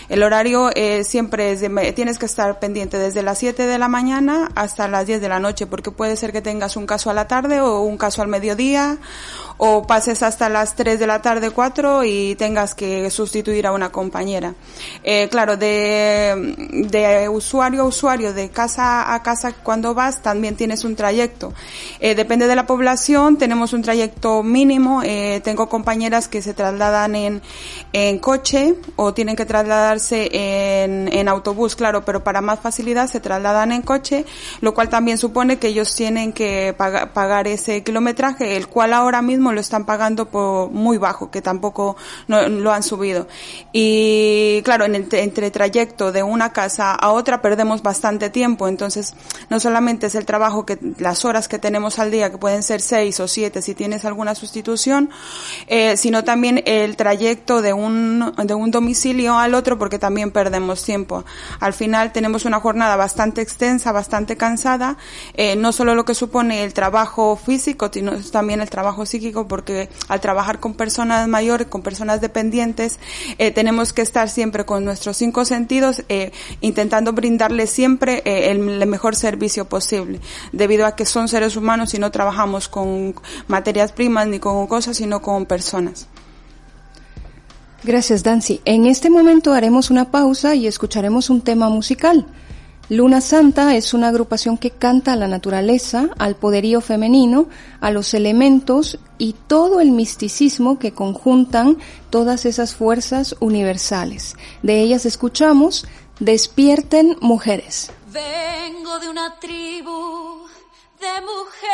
El 0.10 0.24
horario 0.24 0.70
siempre 1.04 1.52
es 1.52 1.62
de, 1.62 1.93
tienes 1.93 2.17
que 2.17 2.26
estar 2.26 2.60
pendiente 2.60 2.98
desde 2.98 3.24
las 3.24 3.38
7 3.39 3.65
de 3.65 3.78
la 3.78 3.88
mañana 3.88 4.50
hasta 4.56 4.88
las 4.88 5.06
10 5.06 5.22
de 5.22 5.30
la 5.30 5.39
noche, 5.39 5.67
porque 5.67 5.91
puede 5.91 6.15
ser 6.15 6.32
que 6.32 6.41
tengas 6.41 6.78
un 6.78 6.86
caso 6.86 7.10
a 7.10 7.13
la 7.13 7.28
tarde 7.28 7.62
o 7.62 7.82
un 7.82 7.98
caso 7.98 8.22
al 8.22 8.28
mediodía 8.28 8.98
o 9.58 9.86
pases 9.88 10.24
hasta 10.24 10.50
las 10.50 10.76
3 10.76 11.00
de 11.00 11.08
la 11.08 11.22
tarde, 11.22 11.50
4 11.50 12.04
y 12.04 12.36
tengas 12.36 12.76
que 12.76 13.10
sustituir 13.10 13.65
a 13.65 13.72
una 13.72 13.91
compañera. 13.91 14.54
Eh, 15.04 15.28
claro, 15.30 15.58
de, 15.58 16.56
de, 16.89 17.28
usuario 17.28 17.82
a 17.82 17.86
usuario, 17.86 18.34
de 18.34 18.50
casa 18.50 19.13
a 19.13 19.24
casa 19.24 19.54
cuando 19.54 19.93
vas, 19.93 20.22
también 20.22 20.56
tienes 20.56 20.84
un 20.84 20.96
trayecto. 20.96 21.54
Eh, 22.00 22.13
depende 22.13 22.48
de 22.48 22.56
la 22.56 22.67
población, 22.67 23.38
tenemos 23.38 23.74
un 23.74 23.82
trayecto 23.82 24.43
mínimo. 24.43 25.01
Eh, 25.03 25.41
tengo 25.43 25.68
compañeras 25.70 26.28
que 26.28 26.41
se 26.41 26.53
trasladan 26.53 27.16
en, 27.16 27.41
en 27.93 28.20
coche 28.20 28.76
o 28.95 29.14
tienen 29.14 29.36
que 29.36 29.45
trasladarse 29.45 29.97
en, 30.12 31.28
autobús, 31.28 31.76
claro, 31.76 32.06
pero 32.06 32.24
para 32.24 32.41
más 32.41 32.60
facilidad 32.60 33.10
se 33.10 33.20
trasladan 33.20 33.72
en 33.72 33.82
coche, 33.82 34.26
lo 34.62 34.74
cual 34.74 34.89
también 34.89 35.18
supone 35.18 35.58
que 35.58 35.68
ellos 35.68 35.93
tienen 35.95 36.32
que 36.32 36.74
pagar, 36.78 37.48
ese 37.48 37.84
kilometraje, 37.84 38.56
el 38.56 38.68
cual 38.68 38.93
ahora 38.93 39.22
mismo 39.22 39.52
lo 39.52 39.60
están 39.60 39.86
pagando 39.86 40.30
por 40.30 40.72
muy 40.72 40.98
bajo, 40.98 41.30
que 41.30 41.41
tampoco 41.41 41.98
lo 42.28 42.72
han 42.72 42.84
subido. 42.84 43.28
Y 43.72 44.62
claro, 44.64 44.86
en 44.86 44.95
el, 44.95 45.08
entre 45.12 45.52
trayecto 45.52 46.12
de 46.12 46.24
una 46.24 46.54
casa 46.54 46.93
a 46.93 47.12
otra 47.12 47.41
perdemos 47.41 47.84
bastante 47.84 48.30
tiempo, 48.30 48.68
entonces 48.68 49.16
no 49.50 49.60
solamente 49.60 50.08
es 50.08 50.16
el 50.16 50.26
trabajo 50.26 50.66
que 50.66 50.78
las 50.98 51.26
horas 51.26 51.48
que 51.48 51.60
tenemos 51.60 52.00
al 52.00 52.12
día, 52.12 52.32
que 52.32 52.38
pueden 52.38 52.64
ser 52.64 52.82
seis 52.82 53.20
o 53.20 53.28
siete 53.28 53.62
si 53.62 53.76
tienes 53.76 54.06
alguna 54.06 54.36
sustitución, 54.36 55.10
eh, 55.68 55.98
sino 55.98 56.24
también 56.24 56.64
el 56.66 56.95
trayecto 56.95 57.62
de 57.62 57.74
un, 57.74 58.34
de 58.43 58.54
un 58.54 58.72
domicilio 58.72 59.38
al 59.38 59.54
otro 59.54 59.78
porque 59.88 60.00
también 60.00 60.32
perdemos 60.32 60.84
tiempo. 60.84 61.24
Al 61.62 61.72
final 61.72 62.12
tenemos 62.12 62.44
una 62.44 62.60
jornada 62.60 62.98
bastante 62.98 63.40
extensa, 63.42 63.94
bastante 63.94 64.36
cansada, 64.36 64.98
eh, 65.34 65.56
no 65.56 65.72
solo 65.72 65.96
lo 65.96 66.04
que 66.04 66.14
supone 66.14 66.66
el 66.66 66.74
trabajo 66.74 67.38
físico, 67.38 67.90
sino 67.90 68.12
también 68.30 68.60
el 68.60 68.70
trabajo 68.70 69.06
psíquico 69.06 69.48
porque 69.48 69.88
al 70.10 70.20
trabajar 70.20 70.60
con 70.60 70.74
personas 70.74 71.26
mayores, 71.30 71.68
con 71.68 71.84
personas 71.84 72.20
dependientes, 72.20 73.00
eh, 73.38 73.52
tenemos 73.52 73.94
que 73.94 74.02
estar 74.02 74.28
siempre 74.28 74.66
con 74.66 74.84
nuestros 74.84 75.16
cinco 75.16 75.46
sentidos 75.46 76.04
eh, 76.10 76.34
intentando 76.60 77.14
brindarles 77.14 77.70
siempre 77.70 78.24
el, 78.26 78.68
el 78.82 78.88
mejor 78.88 79.16
servicio 79.16 79.70
posible, 79.70 80.20
debido 80.52 80.86
a 80.86 80.98
que 80.98 81.06
son 81.06 81.30
seres 81.30 81.56
humanos 81.56 81.94
y 81.94 81.98
no 81.98 82.12
trabajamos 82.12 82.68
con 82.68 83.16
materias 83.48 83.94
primas 83.94 84.28
ni 84.28 84.40
con 84.40 84.68
cosas, 84.68 84.98
sino 84.98 85.22
con 85.22 85.46
personas. 85.46 86.10
Gracias, 87.84 88.23
Dancy. 88.23 88.61
En 88.65 88.86
este 88.86 89.09
momento 89.09 89.53
haremos 89.53 89.89
una 89.89 90.11
pausa 90.11 90.55
y 90.55 90.67
escucharemos 90.67 91.30
un 91.30 91.41
tema 91.41 91.69
musical. 91.69 92.25
Luna 92.89 93.19
Santa 93.19 93.75
es 93.75 93.93
una 93.93 94.07
agrupación 94.07 94.57
que 94.57 94.71
canta 94.71 95.13
a 95.13 95.17
la 95.17 95.28
naturaleza, 95.28 96.09
al 96.17 96.38
poderío 96.38 96.80
femenino, 96.80 97.47
a 97.82 97.91
los 97.91 98.13
elementos 98.13 98.97
y 99.17 99.34
todo 99.34 99.82
el 99.82 99.91
misticismo 99.91 100.80
que 100.80 100.93
conjuntan 100.93 101.78
todas 102.09 102.45
esas 102.45 102.75
fuerzas 102.75 103.36
universales. 103.41 104.36
De 104.63 104.80
ellas 104.82 105.05
escuchamos 105.05 105.86
Despierten 106.19 107.15
mujeres. 107.21 107.91
Vengo 108.11 108.97
de 108.99 109.09
una 109.09 109.38
tribu 109.39 110.47
de 110.99 111.21
mujeres 111.21 111.67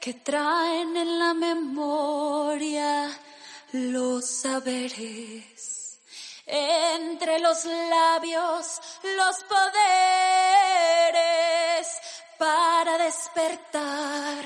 que 0.00 0.14
traen 0.14 0.96
en 0.96 1.18
la 1.18 1.34
memoria 1.34 3.10
los 3.72 4.26
saberes. 4.26 6.00
Entre 6.46 7.38
los 7.38 7.64
labios, 7.66 8.80
los 9.04 9.36
poderes 9.44 9.66
para 12.38 12.96
despertar 12.98 14.44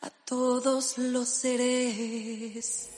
a 0.00 0.10
todos 0.24 0.96
los 0.98 1.28
seres. 1.28 2.88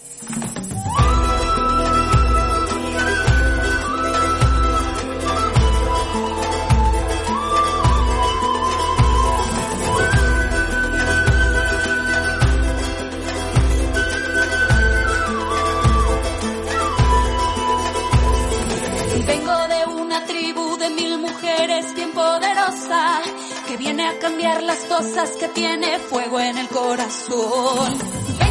Mujeres 21.66 21.94
bien 21.96 22.12
poderosa 22.12 23.20
que 23.66 23.76
viene 23.76 24.06
a 24.06 24.18
cambiar 24.20 24.62
las 24.62 24.78
cosas 24.84 25.30
que 25.32 25.48
tiene 25.48 25.98
fuego 25.98 26.38
en 26.38 26.58
el 26.58 26.68
corazón. 26.68 28.45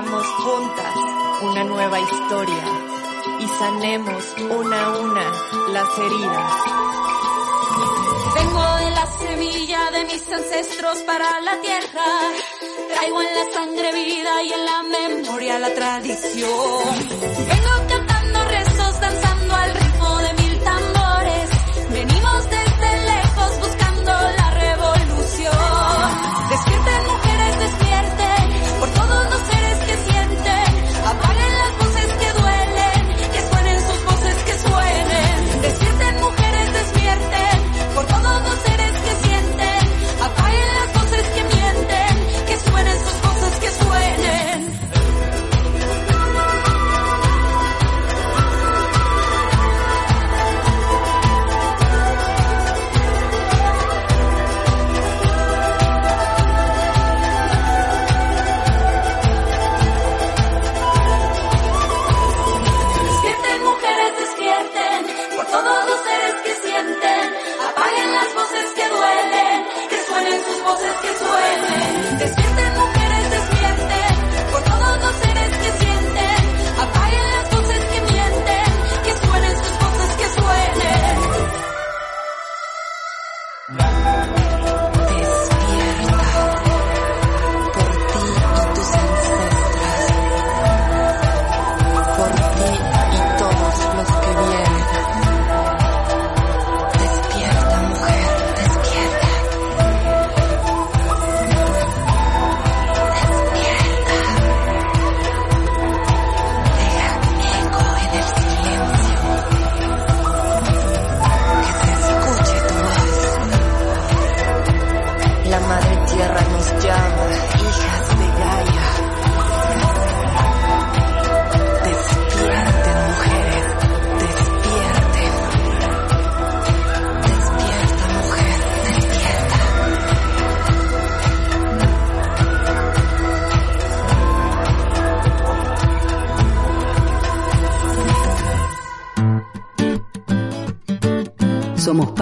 Escribamos 0.00 0.26
juntas 0.28 0.94
una 1.42 1.64
nueva 1.64 2.00
historia 2.00 2.64
y 3.38 3.48
sanemos 3.58 4.34
una 4.50 4.86
a 4.86 4.98
una 4.98 5.30
las 5.72 5.98
heridas. 5.98 6.54
Vengo 8.34 8.76
de 8.76 8.90
la 8.92 9.06
semilla 9.18 9.90
de 9.90 10.04
mis 10.04 10.32
ancestros 10.32 10.98
para 11.00 11.40
la 11.42 11.60
tierra. 11.60 12.06
Traigo 12.94 13.20
en 13.20 13.34
la 13.34 13.52
sangre 13.52 13.92
vida 13.92 14.42
y 14.42 14.52
en 14.54 14.64
la 14.64 14.82
memoria 14.84 15.58
la 15.58 15.74
tradición. 15.74 16.98
Vengo 17.46 17.89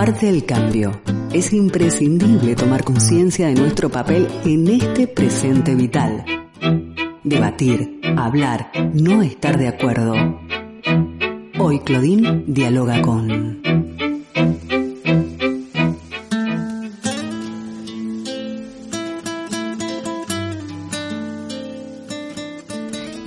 parte 0.08 0.24
del 0.24 0.46
cambio. 0.46 1.02
Es 1.34 1.52
imprescindible 1.52 2.54
tomar 2.54 2.82
conciencia 2.82 3.48
de 3.48 3.54
nuestro 3.56 3.90
papel 3.90 4.26
en 4.46 4.66
este 4.66 5.06
presente 5.06 5.74
vital. 5.74 6.24
Debatir, 7.24 8.00
hablar, 8.16 8.70
no 8.94 9.20
estar 9.20 9.58
de 9.58 9.68
acuerdo. 9.68 10.14
Hoy 11.58 11.80
Claudine 11.80 12.42
dialoga 12.46 13.02
con... 13.02 13.57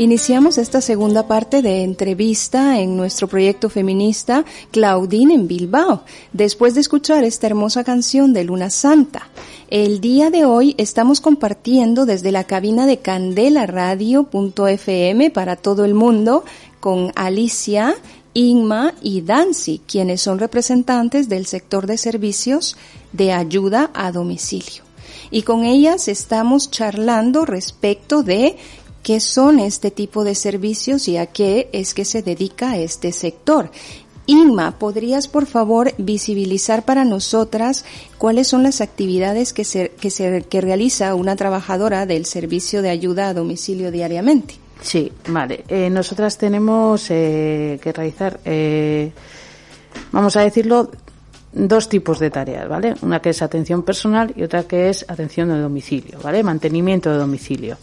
Iniciamos 0.02 0.58
esta 0.58 0.82
segunda 0.82 1.28
parte 1.28 1.62
de 1.62 1.84
entrevista 1.84 2.80
en 2.80 2.98
nuestro 2.98 3.28
proyecto 3.28 3.70
feminista 3.70 4.46
Claudine 4.72 5.36
en 5.36 5.48
Bilbao, 5.48 6.06
después 6.34 6.74
de 6.74 6.82
escuchar 6.82 7.24
esta 7.24 7.46
hermosa 7.46 7.84
canción 7.84 8.34
de 8.34 8.44
Luna 8.44 8.72
Santa. 8.72 9.30
El 9.70 10.02
día 10.02 10.32
de 10.32 10.44
hoy 10.44 10.74
estamos 10.80 11.22
compartiendo 11.22 12.08
desde 12.08 12.32
la 12.32 12.46
cabina 12.46 12.88
de 12.88 12.98
Candela 12.98 13.68
Radio.fm 13.68 15.30
para 15.30 15.56
todo 15.56 15.86
el 15.86 15.94
mundo 15.94 16.46
con 16.80 17.12
Alicia, 17.14 17.94
Inma 18.34 18.96
y 19.04 19.22
Dancy, 19.22 19.84
quienes 19.86 20.20
son 20.22 20.40
representantes 20.40 21.30
del 21.30 21.46
sector 21.46 21.86
de 21.86 22.00
servicios 22.00 22.76
de 23.14 23.34
ayuda 23.34 23.92
a 23.94 24.12
domicilio. 24.12 24.82
Y 25.30 25.44
con 25.44 25.64
ellas 25.64 26.08
estamos 26.08 26.72
charlando 26.72 27.46
respecto 27.46 28.24
de 28.24 28.58
qué 29.04 29.20
son 29.20 29.60
este 29.60 29.92
tipo 29.92 30.24
de 30.24 30.36
servicios 30.36 31.08
y 31.08 31.18
a 31.18 31.26
qué 31.28 31.70
es 31.74 31.94
que 31.94 32.06
se 32.06 32.22
dedica 32.22 32.78
este 32.78 33.12
sector. 33.12 33.72
Inma, 34.28 34.78
¿podrías 34.78 35.28
por 35.28 35.46
favor 35.46 35.94
visibilizar 35.98 36.86
para 36.86 37.04
nosotras 37.04 37.84
cuáles 38.18 38.48
son 38.48 38.64
las 38.64 38.80
actividades 38.80 39.52
que, 39.52 39.66
se, 39.66 39.90
que, 40.00 40.10
se, 40.10 40.44
que 40.44 40.62
realiza 40.62 41.16
una 41.16 41.36
trabajadora 41.36 42.06
del 42.06 42.26
servicio 42.26 42.82
de 42.82 42.92
ayuda 42.92 43.30
a 43.30 43.34
domicilio 43.34 43.92
diariamente? 43.92 44.56
Sí, 44.82 45.12
vale. 45.28 45.64
Eh, 45.68 45.90
nosotras 45.90 46.38
tenemos 46.38 47.08
eh, 47.10 47.80
que 47.82 47.92
realizar, 47.92 48.40
eh, 48.46 49.12
vamos 50.12 50.36
a 50.36 50.42
decirlo, 50.42 50.92
dos 51.52 51.90
tipos 51.90 52.20
de 52.20 52.30
tareas, 52.30 52.68
¿vale? 52.68 52.96
Una 53.02 53.22
que 53.22 53.30
es 53.30 53.42
atención 53.42 53.84
personal 53.84 54.34
y 54.36 54.44
otra 54.44 54.64
que 54.64 54.90
es 54.90 55.06
atención 55.08 55.50
de 55.50 55.60
domicilio, 55.60 56.20
¿vale? 56.24 56.44
Mantenimiento 56.44 57.12
de 57.12 57.18
domicilio. 57.18 57.78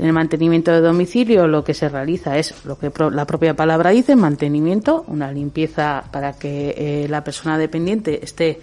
En 0.00 0.06
el 0.06 0.14
mantenimiento 0.14 0.72
de 0.72 0.80
domicilio 0.80 1.46
lo 1.46 1.62
que 1.62 1.74
se 1.74 1.90
realiza 1.90 2.38
es 2.38 2.64
lo 2.64 2.78
que 2.78 2.90
la 3.10 3.26
propia 3.26 3.54
palabra 3.54 3.90
dice, 3.90 4.16
mantenimiento, 4.16 5.04
una 5.08 5.30
limpieza 5.30 6.02
para 6.10 6.32
que 6.32 6.74
eh, 6.74 7.06
la 7.10 7.22
persona 7.22 7.58
dependiente 7.58 8.24
esté 8.24 8.58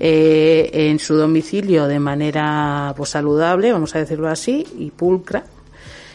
eh, 0.00 0.68
en 0.72 0.98
su 0.98 1.14
domicilio 1.14 1.86
de 1.86 2.00
manera 2.00 2.92
pues, 2.96 3.10
saludable, 3.10 3.70
vamos 3.70 3.94
a 3.94 4.00
decirlo 4.00 4.28
así, 4.28 4.66
y 4.76 4.90
pulcra, 4.90 5.44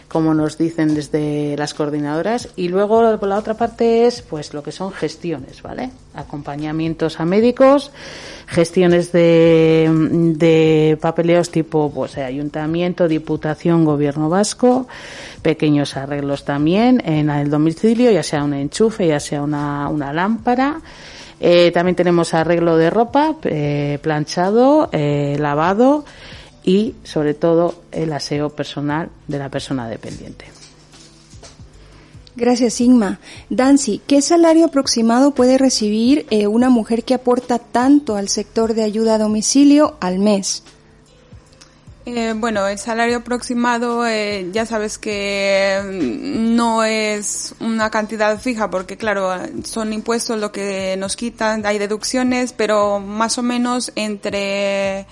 como 0.10 0.34
nos 0.34 0.58
dicen 0.58 0.96
desde 0.96 1.56
las 1.56 1.74
coordinadoras. 1.74 2.50
Y 2.56 2.68
luego 2.68 3.02
la 3.02 3.38
otra 3.38 3.54
parte 3.54 4.08
es 4.08 4.22
pues 4.22 4.54
lo 4.54 4.64
que 4.64 4.72
son 4.72 4.92
gestiones, 4.92 5.62
¿vale? 5.62 5.92
Acompañamientos 6.16 7.20
a 7.20 7.26
médicos, 7.26 7.92
gestiones 8.48 9.12
de, 9.12 9.88
de 10.36 10.98
papeleos 11.00 11.52
tipo 11.52 11.92
pues 11.94 12.18
ayuntamiento, 12.18 13.08
diputación, 13.08 13.86
gobierno 13.86 14.30
vasco, 14.30 14.88
pequeños 15.44 15.96
arreglos 15.96 16.44
también 16.44 17.02
en 17.06 17.30
el 17.30 17.50
domicilio, 17.50 18.12
ya 18.12 18.24
sea 18.24 18.44
un 18.44 18.56
enchufe, 18.56 19.08
ya 19.08 19.20
sea 19.20 19.44
una, 19.44 19.88
una 19.90 20.12
lámpara. 20.12 20.82
Eh, 21.40 21.72
también 21.72 21.96
tenemos 21.96 22.34
arreglo 22.34 22.76
de 22.76 22.90
ropa, 22.90 23.36
eh, 23.44 24.00
planchado, 24.02 24.90
eh, 24.92 25.38
lavado 25.40 26.04
y 26.70 26.94
sobre 27.04 27.34
todo 27.34 27.82
el 27.92 28.14
aseo 28.14 28.52
personal 28.52 29.10
de 29.28 29.40
la 29.40 29.50
persona 29.50 29.90
dependiente. 29.90 30.46
Gracias, 32.36 32.80
Inma. 32.80 33.20
Dancy, 33.50 34.04
¿qué 34.06 34.22
salario 34.22 34.68
aproximado 34.68 35.32
puede 35.32 35.58
recibir 35.58 36.28
eh, 36.30 36.46
una 36.46 36.70
mujer 36.70 37.04
que 37.04 37.16
aporta 37.16 37.58
tanto 37.58 38.18
al 38.18 38.30
sector 38.30 38.76
de 38.76 38.84
ayuda 38.84 39.16
a 39.16 39.18
domicilio 39.18 39.98
al 40.00 40.20
mes? 40.20 40.62
Eh, 42.06 42.34
bueno, 42.36 42.68
el 42.68 42.78
salario 42.78 43.18
aproximado 43.18 44.06
eh, 44.06 44.50
ya 44.52 44.68
sabes 44.68 45.00
que 45.00 45.80
mm, 45.84 46.56
no 46.56 46.84
es 46.84 47.56
una 47.60 47.90
cantidad 47.90 48.40
fija 48.40 48.70
porque 48.70 48.96
claro, 48.96 49.32
son 49.64 49.92
impuestos 49.92 50.40
lo 50.40 50.52
que 50.52 50.96
nos 50.98 51.16
quitan, 51.16 51.66
hay 51.66 51.80
deducciones, 51.80 52.54
pero 52.54 53.00
más 53.00 53.40
o 53.40 53.44
menos 53.44 53.92
entre 53.96 55.08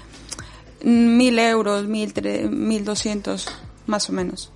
mil 0.84 1.40
euros, 1.40 1.88
mil, 1.88 2.14
mil 2.50 2.86
doscientos, 2.86 3.48
más 3.86 4.10
o 4.10 4.14
menos. 4.14 4.52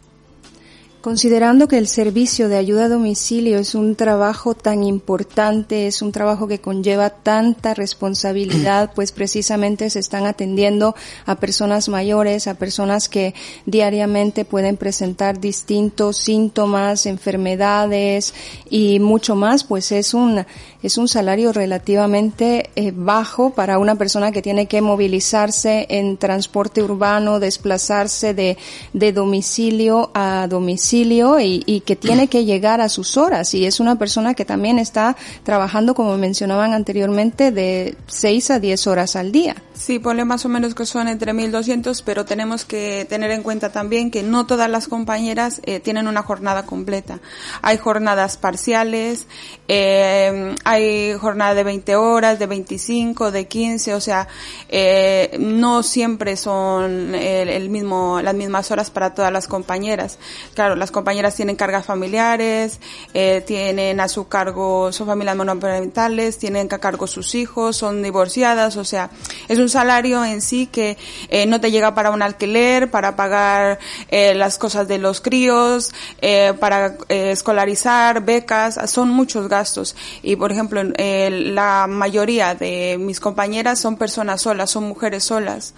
Considerando 1.02 1.68
que 1.68 1.80
el 1.80 1.88
servicio 1.88 2.48
de 2.48 2.58
ayuda 2.58 2.86
a 2.86 2.90
domicilio 2.90 3.58
es 3.58 3.74
un 3.74 3.96
trabajo 3.96 4.54
tan 4.54 4.84
importante, 4.84 5.88
es 5.88 6.04
un 6.04 6.12
trabajo 6.12 6.48
que 6.48 6.60
conlleva 6.60 7.10
tanta 7.10 7.74
responsabilidad, 7.74 8.92
pues 8.94 9.12
precisamente 9.12 9.90
se 9.90 9.98
están 9.98 10.28
atendiendo 10.28 10.94
a 11.26 11.38
personas 11.38 11.90
mayores, 11.90 12.46
a 12.46 12.54
personas 12.54 13.10
que 13.10 13.34
diariamente 13.66 14.46
pueden 14.46 14.78
presentar 14.78 15.40
distintos 15.40 16.18
síntomas, 16.18 17.08
enfermedades 17.08 18.36
y 18.70 19.00
mucho 19.00 19.36
más, 19.36 19.64
pues 19.64 19.92
es 19.92 20.14
un 20.14 20.46
es 20.84 20.98
un 20.98 21.08
salario 21.08 21.54
relativamente 21.54 22.70
eh, 22.76 22.92
bajo 22.96 23.52
para 23.52 23.78
una 23.78 23.96
persona 23.96 24.32
que 24.32 24.42
tiene 24.42 24.66
que 24.66 24.82
movilizarse 24.82 25.86
en 25.90 26.18
transporte 26.18 26.82
urbano, 26.82 27.40
desplazarse 27.40 28.34
de, 28.34 28.58
de 28.94 29.14
domicilio 29.14 30.12
a 30.14 30.48
domicilio 30.50 31.40
y, 31.40 31.82
que 31.86 31.96
tiene 31.96 32.28
que 32.28 32.46
llegar 32.46 32.82
a 32.82 32.90
sus 32.90 33.18
horas. 33.18 33.54
Y 33.54 33.66
es 33.66 33.80
una 33.80 33.98
persona 33.98 34.34
que 34.34 34.46
también 34.46 34.80
está 34.80 35.16
trabajando, 35.44 35.94
como 35.94 36.18
mencionaban 36.18 36.74
anteriormente, 36.74 37.52
de 37.52 37.96
6 38.08 38.52
a 38.52 38.60
10 38.60 38.88
horas 38.88 39.16
al 39.16 39.32
día. 39.32 39.56
Sí, 39.82 39.98
ponle 39.98 40.26
más 40.26 40.46
o 40.46 40.50
menos 40.50 40.76
que 40.76 40.86
son 40.86 41.08
entre 41.08 41.34
1.200, 41.34 42.04
pero 42.06 42.24
tenemos 42.24 42.66
que 42.66 43.08
tener 43.10 43.32
en 43.32 43.42
cuenta 43.42 43.72
también 43.72 44.12
que 44.12 44.22
no 44.22 44.46
todas 44.46 44.70
las 44.70 44.88
compañeras 44.88 45.60
eh, 45.66 45.80
tienen 45.80 46.08
una 46.08 46.22
jornada 46.22 46.68
completa. 46.68 47.20
Hay 47.64 47.78
jornadas 47.78 48.38
parciales, 48.38 49.26
eh, 49.68 50.56
hay 50.66 51.14
jornada 51.14 51.56
de 51.56 51.64
20 51.64 51.96
horas, 51.96 52.38
de 52.38 52.46
25, 52.46 53.32
de 53.32 53.48
15, 53.48 53.96
o 53.96 54.02
sea, 54.02 54.28
eh, 54.70 55.36
no 55.40 55.82
siempre 55.82 56.38
son 56.38 57.16
el, 57.16 57.50
el, 57.50 57.70
mismo, 57.72 58.22
las 58.22 58.36
mismas 58.36 58.70
horas 58.70 58.92
para 58.92 59.16
todas 59.16 59.34
las 59.34 59.48
compañeras. 59.48 60.20
Claro, 60.54 60.76
las 60.76 60.92
compañeras 60.92 61.36
tienen 61.36 61.56
cargas 61.56 61.88
familiares, 61.88 62.80
eh, 63.16 63.44
tienen 63.48 64.00
a 64.00 64.08
su 64.08 64.28
cargo, 64.28 64.92
son 64.92 65.08
familias 65.08 65.36
monoparentales, 65.36 66.38
tienen 66.38 66.72
a 66.72 66.78
cargo 66.78 67.08
sus 67.08 67.34
hijos, 67.34 67.78
son 67.78 68.04
divorciadas, 68.04 68.78
o 68.78 68.84
sea, 68.84 69.10
es 69.48 69.58
un 69.58 69.71
salario 69.72 70.24
en 70.24 70.42
sí 70.42 70.68
que 70.68 70.98
eh, 71.30 71.46
no 71.46 71.60
te 71.60 71.72
llega 71.72 71.96
para 71.96 72.12
un 72.12 72.22
alquiler, 72.22 72.92
para 72.92 73.16
pagar 73.16 73.80
eh, 74.10 74.34
las 74.34 74.58
cosas 74.58 74.88
de 74.88 74.98
los 74.98 75.22
críos, 75.22 75.92
eh, 76.22 76.54
para 76.60 76.98
eh, 77.10 77.32
escolarizar, 77.32 78.24
becas, 78.24 78.80
son 78.90 79.10
muchos 79.10 79.48
gastos. 79.48 79.96
Y 80.22 80.36
por 80.36 80.52
ejemplo, 80.52 80.82
la 80.84 81.88
mayoría 81.88 82.56
de 82.56 82.98
mis 83.00 83.20
compañeras 83.20 83.80
son 83.80 83.98
personas 83.98 84.42
solas, 84.42 84.70
son 84.70 84.84
mujeres 84.84 85.24
solas. 85.24 85.74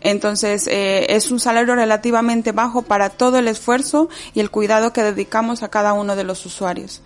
Entonces, 0.00 0.68
es 0.68 1.30
un 1.30 1.40
salario 1.40 1.74
relativamente 1.74 2.52
bajo 2.52 2.82
para 2.82 3.10
todo 3.10 3.38
el 3.38 3.48
esfuerzo 3.48 4.08
y 4.34 4.40
el 4.40 4.50
cuidado 4.50 4.92
que 4.92 5.02
dedicamos 5.02 5.62
a 5.62 5.68
cada 5.68 5.92
uno 5.92 6.16
de 6.16 6.24
los 6.24 6.44
usuarios 6.46 7.02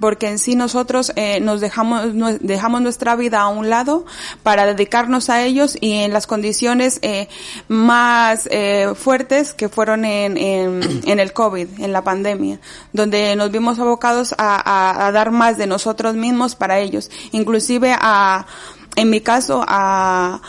porque 0.00 0.28
en 0.28 0.38
sí 0.38 0.56
nosotros 0.56 1.12
eh, 1.14 1.40
nos 1.40 1.60
dejamos 1.60 2.08
dejamos 2.40 2.80
nuestra 2.80 3.14
vida 3.14 3.40
a 3.40 3.48
un 3.48 3.68
lado 3.70 4.06
para 4.42 4.66
dedicarnos 4.66 5.30
a 5.30 5.44
ellos 5.44 5.76
y 5.80 5.92
en 5.92 6.12
las 6.12 6.26
condiciones 6.26 6.98
eh, 7.02 7.28
más 7.68 8.48
eh, 8.50 8.92
fuertes 8.96 9.52
que 9.52 9.68
fueron 9.68 10.04
en, 10.04 10.36
en, 10.36 10.80
en, 11.06 11.20
el 11.20 11.32
COVID, 11.32 11.80
en 11.80 11.92
la 11.92 12.02
pandemia, 12.02 12.58
donde 12.92 13.36
nos 13.36 13.50
vimos 13.50 13.78
abocados 13.78 14.34
a, 14.38 15.06
a 15.06 15.12
dar 15.12 15.30
más 15.30 15.58
de 15.58 15.66
nosotros 15.66 16.14
mismos 16.14 16.54
para 16.54 16.80
ellos, 16.80 17.10
inclusive 17.32 17.94
a, 17.98 18.46
en 18.96 19.10
mi 19.10 19.20
caso, 19.20 19.62
a 19.68 20.40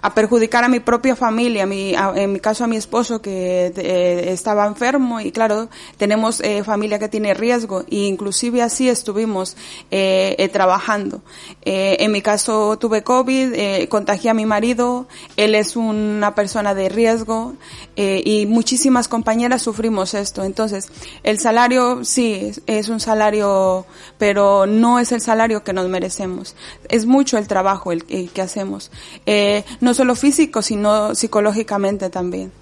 a 0.00 0.14
perjudicar 0.14 0.64
a 0.64 0.68
mi 0.68 0.80
propia 0.80 1.16
familia, 1.16 1.64
a 1.64 1.66
mi, 1.66 1.94
a- 1.94 2.12
en 2.16 2.32
mi 2.32 2.40
caso 2.40 2.64
a 2.64 2.66
mi 2.66 2.76
esposo 2.76 3.20
que 3.20 3.72
eh, 3.76 4.32
estaba 4.32 4.66
enfermo 4.66 5.20
y 5.20 5.32
claro, 5.32 5.68
tenemos 5.96 6.40
eh, 6.40 6.62
familia 6.64 6.98
que 6.98 7.08
tiene 7.08 7.34
riesgo 7.34 7.80
e 7.90 8.06
inclusive 8.06 8.62
así 8.62 8.88
estuvimos 8.88 9.56
eh, 9.90 10.36
eh, 10.38 10.48
trabajando. 10.48 11.22
Eh, 11.64 11.96
en 12.00 12.12
mi 12.12 12.22
caso 12.22 12.78
tuve 12.78 13.02
COVID, 13.02 13.52
eh, 13.54 13.88
contagié 13.88 14.30
a 14.30 14.34
mi 14.34 14.46
marido, 14.46 15.06
él 15.36 15.54
es 15.54 15.76
una 15.76 16.34
persona 16.34 16.74
de 16.74 16.88
riesgo 16.88 17.54
y 17.96 18.46
muchísimas 18.46 19.08
compañeras 19.08 19.62
sufrimos 19.62 20.14
esto. 20.14 20.44
Entonces, 20.44 20.88
el 21.24 21.40
salario 21.40 22.04
sí 22.04 22.52
es- 22.66 22.88
un 22.88 23.00
salario, 23.00 23.84
pero 24.18 24.64
no 24.66 24.98
es 24.98 25.10
el 25.12 25.20
salario 25.20 25.62
que 25.64 25.72
nos 25.72 25.88
merecemos. 25.88 26.54
Es 26.88 27.04
mucho 27.06 27.36
el 27.38 27.46
trabajo 27.48 27.90
el, 27.92 28.04
el 28.08 28.30
que 28.30 28.40
hacemos, 28.40 28.90
eh, 29.26 29.64
no 29.88 29.94
solo 29.94 30.14
físico, 30.14 30.60
sino 30.60 31.14
psicológicamente 31.14 32.10
también. 32.10 32.52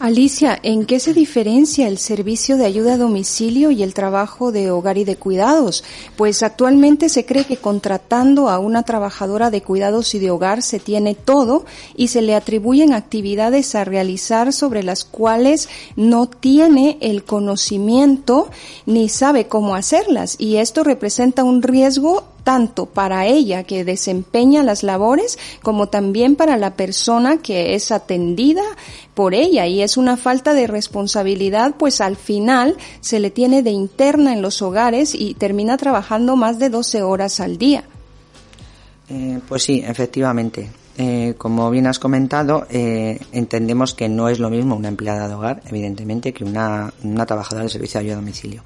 Alicia, 0.00 0.58
¿en 0.64 0.84
qué 0.84 0.98
se 0.98 1.12
diferencia 1.12 1.86
el 1.86 1.98
servicio 1.98 2.56
de 2.56 2.66
ayuda 2.66 2.94
a 2.94 2.96
domicilio 2.96 3.70
y 3.70 3.84
el 3.84 3.94
trabajo 3.94 4.50
de 4.50 4.72
hogar 4.72 4.98
y 4.98 5.04
de 5.04 5.14
cuidados? 5.14 5.84
Pues 6.16 6.42
actualmente 6.42 7.08
se 7.08 7.24
cree 7.24 7.44
que 7.44 7.56
contratando 7.56 8.48
a 8.48 8.58
una 8.58 8.82
trabajadora 8.82 9.50
de 9.50 9.62
cuidados 9.62 10.12
y 10.16 10.18
de 10.18 10.32
hogar 10.32 10.62
se 10.62 10.80
tiene 10.80 11.14
todo 11.14 11.64
y 11.96 12.08
se 12.08 12.22
le 12.22 12.34
atribuyen 12.34 12.94
actividades 12.94 13.76
a 13.76 13.84
realizar 13.84 14.52
sobre 14.52 14.82
las 14.82 15.04
cuales 15.04 15.68
no 15.94 16.28
tiene 16.28 16.98
el 17.00 17.22
conocimiento 17.22 18.50
ni 18.86 19.08
sabe 19.08 19.46
cómo 19.46 19.76
hacerlas 19.76 20.34
y 20.38 20.56
esto 20.56 20.82
representa 20.82 21.44
un 21.44 21.62
riesgo 21.62 22.24
tanto 22.44 22.86
para 22.86 23.26
ella 23.26 23.64
que 23.64 23.84
desempeña 23.84 24.62
las 24.62 24.82
labores 24.82 25.38
como 25.62 25.88
también 25.88 26.36
para 26.36 26.56
la 26.56 26.74
persona 26.74 27.38
que 27.38 27.74
es 27.74 27.92
atendida 27.92 28.62
por 29.14 29.34
ella 29.34 29.66
y 29.66 29.82
es 29.82 29.96
una 29.96 30.16
falta 30.16 30.54
de 30.54 30.66
responsabilidad 30.66 31.74
pues 31.78 32.00
al 32.00 32.16
final 32.16 32.76
se 33.00 33.20
le 33.20 33.30
tiene 33.30 33.62
de 33.62 33.70
interna 33.70 34.32
en 34.32 34.42
los 34.42 34.62
hogares 34.62 35.14
y 35.14 35.34
termina 35.34 35.76
trabajando 35.76 36.36
más 36.36 36.58
de 36.58 36.70
12 36.70 37.02
horas 37.02 37.40
al 37.40 37.58
día. 37.58 37.84
Eh, 39.08 39.40
pues 39.48 39.62
sí, 39.62 39.82
efectivamente. 39.84 40.70
Eh, 41.00 41.34
como 41.38 41.70
bien 41.70 41.86
has 41.86 42.00
comentado, 42.00 42.66
eh, 42.70 43.20
entendemos 43.32 43.94
que 43.94 44.08
no 44.08 44.28
es 44.28 44.40
lo 44.40 44.50
mismo 44.50 44.74
una 44.74 44.88
empleada 44.88 45.28
de 45.28 45.34
hogar, 45.34 45.62
evidentemente, 45.66 46.32
que 46.32 46.44
una, 46.44 46.92
una 47.04 47.24
trabajadora 47.24 47.62
del 47.62 47.70
servicio 47.70 48.00
de 48.00 48.06
ayuda 48.06 48.14
a 48.14 48.20
domicilio. 48.20 48.64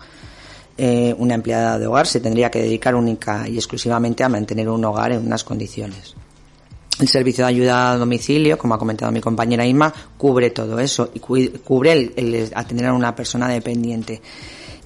Eh, 0.78 1.14
una 1.18 1.34
empleada 1.34 1.78
de 1.78 1.86
hogar 1.86 2.06
se 2.06 2.20
tendría 2.20 2.50
que 2.50 2.62
dedicar 2.62 2.94
única 2.94 3.46
y 3.48 3.56
exclusivamente 3.56 4.24
a 4.24 4.28
mantener 4.28 4.68
un 4.68 4.84
hogar 4.84 5.12
en 5.12 5.24
unas 5.26 5.44
condiciones. 5.44 6.14
El 7.00 7.08
servicio 7.08 7.44
de 7.44 7.50
ayuda 7.50 7.92
a 7.92 7.96
domicilio, 7.96 8.56
como 8.58 8.74
ha 8.74 8.78
comentado 8.78 9.10
mi 9.12 9.20
compañera 9.20 9.66
Inma, 9.66 9.92
cubre 10.16 10.50
todo 10.50 10.78
eso 10.78 11.10
y 11.14 11.20
cu- 11.20 11.50
cubre 11.64 12.12
el, 12.16 12.50
atender 12.54 12.86
a 12.86 12.92
una 12.94 13.14
persona 13.14 13.48
dependiente. 13.48 14.20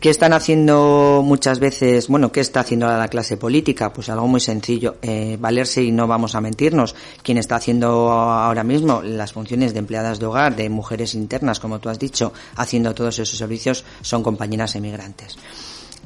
¿Qué 0.01 0.11
están 0.11 0.33
haciendo 0.35 1.23
muchas 1.25 1.59
veces? 1.59 2.09
Bueno, 2.09 2.31
¿qué 2.31 2.41
está 2.41 2.61
haciendo 2.61 2.87
la 2.87 3.09
clase 3.09 3.37
política? 3.39 3.93
Pues 3.93 4.09
algo 4.09 4.29
muy 4.29 4.41
sencillo, 4.41 4.97
eh, 5.03 5.37
valerse 5.41 5.83
y 5.83 5.91
no 5.91 6.07
vamos 6.07 6.35
a 6.35 6.41
mentirnos. 6.41 6.95
Quien 7.23 7.39
está 7.39 7.57
haciendo 7.57 8.13
ahora 8.13 8.63
mismo 8.63 9.03
las 9.03 9.33
funciones 9.33 9.73
de 9.73 9.79
empleadas 9.81 10.19
de 10.19 10.27
hogar, 10.27 10.55
de 10.55 10.69
mujeres 10.69 11.15
internas, 11.15 11.61
como 11.61 11.81
tú 11.81 11.89
has 11.89 11.99
dicho, 11.99 12.33
haciendo 12.57 12.95
todos 12.95 13.19
esos 13.19 13.39
servicios, 13.39 13.85
son 14.03 14.23
compañeras 14.23 14.77
emigrantes. 14.77 15.37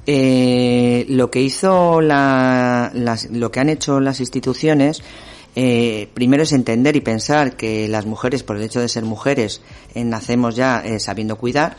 Eh, 0.06 1.04
lo 1.08 1.30
que 1.30 1.40
hizo 1.40 2.00
la, 2.00 2.90
las, 2.94 3.30
lo 3.30 3.50
que 3.52 3.60
han 3.60 3.68
hecho 3.68 4.00
las 4.00 4.20
instituciones 4.20 5.02
eh, 5.56 6.08
primero 6.14 6.42
es 6.42 6.52
entender 6.52 6.96
y 6.96 7.00
pensar 7.00 7.56
que 7.56 7.88
las 7.88 8.06
mujeres, 8.06 8.42
por 8.42 8.56
el 8.56 8.62
hecho 8.62 8.80
de 8.80 8.88
ser 8.88 9.04
mujeres, 9.04 9.60
eh, 9.94 10.04
nacemos 10.04 10.54
ya 10.54 10.82
eh, 10.84 11.00
sabiendo 11.00 11.36
cuidar, 11.36 11.76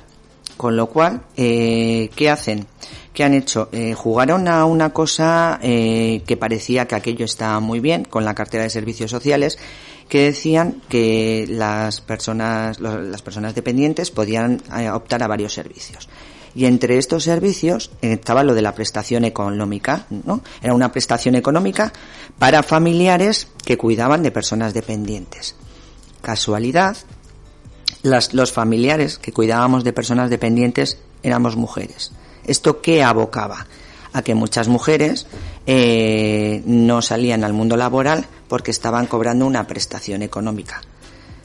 con 0.58 0.76
lo 0.76 0.88
cual, 0.88 1.24
eh, 1.38 2.10
¿qué 2.16 2.30
hacen? 2.30 2.68
¿Qué 3.14 3.24
han 3.24 3.34
hecho? 3.34 3.70
Jugaron 3.96 4.48
a 4.48 4.64
una 4.64 4.94
cosa 4.94 5.60
que 5.62 6.38
parecía 6.40 6.88
que 6.88 6.96
aquello 6.96 7.26
estaba 7.26 7.60
muy 7.60 7.82
bien 7.82 8.06
con 8.06 8.24
la 8.24 8.34
cartera 8.34 8.64
de 8.64 8.70
servicios 8.70 9.12
sociales, 9.12 9.60
que 10.08 10.24
decían 10.24 10.82
que 10.88 11.46
las 11.50 12.00
personas, 12.00 12.80
las 12.80 13.22
personas 13.22 13.54
dependientes 13.54 14.12
podían 14.12 14.62
optar 14.94 15.24
a 15.24 15.28
varios 15.28 15.54
servicios. 15.54 16.08
Y 16.54 16.66
entre 16.66 16.98
estos 16.98 17.24
servicios 17.24 17.92
eh, 18.02 18.14
estaba 18.14 18.44
lo 18.44 18.54
de 18.54 18.62
la 18.62 18.76
prestación 18.76 19.24
económica, 19.24 20.06
¿no? 20.10 20.42
Era 20.62 20.74
una 20.74 20.92
prestación 20.92 21.36
económica 21.36 21.94
para 22.38 22.64
familiares 22.64 23.48
que 23.64 23.78
cuidaban 23.78 24.24
de 24.24 24.32
personas 24.32 24.74
dependientes. 24.74 25.56
Casualidad, 26.22 26.98
los 28.04 28.52
familiares 28.52 29.18
que 29.18 29.32
cuidábamos 29.32 29.84
de 29.84 29.94
personas 29.94 30.30
dependientes 30.30 30.98
éramos 31.24 31.56
mujeres. 31.56 32.12
¿Esto 32.46 32.82
qué 32.82 33.04
abocaba? 33.04 33.68
A 34.14 34.24
que 34.24 34.36
muchas 34.36 34.68
mujeres 34.68 35.26
eh, 35.66 36.62
no 36.66 37.02
salían 37.02 37.44
al 37.44 37.54
mundo 37.54 37.78
laboral 37.78 38.26
porque 38.48 38.72
estaban 38.72 39.08
cobrando 39.08 39.46
una 39.46 39.68
prestación 39.68 40.22
económica. 40.22 40.82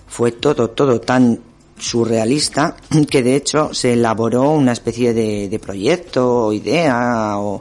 Fue 0.09 0.33
todo, 0.33 0.71
todo 0.71 1.01
tan 1.01 1.41
surrealista 1.79 2.77
que 3.11 3.23
de 3.23 3.37
hecho 3.37 3.75
se 3.75 3.95
elaboró 3.95 4.51
una 4.51 4.73
especie 4.73 5.15
de, 5.15 5.49
de 5.49 5.59
proyecto 5.59 6.47
o 6.47 6.53
idea 6.53 7.39
o 7.39 7.61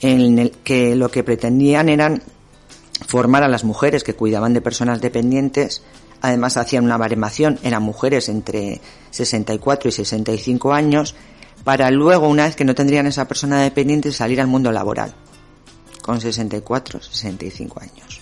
en 0.00 0.38
el 0.38 0.50
que 0.50 0.96
lo 0.96 1.10
que 1.10 1.22
pretendían 1.22 1.88
eran 1.88 2.22
formar 3.06 3.42
a 3.42 3.48
las 3.48 3.64
mujeres 3.64 4.04
que 4.04 4.14
cuidaban 4.14 4.52
de 4.52 4.60
personas 4.60 5.00
dependientes. 5.00 5.82
Además 6.20 6.56
hacían 6.56 6.84
una 6.84 6.96
baremación, 6.96 7.58
eran 7.62 7.82
mujeres 7.82 8.28
entre 8.28 8.80
64 9.10 9.88
y 9.88 9.92
65 9.92 10.72
años, 10.72 11.14
para 11.64 11.90
luego, 11.90 12.28
una 12.28 12.44
vez 12.44 12.56
que 12.56 12.64
no 12.64 12.74
tendrían 12.74 13.06
esa 13.06 13.28
persona 13.28 13.62
dependiente, 13.62 14.12
salir 14.12 14.40
al 14.40 14.48
mundo 14.48 14.72
laboral, 14.72 15.14
con 16.02 16.20
64, 16.20 17.00
65 17.02 17.80
años. 17.80 18.20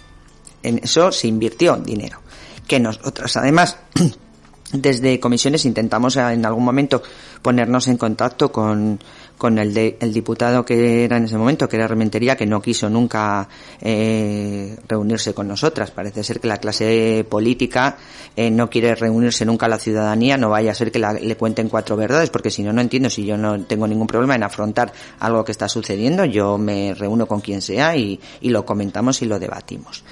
En 0.62 0.78
eso 0.78 1.10
se 1.10 1.28
invirtió 1.28 1.76
dinero. 1.76 2.20
Que 2.66 2.78
nosotros, 2.78 3.36
además, 3.36 3.78
desde 4.72 5.18
comisiones 5.18 5.64
intentamos 5.64 6.16
eh, 6.16 6.20
en 6.32 6.46
algún 6.46 6.64
momento 6.64 7.02
ponernos 7.42 7.88
en 7.88 7.96
contacto 7.96 8.52
con, 8.52 9.00
con 9.36 9.58
el, 9.58 9.74
de- 9.74 9.96
el 10.00 10.12
diputado 10.12 10.64
que 10.64 11.04
era 11.04 11.16
en 11.16 11.24
ese 11.24 11.36
momento, 11.38 11.68
que 11.68 11.76
era 11.76 11.88
Rementería, 11.88 12.36
que 12.36 12.46
no 12.46 12.60
quiso 12.62 12.88
nunca 12.88 13.48
eh, 13.80 14.76
reunirse 14.88 15.34
con 15.34 15.48
nosotras. 15.48 15.90
Parece 15.90 16.22
ser 16.22 16.38
que 16.40 16.46
la 16.48 16.58
clase 16.58 17.26
política 17.28 17.96
eh, 18.36 18.50
no 18.50 18.70
quiere 18.70 18.94
reunirse 18.94 19.44
nunca 19.44 19.66
a 19.66 19.68
la 19.68 19.78
ciudadanía, 19.78 20.36
no 20.36 20.50
vaya 20.50 20.70
a 20.70 20.74
ser 20.74 20.92
que 20.92 20.98
la- 20.98 21.14
le 21.14 21.36
cuenten 21.36 21.68
cuatro 21.68 21.96
verdades, 21.96 22.30
porque 22.30 22.50
si 22.50 22.62
no, 22.62 22.72
no 22.72 22.80
entiendo, 22.80 23.10
si 23.10 23.24
yo 23.24 23.36
no 23.36 23.60
tengo 23.64 23.86
ningún 23.88 24.06
problema 24.06 24.34
en 24.36 24.42
afrontar 24.44 24.92
algo 25.18 25.44
que 25.44 25.52
está 25.52 25.68
sucediendo, 25.68 26.24
yo 26.24 26.58
me 26.58 26.94
reúno 26.94 27.26
con 27.26 27.40
quien 27.40 27.60
sea 27.62 27.96
y, 27.96 28.20
y 28.40 28.50
lo 28.50 28.64
comentamos 28.64 29.20
y 29.22 29.26
lo 29.26 29.38
debatimos. 29.38 30.04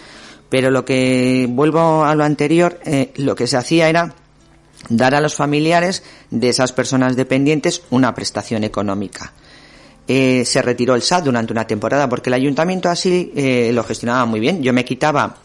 Pero 0.49 0.71
lo 0.71 0.85
que, 0.85 1.47
vuelvo 1.51 2.05
a 2.05 2.15
lo 2.15 2.25
anterior, 2.25 2.81
eh, 2.87 3.13
lo 3.17 3.35
que 3.37 3.47
se 3.47 3.59
hacía 3.59 3.89
era 3.91 4.15
dar 4.89 5.15
a 5.15 5.21
los 5.21 5.35
familiares 5.35 6.03
de 6.31 6.49
esas 6.49 6.73
personas 6.73 7.17
dependientes 7.17 7.83
una 7.91 8.15
prestación 8.15 8.65
económica. 8.65 9.33
Eh, 10.07 10.45
se 10.47 10.63
retiró 10.63 10.95
el 10.95 11.03
SAT 11.03 11.25
durante 11.25 11.53
una 11.53 11.67
temporada 11.67 12.09
porque 12.09 12.31
el 12.31 12.35
ayuntamiento 12.35 12.89
así 12.89 13.31
eh, 13.37 13.71
lo 13.75 13.85
gestionaba 13.85 14.25
muy 14.25 14.41
bien. 14.41 14.63
Yo 14.63 14.73
me 14.73 14.85
quitaba 14.85 15.37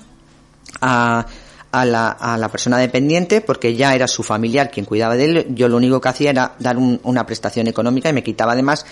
a, 0.82 1.26
a, 1.72 1.86
la, 1.86 2.10
a 2.12 2.38
la 2.38 2.50
persona 2.50 2.78
dependiente 2.78 3.42
porque 3.42 3.76
ya 3.76 3.94
era 3.94 4.08
su 4.08 4.24
familiar 4.24 4.72
quien 4.72 4.86
cuidaba 4.86 5.16
de 5.16 5.26
él. 5.26 5.48
Yo 5.50 5.68
lo 5.68 5.78
único 5.78 6.00
que 6.00 6.10
hacía 6.10 6.30
era 6.30 6.56
dar 6.60 6.78
un- 6.78 7.00
una 7.04 7.26
prestación 7.26 7.68
económica 7.68 8.10
y 8.10 8.14
me 8.14 8.24
quitaba 8.24 8.54
además, 8.54 8.86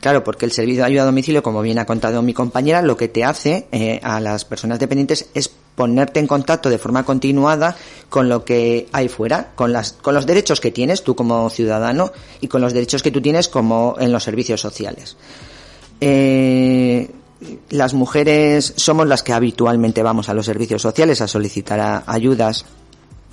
claro, 0.00 0.24
porque 0.24 0.46
el 0.46 0.52
servicio 0.52 0.82
de 0.82 0.86
ayuda 0.86 1.02
a 1.02 1.06
domicilio, 1.06 1.42
como 1.42 1.60
bien 1.60 1.78
ha 1.78 1.84
contado 1.84 2.22
mi 2.22 2.32
compañera, 2.32 2.80
lo 2.80 2.96
que 2.96 3.08
te 3.08 3.24
hace 3.24 3.66
eh, 3.70 4.00
a 4.02 4.20
las 4.20 4.46
personas 4.46 4.78
dependientes 4.78 5.28
es 5.34 5.50
ponerte 5.78 6.18
en 6.18 6.26
contacto 6.26 6.70
de 6.70 6.76
forma 6.76 7.04
continuada 7.04 7.76
con 8.08 8.28
lo 8.28 8.44
que 8.44 8.88
hay 8.90 9.08
fuera, 9.08 9.52
con 9.54 9.72
las, 9.72 9.92
con 9.92 10.12
los 10.12 10.26
derechos 10.26 10.60
que 10.60 10.72
tienes 10.72 11.04
tú 11.04 11.14
como 11.14 11.48
ciudadano 11.50 12.10
y 12.40 12.48
con 12.48 12.60
los 12.60 12.72
derechos 12.72 13.00
que 13.00 13.12
tú 13.12 13.22
tienes 13.22 13.46
como 13.46 13.94
en 14.00 14.10
los 14.10 14.24
servicios 14.24 14.60
sociales. 14.60 15.16
Eh, 16.00 17.08
las 17.70 17.94
mujeres 17.94 18.74
somos 18.74 19.06
las 19.06 19.22
que 19.22 19.32
habitualmente 19.32 20.02
vamos 20.02 20.28
a 20.28 20.34
los 20.34 20.46
servicios 20.46 20.82
sociales 20.82 21.20
a 21.20 21.28
solicitar 21.28 22.02
ayudas. 22.08 22.64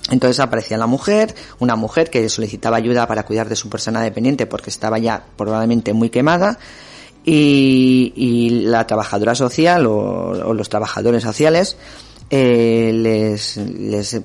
Entonces 0.08 0.38
aparecía 0.38 0.78
la 0.78 0.86
mujer, 0.86 1.34
una 1.58 1.74
mujer 1.74 2.10
que 2.10 2.28
solicitaba 2.28 2.76
ayuda 2.76 3.08
para 3.08 3.24
cuidar 3.24 3.48
de 3.48 3.56
su 3.56 3.68
persona 3.68 4.02
dependiente 4.02 4.46
porque 4.46 4.70
estaba 4.70 5.00
ya 5.00 5.24
probablemente 5.36 5.92
muy 5.94 6.10
quemada 6.10 6.60
y, 7.24 8.12
y 8.14 8.50
la 8.50 8.86
trabajadora 8.86 9.34
social 9.34 9.84
o 9.86 10.54
los 10.54 10.68
trabajadores 10.68 11.24
sociales 11.24 11.76
eh, 12.30 12.90
les, 12.92 13.56
les, 13.56 14.20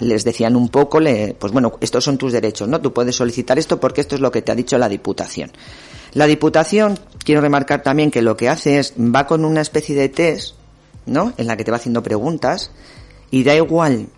les 0.00 0.24
decían 0.24 0.56
un 0.56 0.68
poco, 0.68 0.98
le- 1.00 1.34
pues 1.38 1.52
bueno, 1.52 1.72
estos 1.80 2.02
son 2.04 2.18
tus 2.18 2.32
derechos, 2.32 2.68
¿no? 2.68 2.80
Tú 2.80 2.92
puedes 2.92 3.14
solicitar 3.16 3.58
esto 3.58 3.78
porque 3.78 4.00
esto 4.00 4.14
es 4.16 4.20
lo 4.20 4.30
que 4.30 4.42
te 4.42 4.52
ha 4.52 4.54
dicho 4.56 4.76
la 4.78 4.88
Diputación. 4.88 5.50
La 6.14 6.26
Diputación, 6.26 6.98
quiero 7.24 7.40
remarcar 7.40 7.82
también 7.82 8.10
que 8.10 8.22
lo 8.22 8.36
que 8.36 8.48
hace 8.48 8.78
es, 8.78 8.94
va 8.98 9.26
con 9.26 9.44
una 9.44 9.60
especie 9.60 9.94
de 9.94 10.08
test, 10.08 10.54
¿no? 11.06 11.32
En 11.36 11.46
la 11.46 11.56
que 11.56 11.64
te 11.64 11.70
va 11.70 11.76
haciendo 11.76 12.02
preguntas 12.02 12.70
Y 13.30 13.44
da 13.44 13.54
igual 13.54 14.08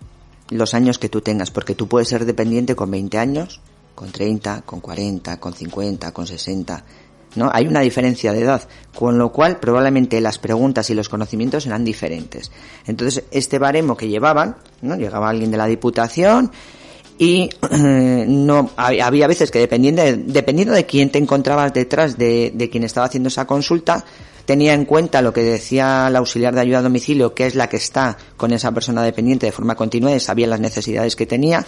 los 0.49 0.73
años 0.73 0.97
que 0.97 1.09
tú 1.09 1.21
tengas, 1.21 1.51
porque 1.51 1.75
tú 1.75 1.87
puedes 1.87 2.07
ser 2.09 2.25
dependiente 2.25 2.75
con 2.75 2.89
20 2.89 3.17
años, 3.19 3.61
con 3.95 4.11
30, 4.11 4.61
con 4.63 4.79
40, 4.79 5.39
con 5.39 5.53
50, 5.53 6.11
con 6.13 6.25
60. 6.25 6.83
¿No? 7.35 7.49
Hay 7.53 7.67
una 7.67 7.81
diferencia 7.81 8.33
de 8.33 8.41
edad, 8.41 8.67
con 8.93 9.17
lo 9.17 9.31
cual 9.31 9.59
probablemente 9.59 10.19
las 10.21 10.37
preguntas 10.37 10.89
y 10.89 10.93
los 10.93 11.09
conocimientos 11.09 11.65
eran 11.65 11.85
diferentes. 11.85 12.51
Entonces, 12.87 13.23
este 13.31 13.59
baremo 13.59 13.95
que 13.95 14.07
llevaban, 14.07 14.57
¿no? 14.81 14.95
Llegaba 14.95 15.29
alguien 15.29 15.51
de 15.51 15.57
la 15.57 15.67
Diputación 15.67 16.51
y 17.17 17.49
no 18.27 18.71
había 18.75 19.27
veces 19.27 19.51
que 19.51 19.59
dependiendo 19.59 20.01
de, 20.01 20.17
dependiendo 20.17 20.73
de 20.73 20.85
quién 20.85 21.11
te 21.11 21.19
encontrabas 21.19 21.73
detrás 21.73 22.17
de, 22.17 22.51
de 22.53 22.69
quien 22.69 22.83
estaba 22.83 23.07
haciendo 23.07 23.27
esa 23.27 23.45
consulta, 23.45 24.05
tenía 24.45 24.73
en 24.73 24.85
cuenta 24.85 25.21
lo 25.21 25.31
que 25.31 25.43
decía 25.43 26.09
la 26.09 26.19
auxiliar 26.19 26.55
de 26.55 26.61
ayuda 26.61 26.79
a 26.79 26.81
domicilio, 26.81 27.35
que 27.35 27.45
es 27.45 27.53
la 27.53 27.69
que 27.69 27.77
está 27.77 28.17
con 28.35 28.51
esa 28.51 28.71
persona 28.71 29.03
dependiente 29.03 29.45
de 29.45 29.51
forma 29.51 29.75
continua 29.75 30.11
y 30.15 30.19
sabía 30.19 30.47
las 30.47 30.59
necesidades 30.59 31.15
que 31.15 31.27
tenía, 31.27 31.63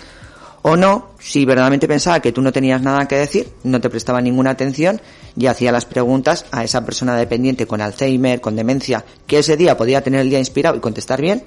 o 0.63 0.75
no, 0.75 1.09
si 1.19 1.43
verdaderamente 1.45 1.87
pensaba 1.87 2.19
que 2.19 2.31
tú 2.31 2.41
no 2.41 2.51
tenías 2.51 2.81
nada 2.81 3.07
que 3.07 3.15
decir, 3.15 3.49
no 3.63 3.81
te 3.81 3.89
prestaba 3.89 4.21
ninguna 4.21 4.51
atención 4.51 5.01
y 5.35 5.47
hacía 5.47 5.71
las 5.71 5.85
preguntas 5.85 6.45
a 6.51 6.63
esa 6.63 6.85
persona 6.85 7.15
dependiente 7.17 7.65
con 7.65 7.81
Alzheimer, 7.81 8.41
con 8.41 8.55
demencia, 8.55 9.03
que 9.25 9.39
ese 9.39 9.57
día 9.57 9.77
podía 9.77 10.03
tener 10.03 10.21
el 10.21 10.29
día 10.29 10.39
inspirado 10.39 10.75
y 10.75 10.79
contestar 10.79 11.21
bien, 11.21 11.43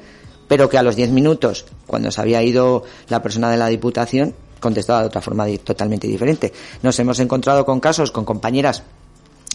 pero 0.49 0.69
que 0.69 0.79
a 0.79 0.83
los 0.83 0.97
10 0.97 1.11
minutos, 1.11 1.67
cuando 1.87 2.11
se 2.11 2.21
había 2.21 2.43
ido 2.43 2.85
la 3.09 3.23
persona 3.23 3.51
de 3.51 3.57
la 3.57 3.69
Diputación, 3.69 4.35
contestaba 4.59 5.01
de 5.01 5.07
otra 5.07 5.21
forma 5.21 5.47
totalmente 5.63 6.09
diferente. 6.09 6.53
Nos 6.83 6.99
hemos 6.99 7.21
encontrado 7.21 7.65
con 7.65 7.81
casos, 7.81 8.11
con 8.11 8.25
compañeras 8.25 8.83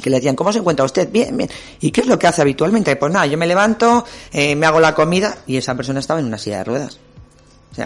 que 0.01 0.10
le 0.10 0.18
decían, 0.18 0.36
¿cómo 0.36 0.53
se 0.53 0.60
encuentra 0.60 0.86
usted? 0.86 1.12
Bien, 1.12 1.36
bien. 1.36 1.49
¿Y 1.82 1.91
qué 1.91 2.01
es 2.01 2.07
lo 2.07 2.18
que 2.18 2.28
hace 2.28 2.41
habitualmente? 2.41 2.95
Pues 2.95 3.12
nada, 3.12 3.26
yo 3.26 3.38
me 3.38 3.45
levanto, 3.45 4.05
eh, 4.32 4.55
me 4.55 4.66
hago 4.66 4.80
la 4.80 4.95
comida 4.95 5.39
y 5.45 5.57
esa 5.57 5.76
persona 5.76 5.99
estaba 5.99 6.22
en 6.22 6.28
una 6.28 6.38
silla 6.38 6.60
de 6.60 6.64
ruedas. 6.64 6.99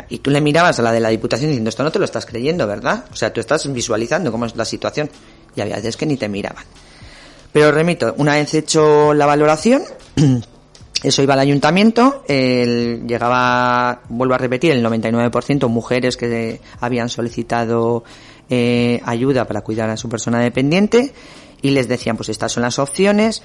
Y 0.10 0.20
tú 0.20 0.32
le 0.32 0.41
mirabas 0.41 0.80
a 0.80 0.82
la 0.82 0.91
de 0.91 1.00
la 1.00 1.10
Diputación 1.10 1.50
diciendo, 1.50 1.70
esto 1.70 1.84
no 1.84 1.91
te 1.91 2.00
lo 2.00 2.06
estás 2.06 2.26
creyendo, 2.26 2.68
¿verdad? 2.68 3.06
O 3.12 3.16
sea, 3.16 3.32
tú 3.32 3.39
estás 3.39 3.72
visualizando 3.72 4.32
cómo 4.32 4.46
es 4.46 4.56
la 4.56 4.66
situación. 4.66 5.10
Y 5.56 5.62
había 5.62 5.76
veces 5.76 5.98
que 5.98 6.06
ni 6.06 6.18
te 6.18 6.30
miraban. 6.30 6.64
Pero 7.52 7.72
remito, 7.72 8.16
una 8.18 8.34
vez 8.34 8.54
hecho 8.56 9.14
la 9.14 9.26
valoración, 9.26 9.84
eso 11.04 11.22
iba 11.22 11.36
al 11.36 11.39
ayuntamiento, 11.39 12.24
el, 12.28 13.06
llegaba, 13.08 14.02
vuelvo 14.10 14.34
a 14.34 14.38
repetir, 14.39 14.72
el 14.72 14.84
99% 14.84 15.68
mujeres 15.68 16.18
que 16.18 16.60
habían 16.80 17.10
solicitado 17.10 18.04
eh, 18.50 19.02
ayuda 19.06 19.46
para 19.46 19.62
cuidar 19.62 19.89
a 19.89 19.98
su 19.98 20.10
persona 20.10 20.39
dependiente 20.39 21.14
y 21.62 21.72
les 21.72 21.88
decían, 21.88 22.18
pues 22.18 22.30
estas 22.30 22.52
son 22.52 22.64
las 22.64 22.80
opciones 22.80 23.44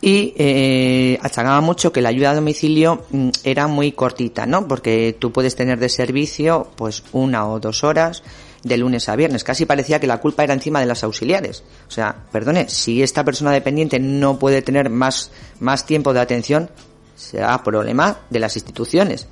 y 0.00 0.32
eh, 0.36 1.18
achacaba 1.22 1.60
mucho 1.60 1.92
que 1.92 2.00
la 2.00 2.08
ayuda 2.08 2.30
a 2.30 2.34
domicilio 2.34 3.04
mm, 3.10 3.28
era 3.44 3.66
muy 3.66 3.92
cortita, 3.92 4.46
¿no? 4.46 4.66
Porque 4.66 5.14
tú 5.18 5.30
puedes 5.30 5.56
tener 5.56 5.78
de 5.78 5.88
servicio 5.88 6.68
pues 6.76 7.02
una 7.12 7.46
o 7.46 7.60
dos 7.60 7.84
horas 7.84 8.22
de 8.62 8.76
lunes 8.78 9.08
a 9.08 9.16
viernes. 9.16 9.44
Casi 9.44 9.66
parecía 9.66 10.00
que 10.00 10.06
la 10.06 10.18
culpa 10.18 10.44
era 10.44 10.54
encima 10.54 10.80
de 10.80 10.86
las 10.86 11.04
auxiliares. 11.04 11.62
O 11.88 11.90
sea, 11.90 12.14
perdone, 12.32 12.68
si 12.68 13.02
esta 13.02 13.24
persona 13.24 13.52
dependiente 13.52 13.98
no 13.98 14.38
puede 14.38 14.62
tener 14.62 14.90
más, 14.90 15.30
más 15.60 15.84
tiempo 15.86 16.12
de 16.14 16.20
atención, 16.20 16.70
será 17.14 17.62
problema 17.62 18.20
de 18.30 18.40
las 18.40 18.56
instituciones. 18.56 19.26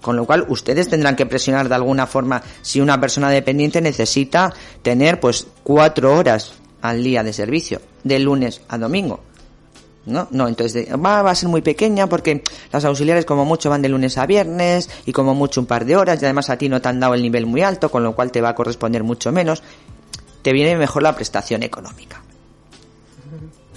Con 0.00 0.16
lo 0.16 0.24
cual, 0.24 0.46
ustedes 0.48 0.88
tendrán 0.88 1.14
que 1.14 1.26
presionar 1.26 1.68
de 1.68 1.74
alguna 1.74 2.06
forma 2.06 2.42
si 2.62 2.80
una 2.80 2.98
persona 2.98 3.28
dependiente 3.28 3.82
necesita 3.82 4.52
tener 4.80 5.20
pues 5.20 5.46
cuatro 5.62 6.16
horas 6.16 6.54
al 6.80 7.02
día 7.04 7.22
de 7.22 7.34
servicio, 7.34 7.82
de 8.02 8.18
lunes 8.18 8.62
a 8.68 8.78
domingo. 8.78 9.20
¿No? 10.06 10.28
No, 10.30 10.48
entonces 10.48 10.88
va, 10.92 11.22
va, 11.22 11.30
a 11.30 11.34
ser 11.34 11.48
muy 11.48 11.62
pequeña 11.62 12.06
porque 12.08 12.42
las 12.72 12.84
auxiliares 12.84 13.24
como 13.24 13.44
mucho 13.44 13.70
van 13.70 13.82
de 13.82 13.88
lunes 13.88 14.16
a 14.18 14.26
viernes 14.26 14.88
y 15.06 15.12
como 15.12 15.34
mucho 15.34 15.60
un 15.60 15.66
par 15.66 15.84
de 15.84 15.96
horas 15.96 16.20
y 16.20 16.24
además 16.24 16.50
a 16.50 16.56
ti 16.56 16.68
no 16.68 16.80
te 16.80 16.88
han 16.88 17.00
dado 17.00 17.14
el 17.14 17.22
nivel 17.22 17.46
muy 17.46 17.62
alto, 17.62 17.90
con 17.90 18.02
lo 18.02 18.14
cual 18.14 18.32
te 18.32 18.40
va 18.40 18.50
a 18.50 18.54
corresponder 18.54 19.04
mucho 19.04 19.32
menos. 19.32 19.62
Te 20.42 20.52
viene 20.52 20.76
mejor 20.76 21.02
la 21.02 21.14
prestación 21.14 21.62
económica. 21.62 22.22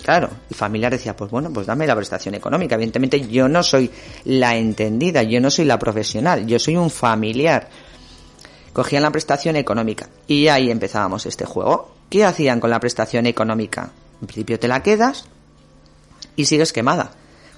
Claro, 0.04 0.30
el 0.50 0.56
familiar 0.56 0.92
decía, 0.92 1.16
pues 1.16 1.32
bueno, 1.32 1.50
pues 1.52 1.66
dame 1.66 1.88
la 1.88 1.96
prestación 1.96 2.36
económica. 2.36 2.76
Evidentemente 2.76 3.26
yo 3.26 3.48
no 3.48 3.64
soy 3.64 3.90
la 4.26 4.58
entendida, 4.58 5.24
yo 5.24 5.40
no 5.40 5.50
soy 5.50 5.64
la 5.64 5.80
profesional, 5.80 6.46
yo 6.46 6.60
soy 6.60 6.76
un 6.76 6.90
familiar. 6.90 7.70
Cogían 8.74 9.04
la 9.04 9.12
prestación 9.12 9.56
económica 9.56 10.10
y 10.28 10.50
ahí 10.50 10.70
empezábamos 10.70 11.26
este 11.26 11.46
juego. 11.46 11.94
¿Qué 12.10 12.26
hacían 12.26 12.60
con 12.60 12.70
la 12.70 12.82
prestación 12.82 13.28
económica? 13.28 13.92
En 14.20 14.28
principio 14.28 14.60
te 14.60 14.68
la 14.68 14.84
quedas, 14.84 15.26
y 16.36 16.46
sigues 16.46 16.74
quemada, 16.74 17.12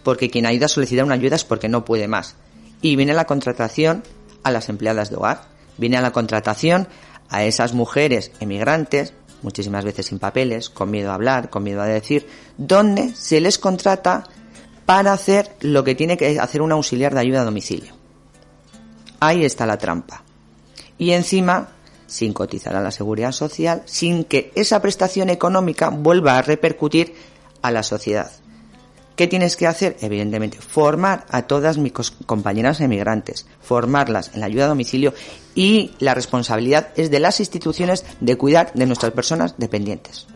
porque 0.03 0.30
quien 0.30 0.45
ha 0.45 0.53
ido 0.53 0.65
a 0.65 0.69
solicitar 0.69 1.05
una 1.05 1.15
ayuda 1.15 1.36
es 1.36 1.43
porque 1.43 1.69
no 1.69 1.86
puede 1.86 2.07
más. 2.07 2.36
Y 2.82 2.95
viene 2.95 3.13
la 3.13 3.26
contratación 3.26 4.03
a 4.43 4.51
las 4.51 4.69
empleadas 4.69 5.09
de 5.09 5.15
hogar, 5.15 5.41
viene 5.78 5.97
a 5.97 6.01
la 6.01 6.11
contratación 6.11 6.88
a 7.30 7.43
esas 7.43 7.73
mujeres 7.73 8.32
emigrantes, 8.39 9.13
muchísimas 9.41 9.86
veces 9.86 10.07
sin 10.07 10.19
papeles, 10.19 10.69
con 10.69 10.91
miedo 10.91 11.11
a 11.11 11.15
hablar, 11.15 11.49
con 11.49 11.63
miedo 11.63 11.82
a 11.82 11.86
decir, 11.86 12.28
donde 12.57 13.13
se 13.15 13.41
les 13.41 13.57
contrata 13.57 14.26
para 14.86 15.13
hacer 15.13 15.55
lo 15.61 15.84
que 15.84 15.95
tiene 15.95 16.17
que 16.17 16.39
hacer 16.39 16.61
un 16.61 16.71
auxiliar 16.71 17.13
de 17.13 17.21
ayuda 17.21 17.41
a 17.41 17.45
domicilio. 17.45 17.93
Ahí 19.19 19.43
está 19.43 19.65
la 19.65 19.78
trampa. 19.78 20.23
Y 20.97 21.11
encima, 21.11 21.69
sin 22.07 22.34
cotizar 22.34 22.76
a 22.76 22.82
la 22.82 22.91
seguridad 22.91 23.32
social, 23.32 23.82
sin 23.86 24.23
que 24.23 24.51
esa 24.55 24.82
prestación 24.82 25.30
económica 25.30 25.89
vuelva 25.89 26.38
a 26.38 26.41
repercutir 26.41 27.15
a 27.61 27.71
la 27.71 27.84
sociedad. 27.84 28.32
¿Qué 29.16 29.28
tienes 29.28 29.55
que 29.55 29.68
hacer? 29.68 29.95
Evidentemente, 30.01 30.59
formar 30.59 31.26
a 31.30 31.43
todas 31.43 31.78
mis 31.78 31.93
compañeras 32.26 32.82
emigrantes, 32.82 33.45
formarlas 33.61 34.32
en 34.34 34.41
la 34.41 34.47
ayuda 34.47 34.66
a 34.66 34.70
domicilio 34.70 35.13
y 35.53 35.91
la 35.99 36.13
responsabilidad 36.13 36.89
es 36.97 37.11
de 37.11 37.20
las 37.20 37.39
instituciones 37.39 38.05
de 38.20 38.38
cuidar 38.38 38.74
de 38.74 38.86
nuestras 38.86 39.13
personas 39.13 39.55
dependientes. 39.57 40.28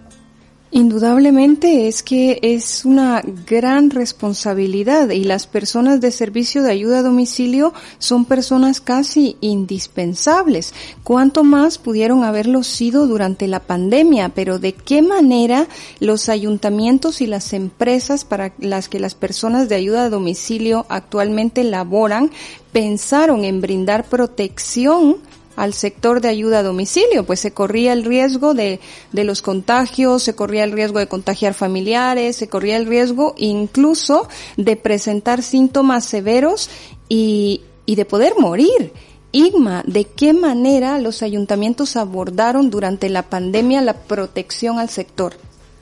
Indudablemente 0.72 1.88
es 1.88 2.04
que 2.04 2.38
es 2.44 2.86
una 2.86 3.24
gran 3.48 3.90
responsabilidad 3.90 5.10
y 5.10 5.24
las 5.24 5.48
personas 5.48 6.00
de 6.00 6.12
servicio 6.12 6.62
de 6.62 6.72
ayuda 6.72 7.00
a 7.00 7.02
domicilio 7.02 7.74
son 7.98 8.26
personas 8.26 8.80
casi 8.80 9.36
indispensables. 9.42 10.76
¿Cuánto 11.02 11.44
más 11.44 11.80
pudieron 11.80 12.24
haberlo 12.24 12.62
sido 12.62 13.08
durante 13.08 13.48
la 13.48 13.62
pandemia? 13.62 14.30
Pero 14.30 14.60
¿de 14.60 14.74
qué 14.74 15.02
manera 15.02 15.68
los 16.00 16.30
ayuntamientos 16.30 17.22
y 17.22 17.26
las 17.26 17.54
empresas 17.54 18.24
para 18.24 18.54
las 18.60 18.90
que 18.90 19.00
las 19.00 19.16
personas 19.16 19.70
de 19.70 19.76
ayuda 19.76 20.04
a 20.04 20.10
domicilio 20.10 20.86
actualmente 20.90 21.64
laboran 21.64 22.30
pensaron 22.72 23.44
en 23.44 23.60
brindar 23.60 24.06
protección 24.06 25.18
al 25.60 25.74
sector 25.74 26.22
de 26.22 26.30
ayuda 26.30 26.60
a 26.60 26.64
domicilio, 26.64 27.26
pues 27.26 27.42
se 27.42 27.52
corría 27.52 27.92
el 27.92 28.06
riesgo 28.06 28.54
de, 28.54 28.80
de 29.12 29.24
los 29.26 29.42
contagios, 29.42 30.24
se 30.24 30.34
corría 30.34 30.64
el 30.64 30.72
riesgo 30.72 31.00
de 31.00 31.08
contagiar 31.08 31.54
familiares, 31.54 32.38
se 32.38 32.48
corría 32.48 32.78
el 32.78 32.86
riesgo 32.86 33.36
incluso 33.38 34.30
de 34.56 34.78
presentar 34.78 35.44
síntomas 35.44 36.06
severos 36.06 36.70
y, 37.10 37.62
y 37.86 37.96
de 37.96 38.06
poder 38.06 38.36
morir. 38.40 38.94
Igma, 39.34 39.84
¿de 39.86 40.06
qué 40.06 40.32
manera 40.32 40.98
los 40.98 41.22
ayuntamientos 41.24 41.98
abordaron 41.98 42.70
durante 42.70 43.10
la 43.10 43.24
pandemia 43.24 43.82
la 43.82 43.96
protección 43.96 44.80
al 44.80 44.88
sector? 44.88 45.34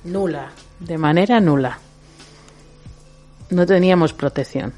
Nula, 0.04 0.54
de 0.80 0.98
manera 0.98 1.40
nula. 1.40 1.80
No 3.52 3.68
teníamos 3.68 4.12
protección. 4.12 4.74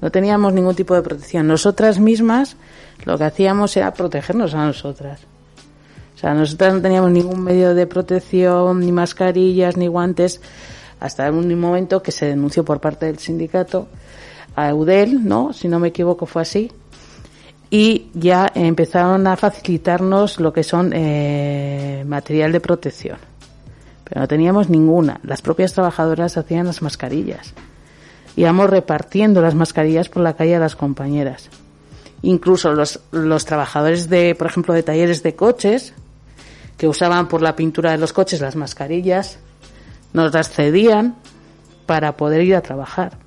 No 0.00 0.12
teníamos 0.12 0.52
ningún 0.52 0.76
tipo 0.76 0.94
de 0.94 1.02
protección. 1.02 1.48
Nosotras 1.48 1.98
mismas 1.98 2.56
lo 3.04 3.18
que 3.18 3.24
hacíamos 3.24 3.76
era 3.76 3.92
protegernos 3.92 4.54
a 4.54 4.66
nosotras. 4.66 5.20
O 6.14 6.18
sea, 6.18 6.34
nosotras 6.34 6.74
no 6.74 6.80
teníamos 6.80 7.10
ningún 7.10 7.42
medio 7.42 7.74
de 7.74 7.86
protección, 7.86 8.80
ni 8.80 8.92
mascarillas, 8.92 9.76
ni 9.76 9.88
guantes, 9.88 10.40
hasta 11.00 11.30
un 11.30 11.58
momento 11.58 12.02
que 12.02 12.12
se 12.12 12.26
denunció 12.26 12.64
por 12.64 12.80
parte 12.80 13.06
del 13.06 13.18
sindicato 13.18 13.88
a 14.54 14.68
Eudel, 14.68 15.26
¿no? 15.26 15.52
Si 15.52 15.66
no 15.66 15.80
me 15.80 15.88
equivoco 15.88 16.26
fue 16.26 16.42
así. 16.42 16.70
Y 17.70 18.10
ya 18.12 18.52
empezaron 18.54 19.26
a 19.26 19.36
facilitarnos 19.36 20.38
lo 20.38 20.52
que 20.52 20.62
son 20.62 20.92
eh, 20.94 22.04
material 22.06 22.52
de 22.52 22.60
protección. 22.60 23.16
Pero 24.04 24.20
no 24.20 24.28
teníamos 24.28 24.68
ninguna. 24.68 25.20
Las 25.24 25.40
propias 25.40 25.72
trabajadoras 25.72 26.36
hacían 26.36 26.66
las 26.66 26.82
mascarillas. 26.82 27.54
Íbamos 28.36 28.68
repartiendo 28.68 29.40
las 29.40 29.54
mascarillas 29.54 30.08
por 30.08 30.22
la 30.22 30.34
calle 30.34 30.56
a 30.56 30.60
las 30.60 30.76
compañeras 30.76 31.48
incluso 32.22 32.72
los, 32.72 33.00
los 33.10 33.44
trabajadores 33.44 34.08
de, 34.08 34.34
por 34.34 34.46
ejemplo, 34.46 34.74
de 34.74 34.82
talleres 34.82 35.22
de 35.22 35.34
coches, 35.34 35.94
que 36.76 36.88
usaban 36.88 37.28
por 37.28 37.42
la 37.42 37.54
pintura 37.54 37.92
de 37.92 37.98
los 37.98 38.12
coches 38.12 38.40
las 38.40 38.56
mascarillas, 38.56 39.38
nos 40.12 40.32
las 40.32 40.50
cedían 40.50 41.16
para 41.86 42.16
poder 42.16 42.42
ir 42.42 42.56
a 42.56 42.60
trabajar. 42.60 43.18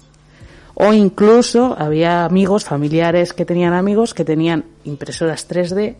O 0.73 0.91
incluso 0.91 1.75
había 1.79 2.25
amigos, 2.25 2.65
familiares 2.65 3.31
que 3.31 3.45
tenían 3.45 3.73
amigos 3.73 4.13
que 4.13 4.25
tenían 4.25 4.65
impresoras 4.83 5.47
3D 5.47 5.95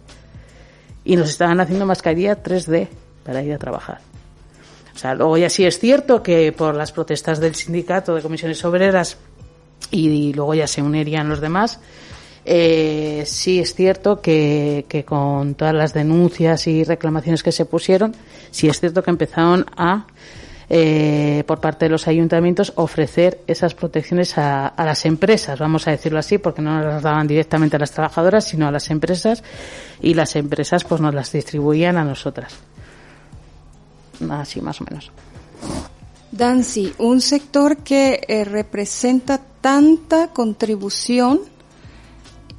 y 1.06 1.16
nos 1.16 1.30
estaban 1.30 1.62
haciendo 1.62 1.86
mascarilla 1.86 2.44
3D 2.44 2.90
para 3.24 3.42
ir 3.42 3.54
a 3.54 3.58
trabajar. 3.58 4.02
O 4.94 4.98
sea, 4.98 5.14
luego 5.14 5.38
ya 5.38 5.50
sí 5.50 5.66
es 5.66 5.80
cierto 5.80 6.22
que 6.22 6.52
por 6.52 6.76
las 6.76 6.92
protestas 6.92 7.40
del 7.40 7.56
sindicato 7.56 8.16
de 8.16 8.22
comisiones 8.22 8.64
obreras 8.66 9.18
y, 9.92 10.34
luego 10.34 10.54
ya 10.56 10.68
se 10.68 10.82
unirían 10.82 11.30
los 11.30 11.42
demás. 11.42 11.80
Eh, 12.48 13.24
sí 13.26 13.60
es 13.60 13.74
cierto 13.74 14.22
que, 14.22 14.86
que, 14.88 15.04
con 15.04 15.56
todas 15.56 15.74
las 15.74 15.94
denuncias 15.94 16.68
y 16.68 16.84
reclamaciones 16.84 17.42
que 17.42 17.52
se 17.52 17.66
pusieron, 17.66 18.16
sí 18.52 18.68
es 18.68 18.80
cierto 18.80 19.02
que 19.02 19.10
empezaron 19.10 19.66
a, 19.76 20.06
eh, 20.70 21.44
por 21.48 21.60
parte 21.60 21.86
de 21.86 21.90
los 21.90 22.08
ayuntamientos, 22.08 22.74
ofrecer 22.76 23.42
esas 23.48 23.74
protecciones 23.74 24.38
a, 24.38 24.68
a, 24.68 24.86
las 24.86 25.06
empresas, 25.06 25.58
vamos 25.58 25.88
a 25.88 25.92
decirlo 25.92 26.20
así, 26.20 26.38
porque 26.38 26.62
no 26.62 26.80
las 26.82 27.02
daban 27.02 27.26
directamente 27.26 27.78
a 27.78 27.80
las 27.80 27.92
trabajadoras, 27.92 28.46
sino 28.46 28.68
a 28.68 28.72
las 28.72 28.92
empresas, 28.92 29.44
y 30.00 30.14
las 30.14 30.36
empresas 30.36 30.84
pues 30.84 31.02
nos 31.02 31.16
las 31.16 31.32
distribuían 31.32 31.98
a 31.98 32.04
nosotras. 32.04 32.54
Así 34.30 34.62
más 34.62 34.80
o 34.82 34.86
menos. 34.86 35.12
Dancy, 36.32 36.94
un 37.00 37.22
sector 37.22 37.78
que 37.78 38.22
eh, 38.28 38.44
representa 38.44 39.40
tanta 39.62 40.28
contribución 40.28 41.40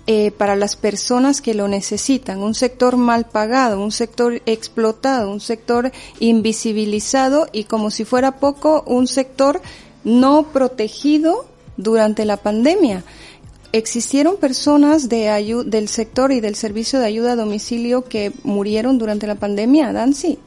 eh, 0.08 0.30
para 0.30 0.54
las 0.54 0.76
personas 0.76 1.40
que 1.40 1.54
lo 1.54 1.66
necesitan, 1.66 2.42
un 2.42 2.54
sector 2.54 2.96
mal 2.96 3.26
pagado, 3.26 3.82
un 3.82 3.90
sector 3.90 4.40
explotado, 4.46 5.30
un 5.30 5.40
sector 5.40 5.90
invisibilizado 6.20 7.48
y 7.52 7.64
como 7.64 7.90
si 7.90 8.04
fuera 8.04 8.38
poco, 8.38 8.84
un 8.86 9.08
sector 9.08 9.60
no 10.04 10.44
protegido 10.52 11.46
durante 11.76 12.24
la 12.24 12.36
pandemia. 12.36 13.02
¿Existieron 13.72 14.36
personas 14.36 15.08
de 15.08 15.64
del 15.66 15.88
sector 15.88 16.30
y 16.30 16.40
del 16.40 16.54
servicio 16.54 17.00
de 17.00 17.06
ayuda 17.06 17.32
a 17.32 17.36
domicilio 17.36 18.04
que 18.04 18.32
murieron 18.44 18.98
durante 18.98 19.26
la 19.26 19.34
pandemia, 19.34 19.92
Dancy? 19.92 20.38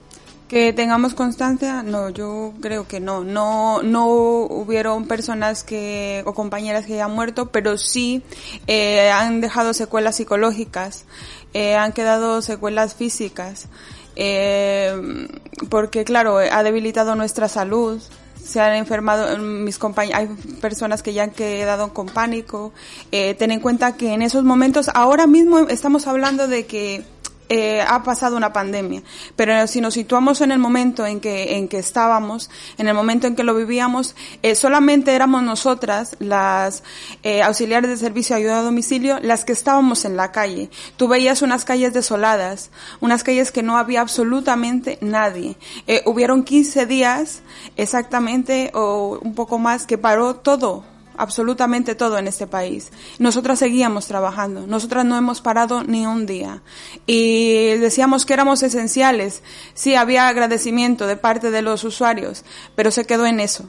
Que 0.50 0.74
tengamos 0.74 1.14
constancia, 1.14 1.84
no, 1.84 2.10
yo 2.10 2.54
creo 2.60 2.88
que 2.88 3.00
no. 3.00 3.24
No, 3.24 3.84
no 3.84 4.08
hubieron 4.08 5.06
personas 5.06 5.64
que, 5.64 6.24
o 6.26 6.34
compañeras 6.34 6.88
que 6.88 6.95
hayan 6.95 7.12
muerto, 7.12 7.52
pero 7.52 7.78
sí 7.78 8.24
eh, 8.66 9.12
han 9.12 9.41
dejado 9.41 9.74
secuelas 9.74 10.16
psicológicas, 10.16 11.06
eh, 11.54 11.76
han 11.76 11.93
quedado 11.93 12.41
secuelas 12.41 12.95
físicas, 12.95 13.68
eh, 14.16 15.28
porque 15.70 16.04
claro, 16.04 16.39
ha 16.39 16.64
debilitado 16.64 17.14
nuestra 17.16 17.47
salud, 17.47 18.02
se 18.43 18.60
han 18.60 18.76
enfermado 18.76 19.38
mis 19.38 19.78
compañeros, 19.78 20.20
hay 20.20 20.54
personas 20.60 21.04
que 21.04 21.14
ya 21.14 21.24
han 21.24 21.32
quedado 21.32 21.93
con 21.93 22.08
pánico. 22.08 22.74
Eh, 23.12 23.36
ten 23.36 23.52
en 23.52 23.60
cuenta 23.60 23.95
que 23.95 24.14
en 24.14 24.24
esos 24.24 24.43
momentos, 24.43 24.89
ahora 24.95 25.28
mismo 25.28 25.60
estamos 25.70 26.08
hablando 26.08 26.47
de 26.47 26.66
que 26.66 27.04
eh, 27.50 27.82
ha 27.82 28.04
pasado 28.04 28.38
una 28.38 28.54
pandemia. 28.54 29.02
Pero 29.36 29.68
si 29.68 29.82
nos 29.82 29.95
situamos 29.95 30.41
en 30.41 30.52
el 30.52 30.60
momento 30.60 31.06
en 31.06 31.20
que, 31.20 31.58
en 31.58 31.68
que 31.68 31.80
estábamos, 31.80 32.50
en 32.78 32.88
el 32.88 32.93
momento 32.93 33.28
en 33.28 33.36
que 33.36 33.43
lo 33.43 33.56
vivíamos, 33.56 34.16
eh, 34.43 34.56
solamente 34.56 35.14
éramos 35.14 35.43
nosotras, 35.43 36.16
las 36.20 36.84
eh, 37.24 37.41
auxiliares 37.41 37.89
de 37.89 37.97
servicio 37.97 38.36
de 38.36 38.43
ayuda 38.43 38.60
a 38.60 38.64
domicilio, 38.64 39.20
las 39.22 39.45
que 39.45 39.54
estábamos 39.54 40.06
en 40.06 40.16
la 40.16 40.32
calle. 40.32 40.70
Tú 40.95 41.08
veías 41.08 41.41
unas 41.41 41.66
calles 41.66 41.93
desoladas, 41.93 42.70
unas 43.02 43.24
calles 43.24 43.52
que 43.52 43.64
no 43.64 43.78
había 43.78 44.02
absolutamente 44.02 44.97
nadie. 45.02 45.58
Eh, 45.88 46.04
hubieron 46.06 46.43
15 46.43 46.86
días 46.86 47.41
exactamente 47.78 48.72
o 48.74 49.20
un 49.22 49.36
poco 49.36 49.58
más 49.60 49.86
que 49.86 49.97
paró 49.97 50.36
todo 50.36 50.84
absolutamente 51.20 51.96
todo 51.96 52.18
en 52.18 52.28
este 52.28 52.48
país. 52.48 52.92
Nosotras 53.20 53.60
seguíamos 53.60 54.08
trabajando, 54.08 54.66
nosotras 54.66 55.06
no 55.06 55.18
hemos 55.18 55.42
parado 55.42 55.84
ni 55.84 56.06
un 56.08 56.26
día. 56.26 56.62
Y 57.06 57.76
decíamos 57.78 58.26
que 58.26 58.34
éramos 58.34 58.64
esenciales. 58.64 59.44
Sí, 59.74 59.96
había 59.96 60.28
agradecimiento 60.28 61.06
de 61.06 61.18
parte 61.18 61.52
de 61.52 61.62
los 61.62 61.84
usuarios, 61.84 62.44
pero 62.76 62.90
se 62.90 63.06
quedó 63.06 63.26
en 63.26 63.40
eso. 63.40 63.66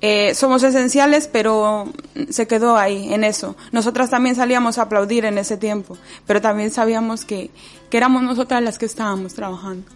Eh, 0.00 0.34
somos 0.34 0.62
esenciales, 0.62 1.28
pero 1.28 1.88
se 2.28 2.46
quedó 2.46 2.76
ahí, 2.76 3.12
en 3.14 3.24
eso. 3.24 3.56
Nosotras 3.72 4.10
también 4.10 4.36
salíamos 4.36 4.76
a 4.76 4.82
aplaudir 4.82 5.24
en 5.24 5.38
ese 5.38 5.56
tiempo, 5.56 5.96
pero 6.26 6.42
también 6.42 6.70
sabíamos 6.70 7.24
que, 7.24 7.50
que 7.88 7.96
éramos 7.96 8.22
nosotras 8.22 8.62
las 8.62 8.76
que 8.76 8.84
estábamos 8.84 9.32
trabajando 9.32 9.86